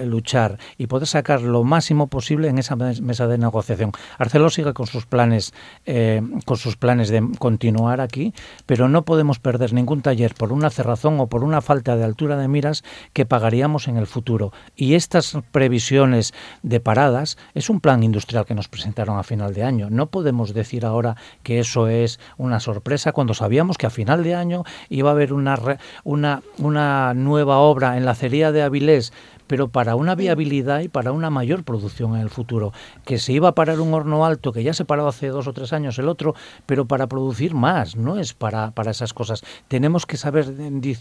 luchar 0.05 0.59
y 0.79 0.87
poder 0.87 1.07
sacar 1.07 1.43
lo 1.43 1.65
máximo 1.65 2.07
posible 2.07 2.49
en 2.49 2.59
esa 2.59 2.77
mesa 2.77 3.27
de 3.27 3.39
negociación. 3.39 3.93
Arcelor 4.19 4.53
sigue 4.53 4.73
con 4.73 4.87
sus 4.87 5.07
planes, 5.07 5.53
eh, 5.87 6.23
con 6.45 6.57
sus 6.57 6.77
planes 6.77 7.09
de 7.09 7.27
continuar 7.39 8.01
aquí, 8.01 8.35
pero 8.67 8.89
no 8.89 9.05
podemos 9.05 9.39
perder 9.39 9.73
ningún 9.73 10.03
taller 10.03 10.35
por 10.35 10.53
una 10.53 10.71
cerrazón 10.71 11.21
o 11.21 11.27
por 11.27 11.45
una 11.45 11.61
falta 11.61 11.97
de 11.97 12.05
altura 12.05 12.37
de 12.37 12.49
miras 12.49 12.85
que 13.13 13.27
pagaríamos 13.27 13.89
en 13.89 13.97
el 13.97 14.07
futuro. 14.07 14.44
Y 14.77 14.95
estas 14.95 15.39
previsiones 15.53 16.35
de 16.63 16.81
paradas 16.81 17.39
es 17.55 17.71
un 17.71 17.81
plan 17.81 18.03
industrial 18.03 18.45
que 18.45 18.55
nos 18.55 18.69
presentaron 18.69 19.19
a 19.19 19.23
final 19.23 19.55
de 19.55 19.65
año. 19.65 19.89
No 19.91 20.07
podemos 20.07 20.55
decir 20.55 20.85
ahora 20.85 21.17
que 21.43 21.61
eso 21.61 21.89
es 21.89 22.19
una 22.37 22.61
sorpresa 22.61 23.13
cuando 23.13 23.35
sabíamos 23.35 23.79
que 23.79 23.87
a 23.87 23.91
final 23.91 24.25
de 24.25 24.35
año 24.35 24.65
iba 24.89 25.11
a 25.11 25.13
haber 25.13 25.33
una, 25.33 25.59
una, 26.05 26.43
una 26.59 27.15
nueva 27.15 27.59
obra 27.59 27.97
en 27.97 28.05
la 28.05 28.13
acería 28.13 28.53
de 28.53 28.63
Avilés 28.63 29.13
pero 29.55 29.69
para 29.69 29.95
una 29.95 30.17
viabilidad 30.17 30.81
y 30.81 30.89
para 30.89 31.13
una 31.13 31.31
mayor 31.31 31.63
producción 31.63 32.17
en 32.17 32.23
el 32.23 32.29
futuro. 32.29 32.73
Que 33.05 33.21
se 33.21 33.33
iba 33.33 33.51
a 33.51 33.55
parar 33.55 33.79
un 33.79 33.95
horno 33.95 34.27
alto, 34.27 34.51
que 34.51 34.65
ya 34.65 34.75
se 34.75 34.85
paró 34.85 35.07
hace 35.07 35.29
dos 35.29 35.47
o 35.47 35.53
tres 35.53 35.73
años 35.73 35.97
el 36.01 36.09
otro, 36.09 36.35
pero 36.67 36.87
para 36.87 37.07
producir 37.07 37.55
más, 37.55 37.95
no 37.95 38.19
es 38.19 38.35
para, 38.35 38.73
para 38.73 38.91
esas 38.91 39.15
cosas. 39.15 39.45
Tenemos 39.69 40.07
que 40.07 40.17
saber 40.17 40.53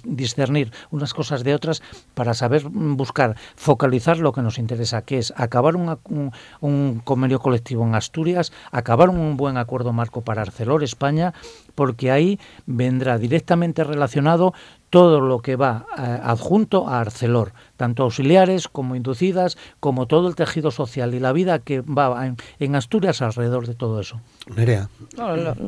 discernir 0.04 0.72
unas 0.92 1.16
cosas 1.16 1.44
de 1.44 1.56
otras 1.56 1.82
para 2.14 2.36
saber 2.36 2.66
buscar, 2.70 3.38
focalizar 3.56 4.20
lo 4.20 4.34
que 4.34 4.44
nos 4.44 4.60
interesa, 4.60 5.02
que 5.02 5.18
es 5.18 5.34
acabar 5.36 5.76
un, 5.76 5.98
un 6.62 7.02
convenio 7.04 7.40
colectivo 7.40 7.84
en 7.88 7.96
Asturias, 7.96 8.54
acabar 8.72 9.10
un 9.10 9.36
buen 9.36 9.58
acuerdo 9.58 9.94
marco 9.94 10.22
para 10.22 10.44
Arcelor 10.44 10.84
España, 10.84 11.34
porque 11.74 12.12
ahí 12.12 12.40
vendrá 12.68 13.18
directamente 13.18 13.84
relacionado 13.84 14.54
todo 14.94 15.22
lo 15.22 15.40
que 15.40 15.56
va 15.56 15.88
eh, 15.98 16.20
adjunto 16.22 16.88
a 16.88 17.00
Arcelor, 17.00 17.52
tanto 17.84 18.08
auxiliares 18.08 18.72
como 18.72 18.96
inducidas, 18.96 19.58
como 19.84 20.08
todo 20.08 20.30
el 20.30 20.40
tejido 20.40 20.72
social 20.72 21.14
y 21.14 21.20
la 21.20 21.34
vida 21.34 21.60
que 21.60 21.82
va 21.82 22.32
en, 22.60 22.76
Asturias 22.76 23.22
alrededor 23.22 23.68
de 23.68 23.76
todo 23.76 24.00
eso. 24.00 24.22
Nerea. 24.56 24.88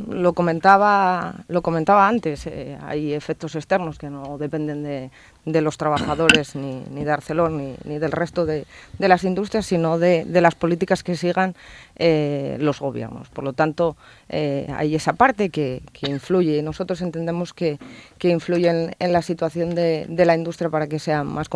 lo, 0.08 0.32
comentaba, 0.32 1.44
lo 1.50 1.62
comentaba 1.62 2.08
antes, 2.08 2.48
eh, 2.48 2.78
hay 2.82 3.14
efectos 3.14 3.56
externos 3.56 4.00
que 4.00 4.10
no 4.10 4.38
dependen 4.38 4.82
de, 4.84 5.12
de 5.46 5.62
los 5.62 5.78
trabajadores, 5.78 6.56
ni, 6.56 6.84
ni 6.90 7.04
de 7.04 7.12
Arcelor, 7.12 7.52
ni, 7.52 7.76
ni 7.84 8.00
del 8.00 8.12
resto 8.12 8.46
de, 8.46 8.66
de, 8.98 9.08
las 9.08 9.24
industrias, 9.24 9.66
sino 9.66 10.00
de, 10.00 10.26
de, 10.26 10.42
las 10.42 10.56
políticas 10.56 11.04
que 11.04 11.16
sigan 11.16 11.56
eh, 11.98 12.58
los 12.60 12.80
gobiernos. 12.80 13.30
Por 13.30 13.44
lo 13.44 13.54
tanto, 13.54 13.96
eh, 14.30 14.68
hay 14.76 14.96
esa 14.96 15.14
parte 15.14 15.50
que, 15.50 15.84
que, 15.94 16.10
influye 16.10 16.58
y 16.58 16.62
nosotros 16.62 17.02
entendemos 17.02 17.54
que, 17.54 17.78
que 18.18 18.30
influye 18.30 18.70
en, 18.70 18.96
en, 18.98 19.14
la 19.14 19.22
situación 19.22 19.76
de, 19.76 20.06
de, 20.10 20.26
la 20.26 20.36
industria 20.36 20.70
para 20.70 20.88
que 20.88 20.98
sean 20.98 21.28
más 21.28 21.48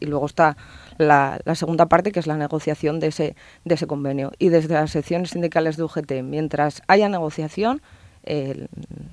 Y 0.00 0.06
luego 0.06 0.26
está 0.26 0.56
la, 0.98 1.40
segunda 1.54 1.86
parte, 1.86 2.12
que 2.12 2.20
es 2.20 2.26
la 2.26 2.36
negociación 2.36 3.00
de 3.00 3.08
ese, 3.08 3.36
de 3.64 3.74
ese 3.74 3.86
convenio. 3.86 4.32
Y 4.38 4.48
desde 4.48 4.74
las 4.74 4.90
secciones 4.90 5.30
sindicales 5.30 5.76
de 5.76 5.84
UGT, 5.84 6.22
mientras 6.22 6.82
haya 6.86 7.08
negociación, 7.08 7.80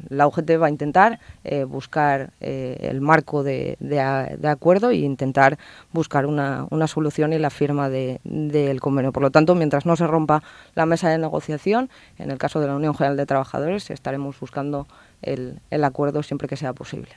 la 0.10 0.28
UGT 0.28 0.62
va 0.62 0.68
a 0.68 0.70
intentar 0.70 1.20
eh, 1.44 1.64
buscar 1.64 2.32
eh, 2.42 2.78
el 2.82 3.02
marco 3.02 3.44
de, 3.44 3.78
de, 3.80 4.48
acuerdo 4.48 4.90
e 4.90 4.98
intentar 4.98 5.58
buscar 5.94 6.26
una, 6.26 6.68
una 6.70 6.88
solución 6.88 7.32
y 7.32 7.40
la 7.40 7.50
firma 7.50 7.90
del 7.90 8.20
de, 8.24 8.78
convenio. 8.82 9.14
Por 9.14 9.24
lo 9.24 9.32
tanto, 9.32 9.56
mientras 9.56 9.86
no 9.86 9.96
se 9.96 10.06
rompa 10.06 10.44
la 10.74 10.86
mesa 10.86 11.10
de 11.10 11.18
negociación, 11.18 11.90
en 12.18 12.32
el 12.32 12.38
caso 12.38 12.60
de 12.60 12.68
la 12.68 12.76
Unión 12.76 12.94
General 12.94 13.16
de 13.16 13.26
Trabajadores, 13.26 13.90
estaremos 13.90 14.40
buscando 14.40 14.88
el, 15.26 15.60
el, 15.70 15.84
acuerdo 15.84 16.24
siempre 16.24 16.48
que 16.48 16.56
sea 16.56 16.74
posible. 16.74 17.10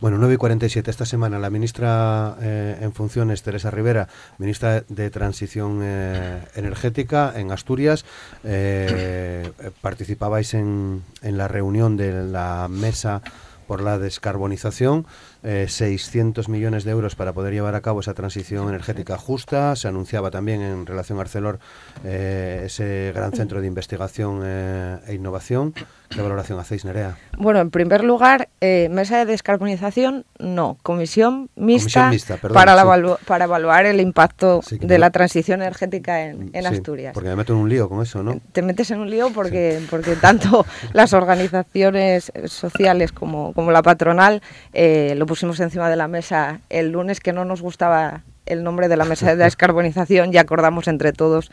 Bueno, 0.00 0.18
9 0.18 0.34
y 0.34 0.36
47. 0.36 0.90
Esta 0.90 1.04
semana 1.04 1.38
la 1.38 1.50
ministra 1.50 2.36
eh, 2.40 2.78
en 2.80 2.92
funciones, 2.92 3.42
Teresa 3.42 3.70
Rivera, 3.70 4.08
ministra 4.38 4.84
de 4.88 5.10
Transición 5.10 5.80
eh, 5.82 6.42
Energética 6.54 7.32
en 7.36 7.50
Asturias, 7.50 8.04
eh, 8.44 9.50
participabais 9.80 10.54
en, 10.54 11.02
en 11.22 11.38
la 11.38 11.48
reunión 11.48 11.96
de 11.96 12.24
la 12.24 12.68
mesa 12.70 13.22
por 13.66 13.82
la 13.82 13.98
descarbonización, 13.98 15.06
eh, 15.42 15.66
600 15.68 16.48
millones 16.48 16.84
de 16.84 16.92
euros 16.92 17.16
para 17.16 17.32
poder 17.32 17.52
llevar 17.52 17.74
a 17.74 17.80
cabo 17.80 18.00
esa 18.00 18.14
transición 18.14 18.68
energética 18.68 19.18
justa. 19.18 19.74
Se 19.76 19.88
anunciaba 19.88 20.30
también 20.30 20.62
en 20.62 20.86
relación 20.86 21.18
a 21.18 21.22
Arcelor 21.22 21.58
ese 22.04 23.12
gran 23.14 23.32
centro 23.32 23.60
de 23.60 23.66
investigación 23.66 24.42
e 24.44 25.14
innovación. 25.14 25.74
¿Qué 26.08 26.22
valoración 26.22 26.58
hacéis, 26.58 26.84
Nerea? 26.84 27.16
Bueno, 27.36 27.60
en 27.60 27.70
primer 27.70 28.04
lugar, 28.04 28.48
eh, 28.60 28.88
mesa 28.90 29.18
de 29.18 29.26
descarbonización, 29.26 30.24
no. 30.38 30.78
Comisión 30.82 31.50
mixta, 31.56 32.02
Comisión 32.02 32.10
mixta 32.10 32.36
perdón, 32.36 32.54
para, 32.54 32.72
sí. 32.72 33.02
la 33.02 33.18
para, 33.26 33.44
evaluar 33.44 33.86
el 33.86 34.00
impacto 34.00 34.60
sí, 34.62 34.78
de 34.78 34.86
me... 34.86 34.98
la 34.98 35.10
transición 35.10 35.62
energética 35.62 36.22
en, 36.22 36.50
en 36.52 36.62
sí, 36.62 36.68
Asturias. 36.68 37.12
Porque 37.14 37.28
me 37.28 37.36
meto 37.36 37.52
en 37.52 37.58
un 37.58 37.68
lío 37.68 37.88
con 37.88 38.02
eso, 38.02 38.22
¿no? 38.22 38.40
Te 38.52 38.62
metes 38.62 38.90
en 38.90 39.00
un 39.00 39.10
lío 39.10 39.30
porque, 39.32 39.80
porque 39.90 40.16
tanto 40.16 40.64
las 40.92 41.12
organizaciones 41.12 42.32
sociales 42.46 43.12
como, 43.12 43.52
como 43.52 43.72
la 43.72 43.82
patronal 43.82 44.42
eh, 44.72 45.14
lo 45.16 45.26
pusimos 45.26 45.60
encima 45.60 45.90
de 45.90 45.96
la 45.96 46.08
mesa 46.08 46.60
el 46.70 46.90
lunes 46.90 47.20
que 47.20 47.32
no 47.32 47.44
nos 47.44 47.62
gustaba 47.62 48.22
el 48.46 48.62
nombre 48.62 48.88
de 48.88 48.96
la 48.96 49.04
mesa 49.04 49.34
de 49.34 49.36
descarbonización 49.44 50.32
y 50.32 50.38
acordamos 50.38 50.88
entre 50.88 51.12
todos 51.12 51.50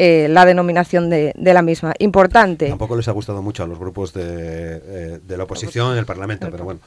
eh, 0.00 0.28
la 0.30 0.44
denominación 0.44 1.10
de, 1.10 1.32
de, 1.36 1.52
la 1.52 1.60
misma. 1.60 1.92
Importante. 1.98 2.68
Tampoco 2.68 2.96
les 2.96 3.08
ha 3.08 3.12
gustado 3.12 3.42
mucho 3.42 3.64
a 3.64 3.66
los 3.66 3.80
grupos 3.80 4.12
de, 4.12 4.22
eh, 4.24 5.18
de 5.26 5.36
la 5.36 5.42
oposición 5.42 5.90
en 5.90 5.98
el 5.98 6.06
Parlamento, 6.06 6.48
pero 6.52 6.62
bueno. 6.62 6.78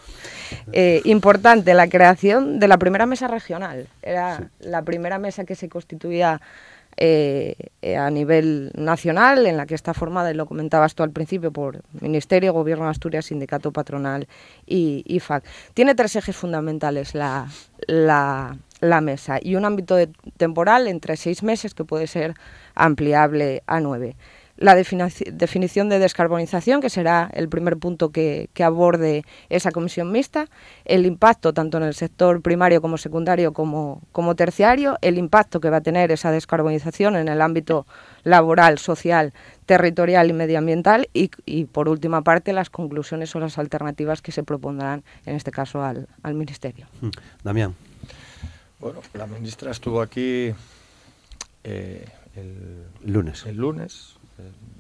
Eh, 0.71 1.01
importante 1.03 1.73
la 1.73 1.89
creación 1.89 2.57
de 2.57 2.69
la 2.69 2.77
primera 2.77 3.05
mesa 3.05 3.27
regional. 3.27 3.87
Era 4.01 4.37
sí. 4.37 4.43
la 4.61 4.83
primera 4.83 5.19
mesa 5.19 5.43
que 5.43 5.55
se 5.55 5.67
constituía 5.67 6.39
eh, 6.95 7.55
a 7.97 8.09
nivel 8.09 8.71
nacional, 8.75 9.45
en 9.45 9.57
la 9.57 9.65
que 9.65 9.75
está 9.75 9.93
formada, 9.93 10.31
y 10.31 10.33
lo 10.33 10.45
comentabas 10.45 10.95
tú 10.95 11.03
al 11.03 11.11
principio, 11.11 11.51
por 11.51 11.81
Ministerio, 11.99 12.53
Gobierno 12.53 12.85
de 12.85 12.91
Asturias, 12.91 13.25
Sindicato 13.25 13.71
Patronal 13.71 14.27
y 14.65 15.03
IFAC. 15.05 15.43
Tiene 15.73 15.95
tres 15.95 16.15
ejes 16.15 16.35
fundamentales 16.35 17.13
la, 17.13 17.47
la, 17.87 18.55
la 18.81 18.99
mesa 18.99 19.39
y 19.41 19.55
un 19.55 19.65
ámbito 19.65 19.95
temporal 20.37 20.87
entre 20.87 21.15
seis 21.15 21.43
meses 21.43 21.73
que 21.73 21.85
puede 21.85 22.07
ser 22.07 22.35
ampliable 22.75 23.63
a 23.67 23.79
nueve 23.79 24.15
la 24.61 24.75
definición 24.75 25.89
de 25.89 25.97
descarbonización, 25.97 26.81
que 26.81 26.91
será 26.91 27.31
el 27.33 27.49
primer 27.49 27.77
punto 27.77 28.11
que, 28.11 28.47
aborde 28.63 29.25
esa 29.49 29.71
comisión 29.71 30.11
mixta, 30.11 30.49
el 30.85 31.07
impacto 31.07 31.51
tanto 31.51 31.77
en 31.77 31.83
el 31.83 31.95
sector 31.95 32.43
primario 32.43 32.79
como 32.79 32.99
secundario 32.99 33.53
como, 33.53 34.03
como 34.11 34.35
terciario, 34.35 34.99
el 35.01 35.17
impacto 35.17 35.59
que 35.59 35.71
va 35.71 35.77
a 35.77 35.81
tener 35.81 36.11
esa 36.11 36.31
descarbonización 36.31 37.15
en 37.15 37.27
el 37.27 37.41
ámbito 37.41 37.87
laboral, 38.23 38.77
social, 38.77 39.33
territorial 39.65 40.29
y 40.29 40.33
medioambiental 40.33 41.09
y, 41.11 41.65
por 41.65 41.89
última 41.89 42.21
parte 42.21 42.53
las 42.53 42.69
conclusiones 42.69 43.35
o 43.35 43.39
las 43.39 43.57
alternativas 43.57 44.21
que 44.21 44.31
se 44.31 44.43
propondrán 44.43 45.03
en 45.25 45.35
este 45.35 45.49
caso 45.49 45.83
al, 45.83 46.07
al 46.21 46.35
Ministerio. 46.35 46.85
Hmm. 47.01 47.09
Damián. 47.43 47.73
Bueno, 48.81 48.99
la 49.13 49.27
ministra 49.27 49.69
estuvo 49.69 50.01
aquí 50.01 50.51
eh, 51.63 52.05
el 52.35 52.83
lunes. 53.03 53.45
El 53.45 53.57
lunes 53.57 54.15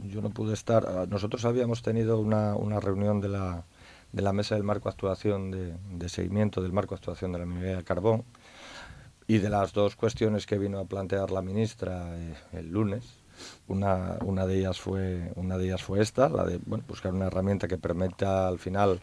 yo 0.03 0.21
no 0.21 0.29
pude 0.31 0.53
estar. 0.53 0.85
Ah, 0.87 1.05
nosotros 1.07 1.45
habíamos 1.45 1.81
tenido 1.81 2.19
una, 2.19 2.55
una 2.55 2.79
reunión 2.79 3.21
de 3.21 3.29
la, 3.29 3.63
de 4.11 4.21
la 4.21 4.33
mesa 4.33 4.55
del 4.55 4.63
marco 4.63 4.89
de 4.89 4.93
actuación 4.93 5.51
de, 5.51 5.75
de, 5.91 6.09
seguimiento 6.09 6.61
del 6.61 6.73
marco 6.73 6.95
actuación 6.95 7.31
de 7.31 7.39
la 7.39 7.45
minería 7.45 7.77
de 7.77 7.83
carbón 7.83 8.23
y 9.27 9.37
de 9.37 9.49
las 9.49 9.73
dos 9.73 9.95
cuestiones 9.95 10.45
que 10.45 10.57
vino 10.57 10.79
a 10.79 10.85
plantear 10.85 11.31
la 11.31 11.41
ministra 11.41 12.17
eh, 12.17 12.33
el 12.53 12.69
lunes. 12.69 13.20
Una, 13.67 14.17
una, 14.23 14.45
de 14.45 14.59
ellas 14.59 14.79
fue, 14.79 15.31
una 15.35 15.57
de 15.57 15.65
ellas 15.65 15.83
fue 15.83 16.01
esta, 16.01 16.29
la 16.29 16.45
de 16.45 16.59
bueno, 16.65 16.83
buscar 16.87 17.13
una 17.13 17.27
herramienta 17.27 17.67
que 17.67 17.77
permita 17.77 18.47
al 18.47 18.59
final 18.59 18.99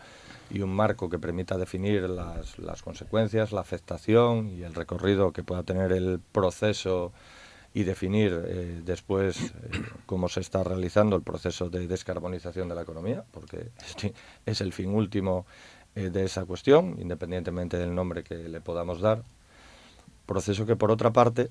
y 0.51 0.61
un 0.61 0.71
marco 0.71 1.09
que 1.09 1.19
permita 1.19 1.57
definir 1.57 2.09
las, 2.09 2.83
consecuencias, 2.83 3.53
la 3.53 3.61
afectación 3.61 4.49
y 4.49 4.63
el 4.63 4.75
recorrido 4.75 5.33
que 5.33 5.43
pueda 5.43 5.63
tener 5.63 5.93
el 5.93 6.21
proceso 6.33 7.13
y 7.75 7.85
definir 7.85 8.33
eh, 8.47 8.81
después 8.85 9.41
eh, 9.43 9.53
cómo 10.07 10.29
se 10.29 10.41
está 10.41 10.65
realizando 10.65 11.17
el 11.17 11.23
proceso 11.23 11.69
de 11.69 11.87
descarbonización 11.87 12.69
de 12.69 12.75
la 12.75 12.83
economía, 12.83 13.25
porque 13.31 13.71
es 14.47 14.61
el 14.61 14.73
fin 14.73 14.95
último 14.95 15.47
eh, 15.95 16.11
de 16.11 16.25
esa 16.25 16.45
cuestión, 16.45 16.97
independientemente 16.99 17.77
del 17.77 17.95
nombre 17.95 18.23
que 18.23 18.37
le 18.49 18.61
podamos 18.61 19.01
dar. 19.01 19.23
Proceso 20.27 20.65
que, 20.67 20.77
por 20.77 20.91
otra 20.91 21.13
parte, 21.13 21.51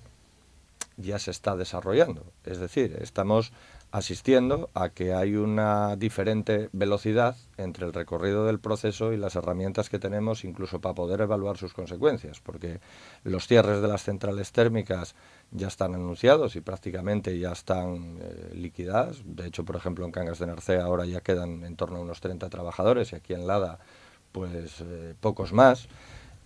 ya 0.98 1.20
se 1.20 1.32
está 1.32 1.56
desarrollando. 1.56 2.34
Es 2.44 2.60
decir, 2.60 2.98
estamos 3.02 3.54
asistiendo 3.92 4.70
a 4.74 4.90
que 4.90 5.14
hay 5.14 5.36
una 5.36 5.96
diferente 5.96 6.70
velocidad 6.74 7.38
entre 7.56 7.86
el 7.86 7.94
recorrido 7.94 8.46
del 8.46 8.60
proceso 8.60 9.14
y 9.14 9.18
las 9.18 9.36
herramientas 9.36 9.90
que 9.90 9.98
tenemos 9.98 10.44
incluso 10.44 10.82
para 10.82 10.96
poder 10.96 11.22
evaluar 11.22 11.58
sus 11.58 11.74
consecuencias, 11.74 12.42
porque 12.42 12.82
los 13.24 13.48
cierres 13.48 13.82
de 13.82 13.88
las 13.88 14.04
centrales 14.04 14.52
térmicas 14.52 15.16
ya 15.52 15.68
están 15.68 15.96
anunciados 15.96 16.56
y 16.56 16.62
prácticamente 16.62 17.40
ya 17.40 17.54
están 17.54 18.20
eh. 18.22 19.24
De 19.24 19.48
hecho, 19.48 19.64
por 19.64 19.78
ejemplo, 19.78 20.06
en 20.06 20.12
Cangas 20.12 20.40
de 20.40 20.48
Narcea 20.48 20.84
ahora 20.84 21.06
ya 21.06 21.22
quedan 21.22 21.64
en 21.64 21.76
torno 21.78 21.98
a 21.98 22.02
unos 22.02 22.20
30 22.20 22.50
trabajadores 22.50 23.14
y 23.14 23.16
aquí 23.16 23.34
en 23.34 23.48
Lada 23.48 23.80
pues 24.32 24.82
eh, 24.82 25.16
pocos 25.20 25.54
más. 25.54 25.88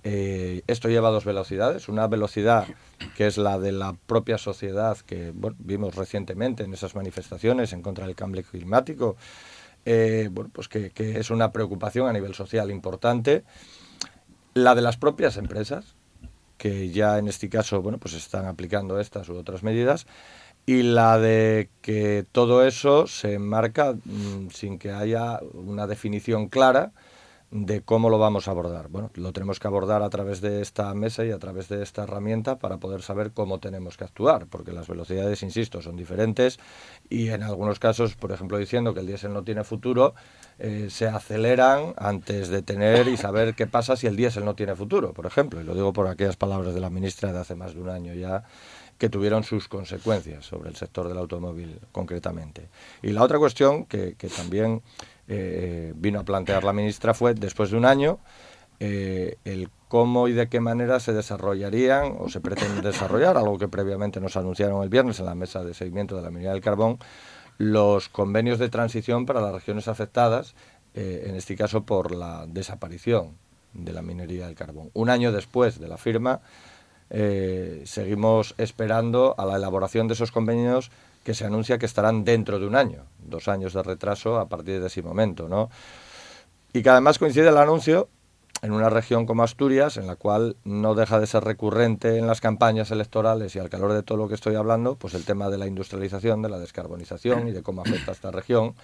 Eh, 0.03 0.63
esto 0.65 0.89
lleva 0.89 1.11
dos 1.11 1.25
velocidades, 1.25 1.87
una 1.87 2.07
velocidad 2.07 2.65
que 3.15 3.27
es 3.27 3.37
la 3.37 3.59
de 3.59 3.71
la 3.71 3.95
propia 4.07 4.39
sociedad 4.39 4.97
que 4.97 5.31
vimos 5.59 5.95
recientemente 5.95 6.63
en 6.63 6.73
esas 6.73 6.95
manifestaciones 6.95 7.71
en 7.71 7.83
contra 7.83 8.07
del 8.07 8.15
cambio 8.15 8.43
climático, 8.43 9.15
eh, 9.85 10.29
bueno, 10.31 10.49
pues 10.53 10.67
que, 10.67 10.91
es 10.95 11.29
una 11.29 11.51
preocupación 11.51 12.07
a 12.07 12.13
nivel 12.13 12.33
social 12.33 12.71
importante, 12.71 13.43
la 14.55 14.73
de 14.73 14.81
las 14.81 14.97
propias 14.97 15.37
empresas, 15.37 15.95
que 16.57 16.89
ya 16.89 17.19
en 17.19 17.27
este 17.27 17.49
caso 17.49 17.81
bueno, 17.81 17.99
pues 17.99 18.15
están 18.15 18.45
aplicando 18.45 18.99
estas 18.99 19.29
u 19.29 19.35
otras 19.35 19.61
medidas, 19.61 20.07
y 20.65 20.83
la 20.83 21.19
de 21.19 21.69
que 21.81 22.25
todo 22.31 22.65
eso 22.65 23.07
se 23.07 23.33
enmarca 23.33 23.93
mmm, 23.93 24.49
sin 24.49 24.79
que 24.79 24.91
haya 24.91 25.39
una 25.53 25.85
definición 25.85 26.47
clara, 26.49 26.91
de 27.51 27.81
cómo 27.81 28.09
lo 28.09 28.17
vamos 28.17 28.47
a 28.47 28.51
abordar. 28.51 28.87
Bueno, 28.87 29.11
lo 29.15 29.33
tenemos 29.33 29.59
que 29.59 29.67
abordar 29.67 30.01
a 30.03 30.09
través 30.09 30.39
de 30.39 30.61
esta 30.61 30.93
mesa 30.93 31.25
y 31.25 31.31
a 31.31 31.37
través 31.37 31.67
de 31.67 31.83
esta 31.83 32.03
herramienta 32.03 32.57
para 32.57 32.77
poder 32.77 33.01
saber 33.01 33.31
cómo 33.31 33.59
tenemos 33.59 33.97
que 33.97 34.05
actuar, 34.05 34.47
porque 34.47 34.71
las 34.71 34.87
velocidades, 34.87 35.43
insisto, 35.43 35.81
son 35.81 35.97
diferentes 35.97 36.59
y 37.09 37.29
en 37.29 37.43
algunos 37.43 37.77
casos, 37.77 38.15
por 38.15 38.31
ejemplo, 38.31 38.57
diciendo 38.57 38.93
que 38.93 39.01
el 39.01 39.07
diésel 39.07 39.33
no 39.33 39.43
tiene 39.43 39.65
futuro, 39.65 40.15
eh, 40.59 40.87
se 40.89 41.07
aceleran 41.07 41.93
antes 41.97 42.47
de 42.47 42.61
tener 42.61 43.09
y 43.09 43.17
saber 43.17 43.53
qué 43.53 43.67
pasa 43.67 43.97
si 43.97 44.07
el 44.07 44.15
diésel 44.15 44.45
no 44.45 44.55
tiene 44.55 44.73
futuro, 44.75 45.11
por 45.11 45.25
ejemplo, 45.25 45.59
y 45.59 45.65
lo 45.65 45.73
digo 45.73 45.91
por 45.91 46.07
aquellas 46.07 46.37
palabras 46.37 46.73
de 46.73 46.79
la 46.79 46.89
ministra 46.89 47.33
de 47.33 47.39
hace 47.39 47.55
más 47.55 47.73
de 47.73 47.81
un 47.81 47.89
año 47.89 48.13
ya, 48.13 48.45
que 48.97 49.09
tuvieron 49.09 49.43
sus 49.43 49.67
consecuencias 49.67 50.45
sobre 50.45 50.69
el 50.69 50.75
sector 50.75 51.07
del 51.07 51.17
automóvil 51.17 51.79
concretamente. 51.91 52.69
Y 53.01 53.09
la 53.09 53.23
otra 53.23 53.39
cuestión 53.39 53.85
que, 53.85 54.13
que 54.15 54.27
también 54.27 54.83
eh, 55.33 55.93
vino 55.95 56.19
a 56.19 56.23
plantear 56.25 56.65
la 56.65 56.73
ministra 56.73 57.13
fue, 57.13 57.33
después 57.33 57.71
de 57.71 57.77
un 57.77 57.85
año, 57.85 58.19
eh, 58.81 59.37
el 59.45 59.69
cómo 59.87 60.27
y 60.27 60.33
de 60.33 60.49
qué 60.49 60.59
manera 60.59 60.99
se 60.99 61.13
desarrollarían 61.13 62.17
o 62.19 62.27
se 62.27 62.41
pretende 62.41 62.81
desarrollar, 62.89 63.37
algo 63.37 63.57
que 63.57 63.69
previamente 63.69 64.19
nos 64.19 64.35
anunciaron 64.35 64.83
el 64.83 64.89
viernes 64.89 65.21
en 65.21 65.27
la 65.27 65.35
mesa 65.35 65.63
de 65.63 65.73
seguimiento 65.73 66.17
de 66.17 66.23
la 66.23 66.31
minería 66.31 66.51
del 66.51 66.59
carbón, 66.59 66.99
los 67.57 68.09
convenios 68.09 68.59
de 68.59 68.67
transición 68.67 69.25
para 69.25 69.39
las 69.39 69.53
regiones 69.53 69.87
afectadas, 69.87 70.53
eh, 70.95 71.23
en 71.27 71.35
este 71.35 71.55
caso 71.55 71.85
por 71.85 72.13
la 72.13 72.45
desaparición 72.47 73.37
de 73.71 73.93
la 73.93 74.01
minería 74.01 74.47
del 74.47 74.55
carbón. 74.55 74.89
Un 74.93 75.09
año 75.09 75.31
después 75.31 75.79
de 75.79 75.87
la 75.87 75.97
firma, 75.97 76.41
seguimos 77.83 78.55
esperando 78.57 79.35
a 79.37 79.45
la 79.45 79.57
elaboración 79.57 80.07
de 80.07 80.13
esos 80.13 80.31
convenios 80.31 80.91
que 81.23 81.33
se 81.33 81.45
anuncia 81.45 81.77
que 81.77 81.85
estarán 81.85 82.23
dentro 82.23 82.59
de 82.59 82.67
un 82.67 82.75
año, 82.75 83.05
dos 83.19 83.47
años 83.47 83.73
de 83.73 83.83
retraso 83.83 84.39
a 84.39 84.47
partir 84.47 84.81
de 84.81 84.87
ese 84.87 85.01
momento, 85.01 85.47
¿no? 85.47 85.69
Y 86.73 86.81
que 86.81 86.89
además 86.89 87.19
coincide 87.19 87.49
el 87.49 87.57
anuncio 87.57 88.09
en 88.61 88.71
una 88.71 88.89
región 88.89 89.25
como 89.25 89.43
Asturias, 89.43 89.97
en 89.97 90.07
la 90.07 90.15
cual 90.15 90.55
no 90.63 90.93
deja 90.93 91.19
de 91.19 91.25
ser 91.25 91.43
recurrente 91.43 92.17
en 92.17 92.27
las 92.27 92.41
campañas 92.41 92.91
electorales 92.91 93.55
y 93.55 93.59
al 93.59 93.69
calor 93.69 93.93
de 93.93 94.03
todo 94.03 94.19
lo 94.19 94.27
que 94.27 94.35
estoy 94.35 94.55
hablando, 94.55 94.95
pues 94.95 95.15
el 95.15 95.25
tema 95.25 95.49
de 95.49 95.57
la 95.57 95.65
industrialización, 95.65 96.41
de 96.41 96.49
la 96.49 96.59
descarbonización 96.59 97.47
y 97.47 97.51
de 97.51 97.63
cómo 97.63 97.81
afecta 97.81 98.11
a 98.11 98.13
esta 98.13 98.31
región, 98.31 98.75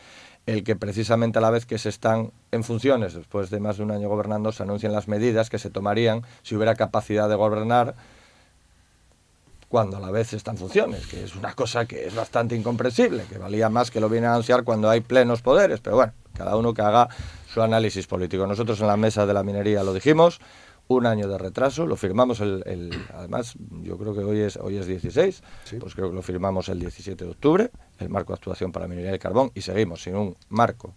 el 0.48 0.64
que 0.64 0.76
precisamente 0.76 1.38
a 1.38 1.42
la 1.42 1.52
vez 1.52 1.66
que 1.66 1.78
se 1.78 1.90
están 1.90 2.32
en 2.52 2.64
funciones, 2.64 3.14
después 3.14 3.50
de 3.52 3.60
más 3.60 3.78
de 3.78 3.84
un 3.84 3.92
año 3.92 4.10
gobernando, 4.10 4.52
se 4.52 4.64
anuncian 4.64 4.94
las 4.94 5.08
medidas 5.08 5.50
que 5.50 5.60
se 5.60 5.70
tomarían 5.70 6.24
si 6.42 6.56
hubiera 6.56 6.76
capacidad 6.76 7.30
de 7.30 7.36
gobernar 7.36 7.96
cuando 9.70 9.98
a 9.98 10.00
la 10.00 10.12
vez 10.12 10.34
está 10.34 10.52
en 10.52 10.58
funciones, 10.58 11.08
que 11.08 11.24
es 11.24 11.36
una 11.36 11.54
cosa 11.54 11.86
que 11.86 12.08
es 12.08 12.16
bastante 12.16 12.56
incomprensible, 12.56 13.24
que 13.30 13.38
valía 13.38 13.70
más 13.70 13.92
que 13.92 14.00
lo 14.00 14.10
viene 14.10 14.28
a 14.28 14.32
anunciar 14.32 14.64
cuando 14.64 14.90
hay 14.90 15.02
plenos 15.02 15.42
poderes, 15.42 15.82
pero 15.82 15.98
bueno, 15.98 16.14
cada 16.34 16.56
uno 16.56 16.74
que 16.74 16.82
haga 16.82 17.10
su 17.54 17.62
análisis 17.62 18.08
político. 18.08 18.48
Nosotros 18.48 18.80
en 18.82 18.88
la 18.88 18.98
mesa 18.98 19.26
de 19.26 19.34
la 19.34 19.44
minería 19.44 19.84
lo 19.84 19.94
dijimos, 19.94 20.40
un 20.88 21.06
año 21.06 21.28
de 21.28 21.38
retraso, 21.38 21.86
lo 21.86 21.98
firmamos 21.98 22.40
el, 22.40 22.94
además 23.14 23.56
yo 23.84 23.98
creo 23.98 24.14
que 24.14 24.22
hoy 24.22 24.40
es 24.40 24.56
hoy 24.56 24.78
es 24.78 24.88
16, 24.88 25.44
pues 25.82 25.96
creo 25.96 26.10
que 26.10 26.16
lo 26.16 26.22
firmamos 26.22 26.70
el 26.70 26.80
17 26.80 27.26
de 27.26 27.32
octubre, 27.32 27.72
el 28.00 28.10
marco 28.10 28.32
de 28.32 28.36
actuación 28.36 28.72
para 28.72 28.86
la 28.86 28.90
minería 28.90 29.12
del 29.12 29.20
carbón 29.20 29.52
y 29.54 29.62
seguimos 29.62 30.04
sin 30.04 30.16
un 30.16 30.38
marco 30.48 30.94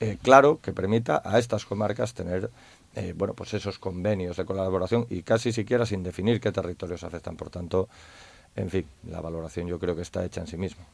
eh, 0.00 0.18
claro 0.20 0.58
que 0.60 0.72
permita 0.72 1.22
a 1.24 1.38
estas 1.38 1.64
comarcas 1.64 2.14
tener 2.14 2.50
eh, 2.94 3.14
bueno, 3.16 3.34
pues 3.34 3.54
esos 3.54 3.78
convenios 3.78 4.36
de 4.36 4.44
colaboración 4.44 5.06
y 5.10 5.22
casi 5.22 5.52
siquiera 5.52 5.86
sin 5.86 6.02
definir 6.02 6.40
qué 6.40 6.52
territorios 6.52 7.04
afectan. 7.04 7.36
Por 7.36 7.50
tanto, 7.50 7.88
en 8.56 8.70
fin, 8.70 8.86
la 9.08 9.20
valoración 9.20 9.66
yo 9.66 9.78
creo 9.78 9.96
que 9.96 10.02
está 10.02 10.24
hecha 10.24 10.40
en 10.40 10.46
sí 10.46 10.56
mismo. 10.56 10.84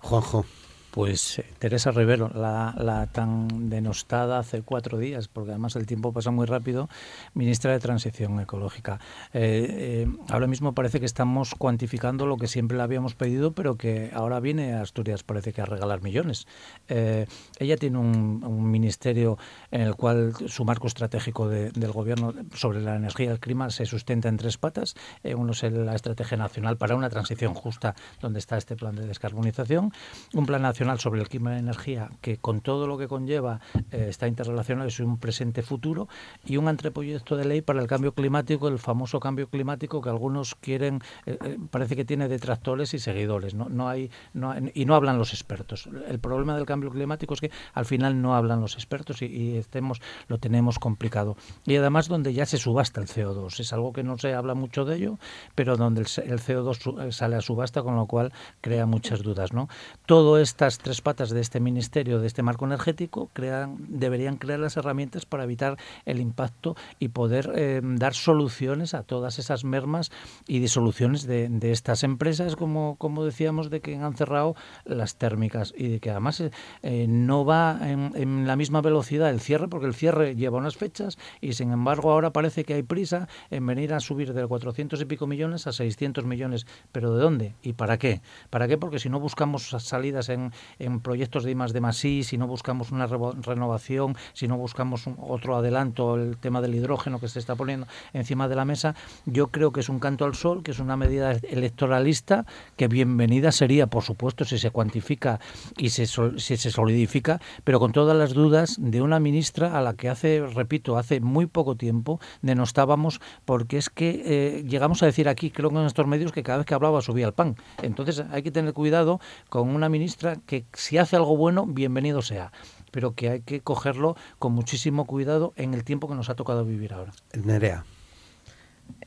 Juanjo. 0.00 0.44
Pues 0.90 1.38
eh, 1.38 1.44
Teresa 1.58 1.90
Rivero, 1.90 2.30
la, 2.34 3.08
tan 3.12 3.68
denostada 3.68 4.38
hace 4.38 4.62
cuatro 4.62 4.96
días, 4.98 5.28
porque 5.28 5.50
además 5.50 5.76
el 5.76 5.86
tiempo 5.86 6.12
pasa 6.12 6.30
muy 6.30 6.46
rápido, 6.46 6.88
ministra 7.34 7.72
de 7.72 7.78
Transición 7.78 8.40
Ecológica. 8.40 8.98
Eh, 9.34 9.66
eh, 9.68 10.08
ahora 10.30 10.46
mismo 10.46 10.72
parece 10.74 10.98
que 10.98 11.06
estamos 11.06 11.54
cuantificando 11.54 12.24
lo 12.26 12.38
que 12.38 12.46
siempre 12.46 12.76
le 12.76 12.82
habíamos 12.82 13.14
pedido, 13.14 13.52
pero 13.52 13.76
que 13.76 14.10
ahora 14.14 14.40
viene 14.40 14.74
a 14.74 14.80
Asturias, 14.80 15.22
parece 15.22 15.52
que 15.52 15.60
a 15.60 15.66
regalar 15.66 16.02
millones. 16.02 16.46
ella 16.88 17.76
tiene 17.76 17.98
un, 17.98 18.38
ministerio 18.68 19.38
en 19.70 19.80
el 19.80 19.94
cual 19.94 20.34
su 20.46 20.64
marco 20.64 20.86
estratégico 20.86 21.48
del 21.48 21.92
gobierno 21.92 22.34
sobre 22.54 22.80
la 22.80 22.96
energía 22.96 23.26
y 23.26 23.28
el 23.30 23.40
clima 23.40 23.70
se 23.70 23.86
sustenta 23.86 24.28
en 24.28 24.36
tres 24.36 24.58
patas. 24.58 24.94
uno 25.24 25.52
es 25.52 25.62
la 25.62 25.94
Estrategia 25.94 26.36
Nacional 26.36 26.76
para 26.76 26.96
una 26.96 27.10
Transición 27.10 27.54
Justa, 27.54 27.94
donde 28.20 28.38
está 28.38 28.56
este 28.56 28.76
plan 28.76 28.94
de 28.94 29.06
descarbonización, 29.06 29.92
un 30.34 30.46
plan 30.46 30.62
nacional 30.62 30.77
sobre 30.98 31.20
el 31.20 31.28
clima 31.28 31.50
y 31.50 31.54
la 31.54 31.58
energía, 31.58 32.10
que 32.20 32.36
con 32.36 32.60
todo 32.60 32.86
lo 32.86 32.96
que 32.96 33.08
conlleva 33.08 33.60
eh, 33.90 34.06
está 34.08 34.28
interrelacionado, 34.28 34.88
es 34.88 35.00
un 35.00 35.18
presente-futuro, 35.18 36.08
y 36.46 36.56
un 36.56 36.68
anteproyecto 36.68 37.36
de 37.36 37.44
ley 37.44 37.62
para 37.62 37.80
el 37.80 37.88
cambio 37.88 38.12
climático, 38.12 38.68
el 38.68 38.78
famoso 38.78 39.18
cambio 39.18 39.48
climático 39.48 40.00
que 40.00 40.08
algunos 40.08 40.54
quieren, 40.54 41.00
eh, 41.26 41.36
eh, 41.44 41.58
parece 41.70 41.96
que 41.96 42.04
tiene 42.04 42.28
detractores 42.28 42.94
y 42.94 43.00
seguidores, 43.00 43.54
¿no? 43.54 43.68
No 43.68 43.88
hay, 43.88 44.10
no 44.32 44.54
y 44.72 44.84
no 44.84 44.94
hablan 44.94 45.18
los 45.18 45.32
expertos. 45.32 45.88
El 46.08 46.20
problema 46.20 46.54
del 46.54 46.64
cambio 46.64 46.90
climático 46.90 47.34
es 47.34 47.40
que 47.40 47.50
al 47.74 47.84
final 47.84 48.22
no 48.22 48.36
hablan 48.36 48.60
los 48.60 48.74
expertos 48.74 49.20
y, 49.22 49.56
estemos, 49.56 50.00
lo 50.28 50.38
tenemos 50.38 50.78
complicado. 50.78 51.36
Y 51.66 51.74
además 51.76 52.06
donde 52.06 52.32
ya 52.32 52.46
se 52.46 52.56
subasta 52.56 53.00
el 53.00 53.08
CO2, 53.08 53.58
es 53.58 53.72
algo 53.72 53.92
que 53.92 54.04
no 54.04 54.16
se 54.16 54.32
habla 54.32 54.54
mucho 54.54 54.84
de 54.84 54.96
ello, 54.96 55.18
pero 55.54 55.76
donde 55.76 56.02
el, 56.02 56.06
el 56.30 56.38
CO2 56.38 57.10
sale 57.10 57.36
a 57.36 57.40
subasta, 57.40 57.82
con 57.82 57.96
lo 57.96 58.06
cual 58.06 58.32
crea 58.60 58.86
muchas 58.86 59.22
dudas, 59.22 59.52
¿no? 59.52 59.68
Todo 60.06 60.38
esta 60.38 60.67
tres 60.76 61.00
patas 61.00 61.30
de 61.30 61.40
este 61.40 61.60
ministerio, 61.60 62.20
de 62.20 62.26
este 62.26 62.42
marco 62.42 62.66
energético, 62.66 63.30
crean, 63.32 63.78
deberían 63.88 64.36
crear 64.36 64.60
las 64.60 64.76
herramientas 64.76 65.24
para 65.24 65.44
evitar 65.44 65.78
el 66.04 66.20
impacto 66.20 66.76
y 66.98 67.08
poder 67.08 67.50
eh, 67.54 67.80
dar 67.82 68.12
soluciones 68.12 68.92
a 68.92 69.04
todas 69.04 69.38
esas 69.38 69.64
mermas 69.64 70.10
y 70.46 70.58
disoluciones 70.58 71.26
de, 71.26 71.48
de 71.48 71.72
estas 71.72 72.04
empresas, 72.04 72.56
como, 72.56 72.96
como 72.96 73.24
decíamos, 73.24 73.70
de 73.70 73.80
que 73.80 73.96
han 73.96 74.14
cerrado 74.14 74.54
las 74.84 75.16
térmicas 75.16 75.72
y 75.76 75.88
de 75.88 76.00
que 76.00 76.10
además 76.10 76.42
eh, 76.82 77.06
no 77.08 77.46
va 77.46 77.78
en, 77.80 78.12
en, 78.14 78.46
la 78.46 78.56
misma 78.56 78.82
velocidad 78.82 79.30
el 79.30 79.40
cierre, 79.40 79.68
porque 79.68 79.86
el 79.86 79.94
cierre 79.94 80.34
lleva 80.34 80.58
unas 80.58 80.76
fechas 80.76 81.16
y 81.40 81.54
sin 81.54 81.72
embargo 81.72 82.10
ahora 82.10 82.32
parece 82.32 82.64
que 82.64 82.74
hay 82.74 82.82
prisa 82.82 83.28
en 83.50 83.66
venir 83.66 83.94
a 83.94 84.00
subir 84.00 84.34
de 84.34 84.46
400 84.46 85.00
y 85.00 85.04
pico 85.06 85.26
millones 85.26 85.66
a 85.66 85.72
600 85.72 86.24
millones. 86.24 86.66
¿Pero 86.92 87.14
de 87.14 87.22
dónde? 87.22 87.54
¿Y 87.62 87.74
para 87.74 87.98
qué? 87.98 88.20
¿Para 88.50 88.68
qué? 88.68 88.76
Porque 88.76 88.98
si 88.98 89.08
no 89.08 89.20
buscamos 89.20 89.68
salidas 89.68 90.28
en, 90.28 90.52
en 90.78 91.00
proyectos 91.00 91.44
de 91.44 91.52
I+, 91.52 91.54
de 91.54 91.80
más 91.80 92.04
I, 92.04 92.24
si 92.24 92.38
no 92.38 92.46
buscamos 92.46 92.90
una 92.92 93.06
renovación, 93.06 94.16
si 94.32 94.48
no 94.48 94.56
buscamos 94.56 95.04
otro 95.18 95.56
adelanto, 95.56 96.16
el 96.16 96.36
tema 96.36 96.60
del 96.60 96.74
hidrógeno 96.74 97.20
que 97.20 97.28
se 97.28 97.38
está 97.38 97.56
poniendo 97.56 97.86
encima 98.12 98.48
de 98.48 98.56
la 98.56 98.64
mesa, 98.64 98.94
yo 99.26 99.48
creo 99.48 99.72
que 99.72 99.80
es 99.80 99.88
un 99.88 99.98
canto 99.98 100.24
al 100.24 100.34
sol, 100.34 100.62
que 100.62 100.70
es 100.70 100.78
una 100.78 100.96
medida 100.96 101.32
electoralista 101.32 102.46
que 102.76 102.88
bienvenida 102.88 103.52
sería, 103.52 103.86
por 103.86 104.02
supuesto, 104.02 104.44
si 104.44 104.58
se 104.58 104.70
cuantifica 104.70 105.40
y 105.76 105.90
se, 105.90 106.06
si 106.06 106.56
se 106.56 106.70
solidifica, 106.70 107.40
pero 107.64 107.80
con 107.80 107.92
todas 107.92 108.16
las 108.16 108.34
dudas 108.34 108.76
de 108.78 109.02
una 109.02 109.20
ministra 109.20 109.78
a 109.78 109.82
la 109.82 109.94
que 109.94 110.08
hace, 110.08 110.44
repito, 110.46 110.96
hace 110.96 111.20
muy 111.20 111.46
poco 111.46 111.76
tiempo 111.76 112.20
denostábamos 112.42 113.20
porque 113.44 113.78
es 113.78 113.90
que 113.90 114.22
eh, 114.24 114.64
llegamos 114.66 115.02
a 115.02 115.06
decir 115.06 115.28
aquí, 115.28 115.50
creo 115.50 115.70
que 115.70 115.76
en 115.76 115.86
estos 115.86 116.06
medios, 116.06 116.32
que 116.32 116.42
cada 116.42 116.58
vez 116.58 116.66
que 116.66 116.74
hablaba 116.74 117.00
subía 117.02 117.26
el 117.26 117.32
pan. 117.32 117.56
Entonces 117.82 118.22
hay 118.30 118.42
que 118.42 118.50
tener 118.50 118.72
cuidado 118.72 119.20
con 119.48 119.68
una 119.68 119.88
ministra 119.88 120.36
que 120.48 120.64
si 120.72 120.96
hace 120.96 121.14
algo 121.14 121.36
bueno, 121.36 121.66
bienvenido 121.66 122.22
sea, 122.22 122.52
pero 122.90 123.12
que 123.12 123.28
hay 123.28 123.40
que 123.42 123.60
cogerlo 123.60 124.16
con 124.38 124.52
muchísimo 124.52 125.04
cuidado 125.04 125.52
en 125.56 125.74
el 125.74 125.84
tiempo 125.84 126.08
que 126.08 126.14
nos 126.14 126.30
ha 126.30 126.34
tocado 126.34 126.64
vivir 126.64 126.94
ahora. 126.94 127.12
Nerea. 127.44 127.84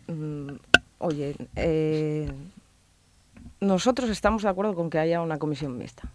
Mm, 0.08 0.52
oye, 1.00 1.36
eh, 1.56 2.32
nosotros 3.60 4.12
estamos 4.12 4.44
de 4.44 4.50
acuerdo 4.50 4.76
con 4.76 4.92
que 4.92 5.00
haya 5.00 5.20
una 5.20 5.40
comisión 5.40 5.80
mixta. 5.80 6.12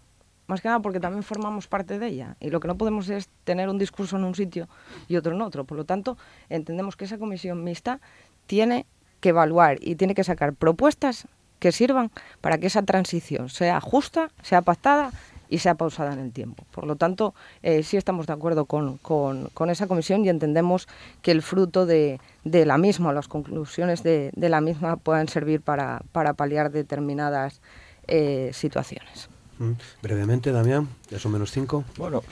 Más 0.47 0.61
que 0.61 0.69
nada 0.69 0.79
porque 0.79 1.01
también 1.01 1.23
formamos 1.23 1.67
parte 1.67 1.99
de 1.99 2.07
ella. 2.07 2.37
Y 2.39 2.49
lo 2.49 2.61
que 2.61 2.69
no 2.69 2.77
podemos 2.77 3.09
es 3.09 3.27
tener 3.43 3.67
un 3.67 3.77
discurso 3.77 4.15
en 4.15 4.23
un 4.23 4.33
sitio 4.33 4.69
y 5.09 5.17
otro 5.17 5.35
en 5.35 5.41
otro. 5.41 5.65
Por 5.65 5.77
lo 5.77 5.83
tanto, 5.83 6.17
entendemos 6.47 6.95
que 6.95 7.03
esa 7.03 7.17
comisión 7.17 7.65
mixta 7.65 7.99
tiene 8.45 8.85
que 9.19 9.29
evaluar 9.29 9.77
y 9.81 9.95
tiene 9.95 10.15
que 10.15 10.23
sacar 10.23 10.53
propuestas 10.53 11.27
que 11.59 11.71
sirvan 11.71 12.11
para 12.41 12.57
que 12.57 12.67
esa 12.67 12.83
transición 12.83 13.49
sea 13.49 13.81
justa, 13.81 14.29
sea 14.41 14.61
pactada 14.61 15.11
y 15.49 15.59
sea 15.59 15.75
pausada 15.75 16.13
en 16.13 16.19
el 16.19 16.31
tiempo. 16.31 16.65
Por 16.71 16.85
lo 16.85 16.95
tanto, 16.95 17.33
eh, 17.63 17.83
sí 17.83 17.97
estamos 17.97 18.27
de 18.27 18.33
acuerdo 18.33 18.65
con, 18.65 18.97
con, 18.97 19.69
esa 19.69 19.87
comisión 19.87 20.25
y 20.25 20.29
entendemos 20.29 20.87
que 21.21 21.31
el 21.31 21.41
fruto 21.41 21.85
de, 21.85 22.19
de 22.43 22.65
la 22.65 22.77
misma, 22.77 23.13
las 23.13 23.27
conclusiones 23.27 24.03
de, 24.03 24.31
de, 24.35 24.49
la 24.49 24.61
misma 24.61 24.97
puedan 24.97 25.27
servir 25.27 25.61
para, 25.61 26.01
para 26.11 26.33
paliar 26.33 26.71
determinadas 26.71 27.61
eh, 28.07 28.51
situaciones. 28.53 29.29
Mm. 29.59 29.71
Brevemente, 30.01 30.51
Damián, 30.51 30.87
ya 31.09 31.19
son 31.19 31.31
menos 31.31 31.51
cinco. 31.51 31.83
Bueno, 31.97 32.23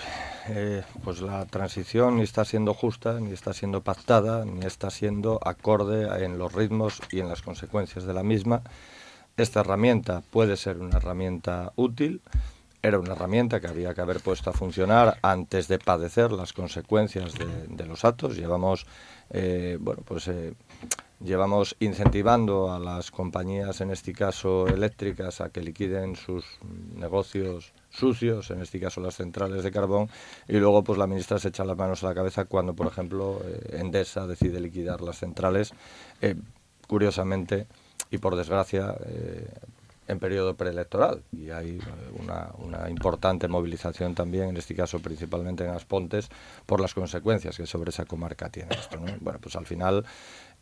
eh, 0.49 0.83
pues 1.03 1.21
la 1.21 1.45
transición 1.45 2.17
ni 2.17 2.23
está 2.23 2.45
siendo 2.45 2.73
justa, 2.73 3.19
ni 3.19 3.31
está 3.31 3.53
siendo 3.53 3.81
pactada, 3.81 4.45
ni 4.45 4.65
está 4.65 4.91
siendo 4.91 5.39
acorde 5.43 6.23
en 6.23 6.37
los 6.37 6.53
ritmos 6.53 7.01
y 7.11 7.19
en 7.19 7.29
las 7.29 7.41
consecuencias 7.41 8.05
de 8.05 8.13
la 8.13 8.23
misma. 8.23 8.61
Esta 9.37 9.59
herramienta 9.59 10.23
puede 10.31 10.55
ser 10.55 10.77
una 10.77 10.95
herramienta 10.95 11.73
útil, 11.75 12.21
era 12.81 12.99
una 12.99 13.13
herramienta 13.13 13.59
que 13.59 13.67
había 13.67 13.93
que 13.93 13.99
haber 13.99 14.21
puesto 14.21 14.49
a 14.49 14.53
funcionar 14.53 15.17
antes 15.23 15.67
de 15.67 15.77
padecer 15.77 16.31
las 16.31 16.53
consecuencias 16.53 17.33
de, 17.33 17.85
los 17.85 18.05
actos. 18.05 18.37
Llevamos, 18.37 18.85
eh, 19.31 19.77
bueno, 19.81 20.03
pues 20.05 20.29
eh, 20.29 20.53
llevamos 21.19 21.75
incentivando 21.81 22.71
a 22.71 22.79
las 22.79 23.11
compañías, 23.11 23.81
en 23.81 23.91
este 23.91 24.13
caso 24.13 24.67
eléctricas, 24.67 25.41
a 25.41 25.49
que 25.49 25.61
liquiden 25.61 26.15
sus 26.15 26.45
negocios 26.95 27.73
sucios, 27.89 28.51
en 28.51 28.61
este 28.61 28.79
caso 28.79 29.01
las 29.01 29.15
centrales 29.15 29.63
de 29.63 29.71
carbón, 29.71 30.09
y 30.47 30.53
luego 30.59 30.81
pues 30.81 30.97
la 30.97 31.07
ministra 31.07 31.39
se 31.39 31.49
echa 31.49 31.65
las 31.65 31.75
manos 31.75 32.05
a 32.05 32.07
la 32.07 32.15
cabeza 32.15 32.45
cuando, 32.45 32.73
por 32.73 32.87
ejemplo, 32.87 33.41
eh, 33.43 33.79
Endesa 33.79 34.27
decide 34.27 34.61
liquidar 34.61 35.01
las 35.01 35.17
centrales. 35.17 35.73
curiosamente, 36.87 37.67
y 38.15 38.17
por 38.17 38.35
desgracia, 38.35 38.95
en 40.07 40.19
periodo 40.19 40.55
preelectoral 40.55 41.23
y 41.31 41.49
hay 41.49 41.79
una, 42.19 42.49
una, 42.57 42.89
importante 42.89 43.47
movilización 43.47 44.13
también, 44.13 44.49
en 44.49 44.57
este 44.57 44.75
caso 44.75 44.99
principalmente 44.99 45.63
en 45.63 45.71
Aspontes, 45.71 46.29
por 46.65 46.79
las 46.79 46.93
consecuencias 46.93 47.57
que 47.57 47.65
sobre 47.65 47.89
esa 47.89 48.05
comarca 48.05 48.49
tiene 48.49 48.75
esto. 48.75 48.99
Bueno, 49.21 49.39
pues 49.41 49.55
al 49.55 49.65
final 49.65 50.05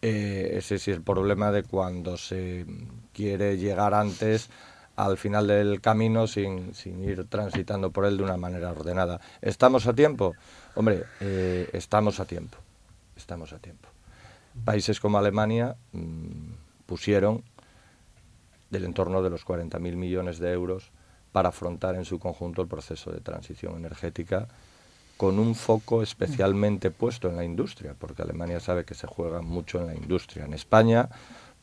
eh, 0.02 0.56
ese 0.58 0.80
sí 0.80 0.92
es 0.92 0.98
el 0.98 1.04
problema 1.04 1.52
de 1.52 1.64
cuando 1.64 2.18
se 2.18 2.66
quiere 3.14 3.58
llegar 3.58 3.94
antes 3.94 4.50
al 4.96 5.18
final 5.18 5.48
del 5.48 5.82
camino 5.82 6.28
sin, 6.28 6.76
sin, 6.76 7.04
ir 7.04 7.26
transitando 7.28 7.92
por 7.92 8.06
él 8.06 8.18
de 8.18 8.24
una 8.24 8.38
manera 8.38 8.72
ordenada. 8.72 9.20
¿Estamos 9.42 9.88
a 9.88 9.94
tiempo? 9.94 10.36
Hombre, 10.76 11.04
eh, 11.20 11.70
estamos 11.74 12.20
a 12.20 12.26
tiempo. 12.26 12.58
Estamos 13.18 13.54
a 13.54 13.60
tiempo. 13.60 13.90
Países 14.66 15.00
como 15.00 15.18
Alemania 15.18 15.76
mmm, 15.94 16.52
pusieron 16.94 17.42
del 18.70 18.86
entorno 18.86 19.24
de 19.24 19.32
los 19.32 19.44
40.000 19.44 19.96
millones 19.96 20.38
de 20.38 20.52
euros 20.52 20.92
para 21.32 21.50
afrontar 21.50 21.96
en 21.96 22.06
su 22.06 22.20
conjunto 22.20 22.62
el 22.62 22.68
proceso 22.68 23.12
de 23.12 23.20
transición 23.20 23.78
energética 23.78 24.48
con 25.18 25.40
un 25.40 25.56
foco 25.56 26.04
especialmente 26.04 26.92
puesto 26.92 27.30
en 27.30 27.36
la 27.36 27.44
industria, 27.44 27.96
porque 27.98 28.22
Alemania 28.22 28.60
sabe 28.60 28.86
que 28.86 28.94
se 28.94 29.08
juega 29.08 29.42
mucho 29.42 29.80
en 29.80 29.88
la 29.88 29.96
industria. 29.96 30.46
En 30.46 30.54
España, 30.54 31.10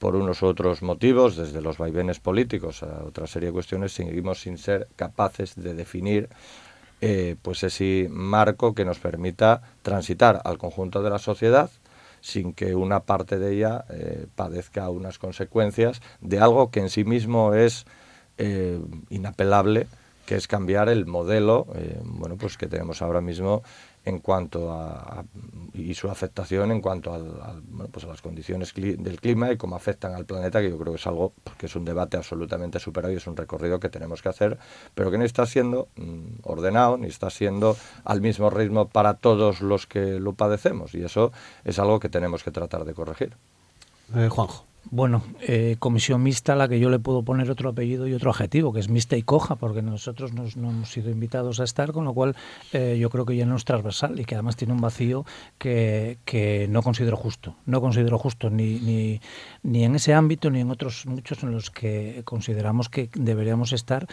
por 0.00 0.16
unos 0.16 0.42
otros 0.42 0.82
motivos, 0.82 1.36
desde 1.36 1.60
los 1.60 1.78
vaivenes 1.78 2.18
políticos 2.18 2.82
a 2.82 3.04
otra 3.04 3.28
serie 3.28 3.50
de 3.50 3.52
cuestiones, 3.52 3.92
seguimos 3.92 4.40
sin 4.40 4.58
ser 4.58 4.88
capaces 4.96 5.54
de 5.54 5.74
definir 5.74 6.28
eh, 7.00 7.36
pues 7.40 7.62
ese 7.62 8.08
marco 8.10 8.74
que 8.74 8.84
nos 8.84 8.98
permita 8.98 9.62
transitar 9.82 10.42
al 10.44 10.58
conjunto 10.58 11.04
de 11.04 11.10
la 11.10 11.20
sociedad 11.20 11.70
sin 12.20 12.52
que 12.52 12.74
una 12.74 13.00
parte 13.00 13.38
de 13.38 13.54
ella 13.54 13.84
eh, 13.90 14.26
padezca 14.34 14.90
unas 14.90 15.18
consecuencias 15.18 16.00
de 16.20 16.38
algo 16.38 16.70
que 16.70 16.80
en 16.80 16.90
sí 16.90 17.04
mismo 17.04 17.54
es 17.54 17.86
eh, 18.38 18.80
inapelable 19.08 19.86
que 20.26 20.36
es 20.36 20.46
cambiar 20.46 20.88
el 20.88 21.06
modelo 21.06 21.66
eh, 21.74 22.00
bueno 22.04 22.36
pues 22.36 22.56
que 22.56 22.66
tenemos 22.66 23.02
ahora 23.02 23.20
mismo 23.20 23.62
en 24.04 24.18
cuanto 24.20 24.72
a, 24.72 25.24
y 25.74 25.94
su 25.94 26.08
afectación 26.08 26.72
en 26.72 26.80
cuanto 26.80 27.12
al, 27.12 27.62
bueno, 27.68 27.90
pues 27.92 28.04
a 28.04 28.08
las 28.08 28.22
condiciones 28.22 28.72
del 28.74 29.20
clima 29.20 29.52
y 29.52 29.56
cómo 29.56 29.76
afectan 29.76 30.14
al 30.14 30.24
planeta 30.24 30.60
que 30.60 30.70
yo 30.70 30.78
creo 30.78 30.94
que 30.94 30.98
es 31.00 31.06
algo 31.06 31.32
que 31.58 31.66
es 31.66 31.76
un 31.76 31.84
debate 31.84 32.16
absolutamente 32.16 32.78
superado 32.78 33.12
y 33.12 33.16
es 33.16 33.26
un 33.26 33.36
recorrido 33.36 33.78
que 33.78 33.90
tenemos 33.90 34.22
que 34.22 34.30
hacer 34.30 34.58
pero 34.94 35.10
que 35.10 35.18
no 35.18 35.24
está 35.24 35.44
siendo 35.46 35.88
mm, 35.96 36.40
ordenado 36.42 36.96
ni 36.96 37.08
está 37.08 37.30
siendo 37.30 37.76
al 38.04 38.20
mismo 38.20 38.50
ritmo 38.50 38.88
para 38.88 39.14
todos 39.14 39.60
los 39.60 39.86
que 39.86 40.18
lo 40.20 40.32
padecemos. 40.32 40.94
Y 40.94 41.02
eso 41.02 41.32
es 41.64 41.78
algo 41.78 42.00
que 42.00 42.08
tenemos 42.08 42.42
que 42.42 42.50
tratar 42.50 42.84
de 42.84 42.94
corregir. 42.94 43.36
Eh, 44.14 44.28
Juanjo 44.28 44.69
bueno, 44.84 45.22
eh, 45.40 45.76
comisión 45.78 46.22
mixta 46.22 46.54
a 46.54 46.56
la 46.56 46.68
que 46.68 46.80
yo 46.80 46.90
le 46.90 46.98
puedo 46.98 47.22
poner 47.22 47.50
otro 47.50 47.70
apellido 47.70 48.08
y 48.08 48.14
otro 48.14 48.30
adjetivo, 48.30 48.72
que 48.72 48.80
es 48.80 48.88
mixta 48.88 49.16
y 49.16 49.22
coja, 49.22 49.56
porque 49.56 49.82
nosotros 49.82 50.32
nos, 50.32 50.56
no 50.56 50.70
hemos 50.70 50.90
sido 50.90 51.10
invitados 51.10 51.60
a 51.60 51.64
estar, 51.64 51.92
con 51.92 52.04
lo 52.04 52.14
cual 52.14 52.34
eh, 52.72 52.96
yo 52.98 53.10
creo 53.10 53.26
que 53.26 53.36
ya 53.36 53.46
no 53.46 53.56
es 53.56 53.64
transversal 53.64 54.18
y 54.18 54.24
que 54.24 54.34
además 54.34 54.56
tiene 54.56 54.72
un 54.72 54.80
vacío 54.80 55.24
que, 55.58 56.18
que 56.24 56.66
no 56.68 56.82
considero 56.82 57.16
justo. 57.16 57.56
No 57.66 57.80
considero 57.80 58.18
justo 58.18 58.50
ni, 58.50 58.80
ni, 58.80 59.20
ni 59.62 59.84
en 59.84 59.94
ese 59.94 60.14
ámbito 60.14 60.50
ni 60.50 60.60
en 60.60 60.70
otros 60.70 61.06
muchos 61.06 61.42
en 61.42 61.52
los 61.52 61.70
que 61.70 62.22
consideramos 62.24 62.88
que 62.88 63.10
deberíamos 63.14 63.72
estar, 63.72 64.06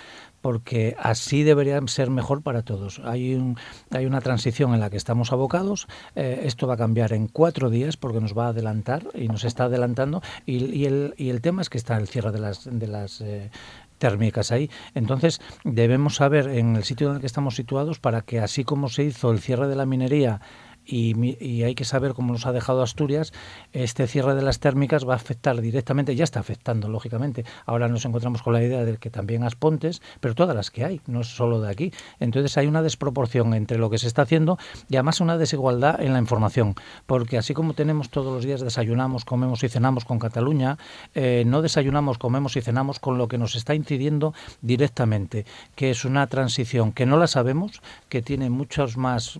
porque 0.47 0.95
así 0.97 1.43
debería 1.43 1.77
ser 1.87 2.09
mejor 2.09 2.41
para 2.41 2.61
todos. 2.61 3.01
Hay, 3.03 3.35
un, 3.35 3.57
hay 3.91 4.05
una 4.05 4.21
transición 4.21 4.73
en 4.73 4.79
la 4.79 4.89
que 4.89 4.95
estamos 4.95 5.33
abocados, 5.33 5.89
eh, 6.15 6.43
esto 6.45 6.67
va 6.67 6.75
a 6.75 6.77
cambiar 6.77 7.11
en 7.11 7.27
cuatro 7.27 7.69
días 7.69 7.97
porque 7.97 8.21
nos 8.21 8.33
va 8.33 8.45
a 8.45 8.49
adelantar 8.51 9.03
y 9.13 9.27
nos 9.27 9.43
está 9.43 9.65
adelantando 9.65 10.21
y, 10.45 10.85
el, 10.85 11.15
y 11.17 11.31
el 11.31 11.41
tema 11.41 11.61
es 11.61 11.69
que 11.69 11.77
está 11.77 11.97
el 11.97 12.07
cierre 12.07 12.31
de 12.31 12.39
las, 12.39 12.63
de 12.63 12.87
las 12.87 13.19
eh, 13.19 13.51
térmicas 13.97 14.53
ahí. 14.53 14.71
Entonces, 14.95 15.41
debemos 15.65 16.15
saber 16.15 16.47
en 16.47 16.77
el 16.77 16.85
sitio 16.85 17.09
en 17.09 17.15
el 17.15 17.19
que 17.19 17.27
estamos 17.27 17.57
situados 17.57 17.99
para 17.99 18.21
que 18.21 18.39
así 18.39 18.63
como 18.63 18.87
se 18.87 19.03
hizo 19.03 19.31
el 19.31 19.41
cierre 19.41 19.67
de 19.67 19.75
la 19.75 19.85
minería 19.85 20.39
y, 20.87 21.35
y, 21.45 21.63
hay 21.63 21.75
que 21.75 21.83
saber 21.83 22.13
cómo 22.13 22.31
nos 22.31 22.45
ha 22.45 22.53
dejado 22.53 22.81
Asturias, 22.81 23.33
este 23.73 24.07
cierre 24.07 24.35
de 24.35 24.41
las 24.41 24.59
térmicas 24.59 25.07
va 25.07 25.13
a 25.13 25.17
afectar 25.17 25.59
directamente, 25.59 26.15
ya 26.15 26.23
está 26.23 26.39
afectando, 26.39 26.87
lógicamente. 26.87 27.43
Ahora 27.65 27.89
nos 27.89 28.05
encontramos 28.05 28.41
con 28.41 28.53
la 28.53 28.63
idea 28.63 28.85
de 28.85 28.97
que 28.97 29.09
también 29.09 29.43
Aspontes, 29.43 30.01
pero 30.21 30.33
todas 30.33 30.55
las 30.55 30.71
que 30.71 30.85
hay, 30.85 31.01
no 31.05 31.23
solo 31.23 31.59
de 31.59 31.69
aquí. 31.69 31.91
Entonces 32.19 32.57
hay 32.57 32.67
una 32.67 32.81
desproporción 32.81 33.53
entre 33.53 33.77
lo 33.77 33.89
que 33.89 33.97
se 33.97 34.07
está 34.07 34.21
haciendo 34.21 34.57
y 34.89 34.95
además 34.95 35.19
una 35.19 35.37
desigualdad 35.37 36.01
en 36.01 36.13
la 36.13 36.19
información, 36.19 36.75
porque 37.05 37.37
así 37.37 37.53
como 37.53 37.73
tenemos 37.73 38.09
todos 38.09 38.33
los 38.33 38.45
días 38.45 38.61
desayunamos, 38.61 39.25
comemos 39.25 39.63
y 39.63 39.69
cenamos 39.69 40.05
con 40.05 40.19
Cataluña, 40.19 40.77
eh, 41.15 41.43
no 41.45 41.61
desayunamos, 41.61 42.17
comemos 42.17 42.55
y 42.55 42.61
cenamos 42.61 42.99
con 42.99 43.17
lo 43.17 43.27
que 43.27 43.37
nos 43.37 43.55
está 43.55 43.75
incidiendo 43.75 44.33
directamente, 44.61 45.45
que 45.75 45.89
es 45.89 46.05
una 46.05 46.27
transición 46.27 46.93
que 46.93 47.05
no 47.05 47.17
la 47.17 47.27
sabemos, 47.27 47.81
que 48.07 48.21
tiene 48.21 48.49
muchos 48.49 48.95
más, 48.95 49.37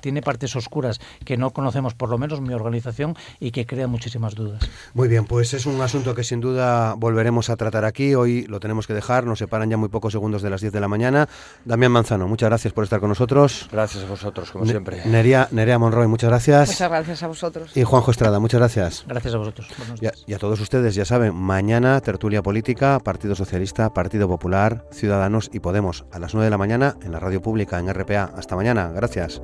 tiene 0.00 0.22
partes 0.22 0.54
oscuras 0.54 0.75
que 1.24 1.36
no 1.36 1.50
conocemos, 1.50 1.94
por 1.94 2.08
lo 2.08 2.18
menos 2.18 2.40
mi 2.40 2.54
organización, 2.54 3.16
y 3.40 3.50
que 3.50 3.66
crea 3.66 3.86
muchísimas 3.86 4.34
dudas. 4.34 4.62
Muy 4.94 5.08
bien, 5.08 5.24
pues 5.24 5.54
es 5.54 5.66
un 5.66 5.80
asunto 5.80 6.14
que 6.14 6.24
sin 6.24 6.40
duda 6.40 6.94
volveremos 6.94 7.50
a 7.50 7.56
tratar 7.56 7.84
aquí. 7.84 8.14
Hoy 8.14 8.46
lo 8.46 8.60
tenemos 8.60 8.86
que 8.86 8.94
dejar, 8.94 9.24
nos 9.24 9.38
separan 9.38 9.70
ya 9.70 9.76
muy 9.76 9.88
pocos 9.88 10.12
segundos 10.12 10.42
de 10.42 10.50
las 10.50 10.60
10 10.60 10.72
de 10.72 10.80
la 10.80 10.88
mañana. 10.88 11.28
Damián 11.64 11.92
Manzano, 11.92 12.28
muchas 12.28 12.48
gracias 12.48 12.72
por 12.72 12.84
estar 12.84 13.00
con 13.00 13.08
nosotros. 13.08 13.68
Gracias 13.70 14.04
a 14.04 14.08
vosotros, 14.08 14.50
como 14.50 14.66
siempre. 14.66 15.04
Nerea, 15.04 15.48
Nerea 15.50 15.78
Monroy, 15.78 16.06
muchas 16.06 16.30
gracias. 16.30 16.68
Muchas 16.68 16.90
gracias 16.90 17.22
a 17.22 17.26
vosotros. 17.28 17.76
Y 17.76 17.84
Juanjo 17.84 18.10
Estrada, 18.10 18.38
muchas 18.38 18.60
gracias. 18.60 19.04
Gracias 19.06 19.34
a 19.34 19.38
vosotros. 19.38 19.68
Y 20.00 20.06
a, 20.06 20.12
y 20.26 20.34
a 20.34 20.38
todos 20.38 20.60
ustedes, 20.60 20.94
ya 20.94 21.04
saben, 21.04 21.34
mañana 21.34 22.00
tertulia 22.00 22.42
política, 22.42 22.98
Partido 23.00 23.34
Socialista, 23.34 23.92
Partido 23.92 24.28
Popular, 24.28 24.84
Ciudadanos 24.92 25.50
y 25.52 25.60
Podemos, 25.60 26.04
a 26.12 26.18
las 26.18 26.34
9 26.34 26.46
de 26.46 26.50
la 26.50 26.58
mañana 26.58 26.96
en 27.02 27.12
la 27.12 27.20
radio 27.20 27.42
pública, 27.42 27.78
en 27.78 27.92
RPA. 27.92 28.32
Hasta 28.36 28.56
mañana, 28.56 28.90
gracias. 28.94 29.40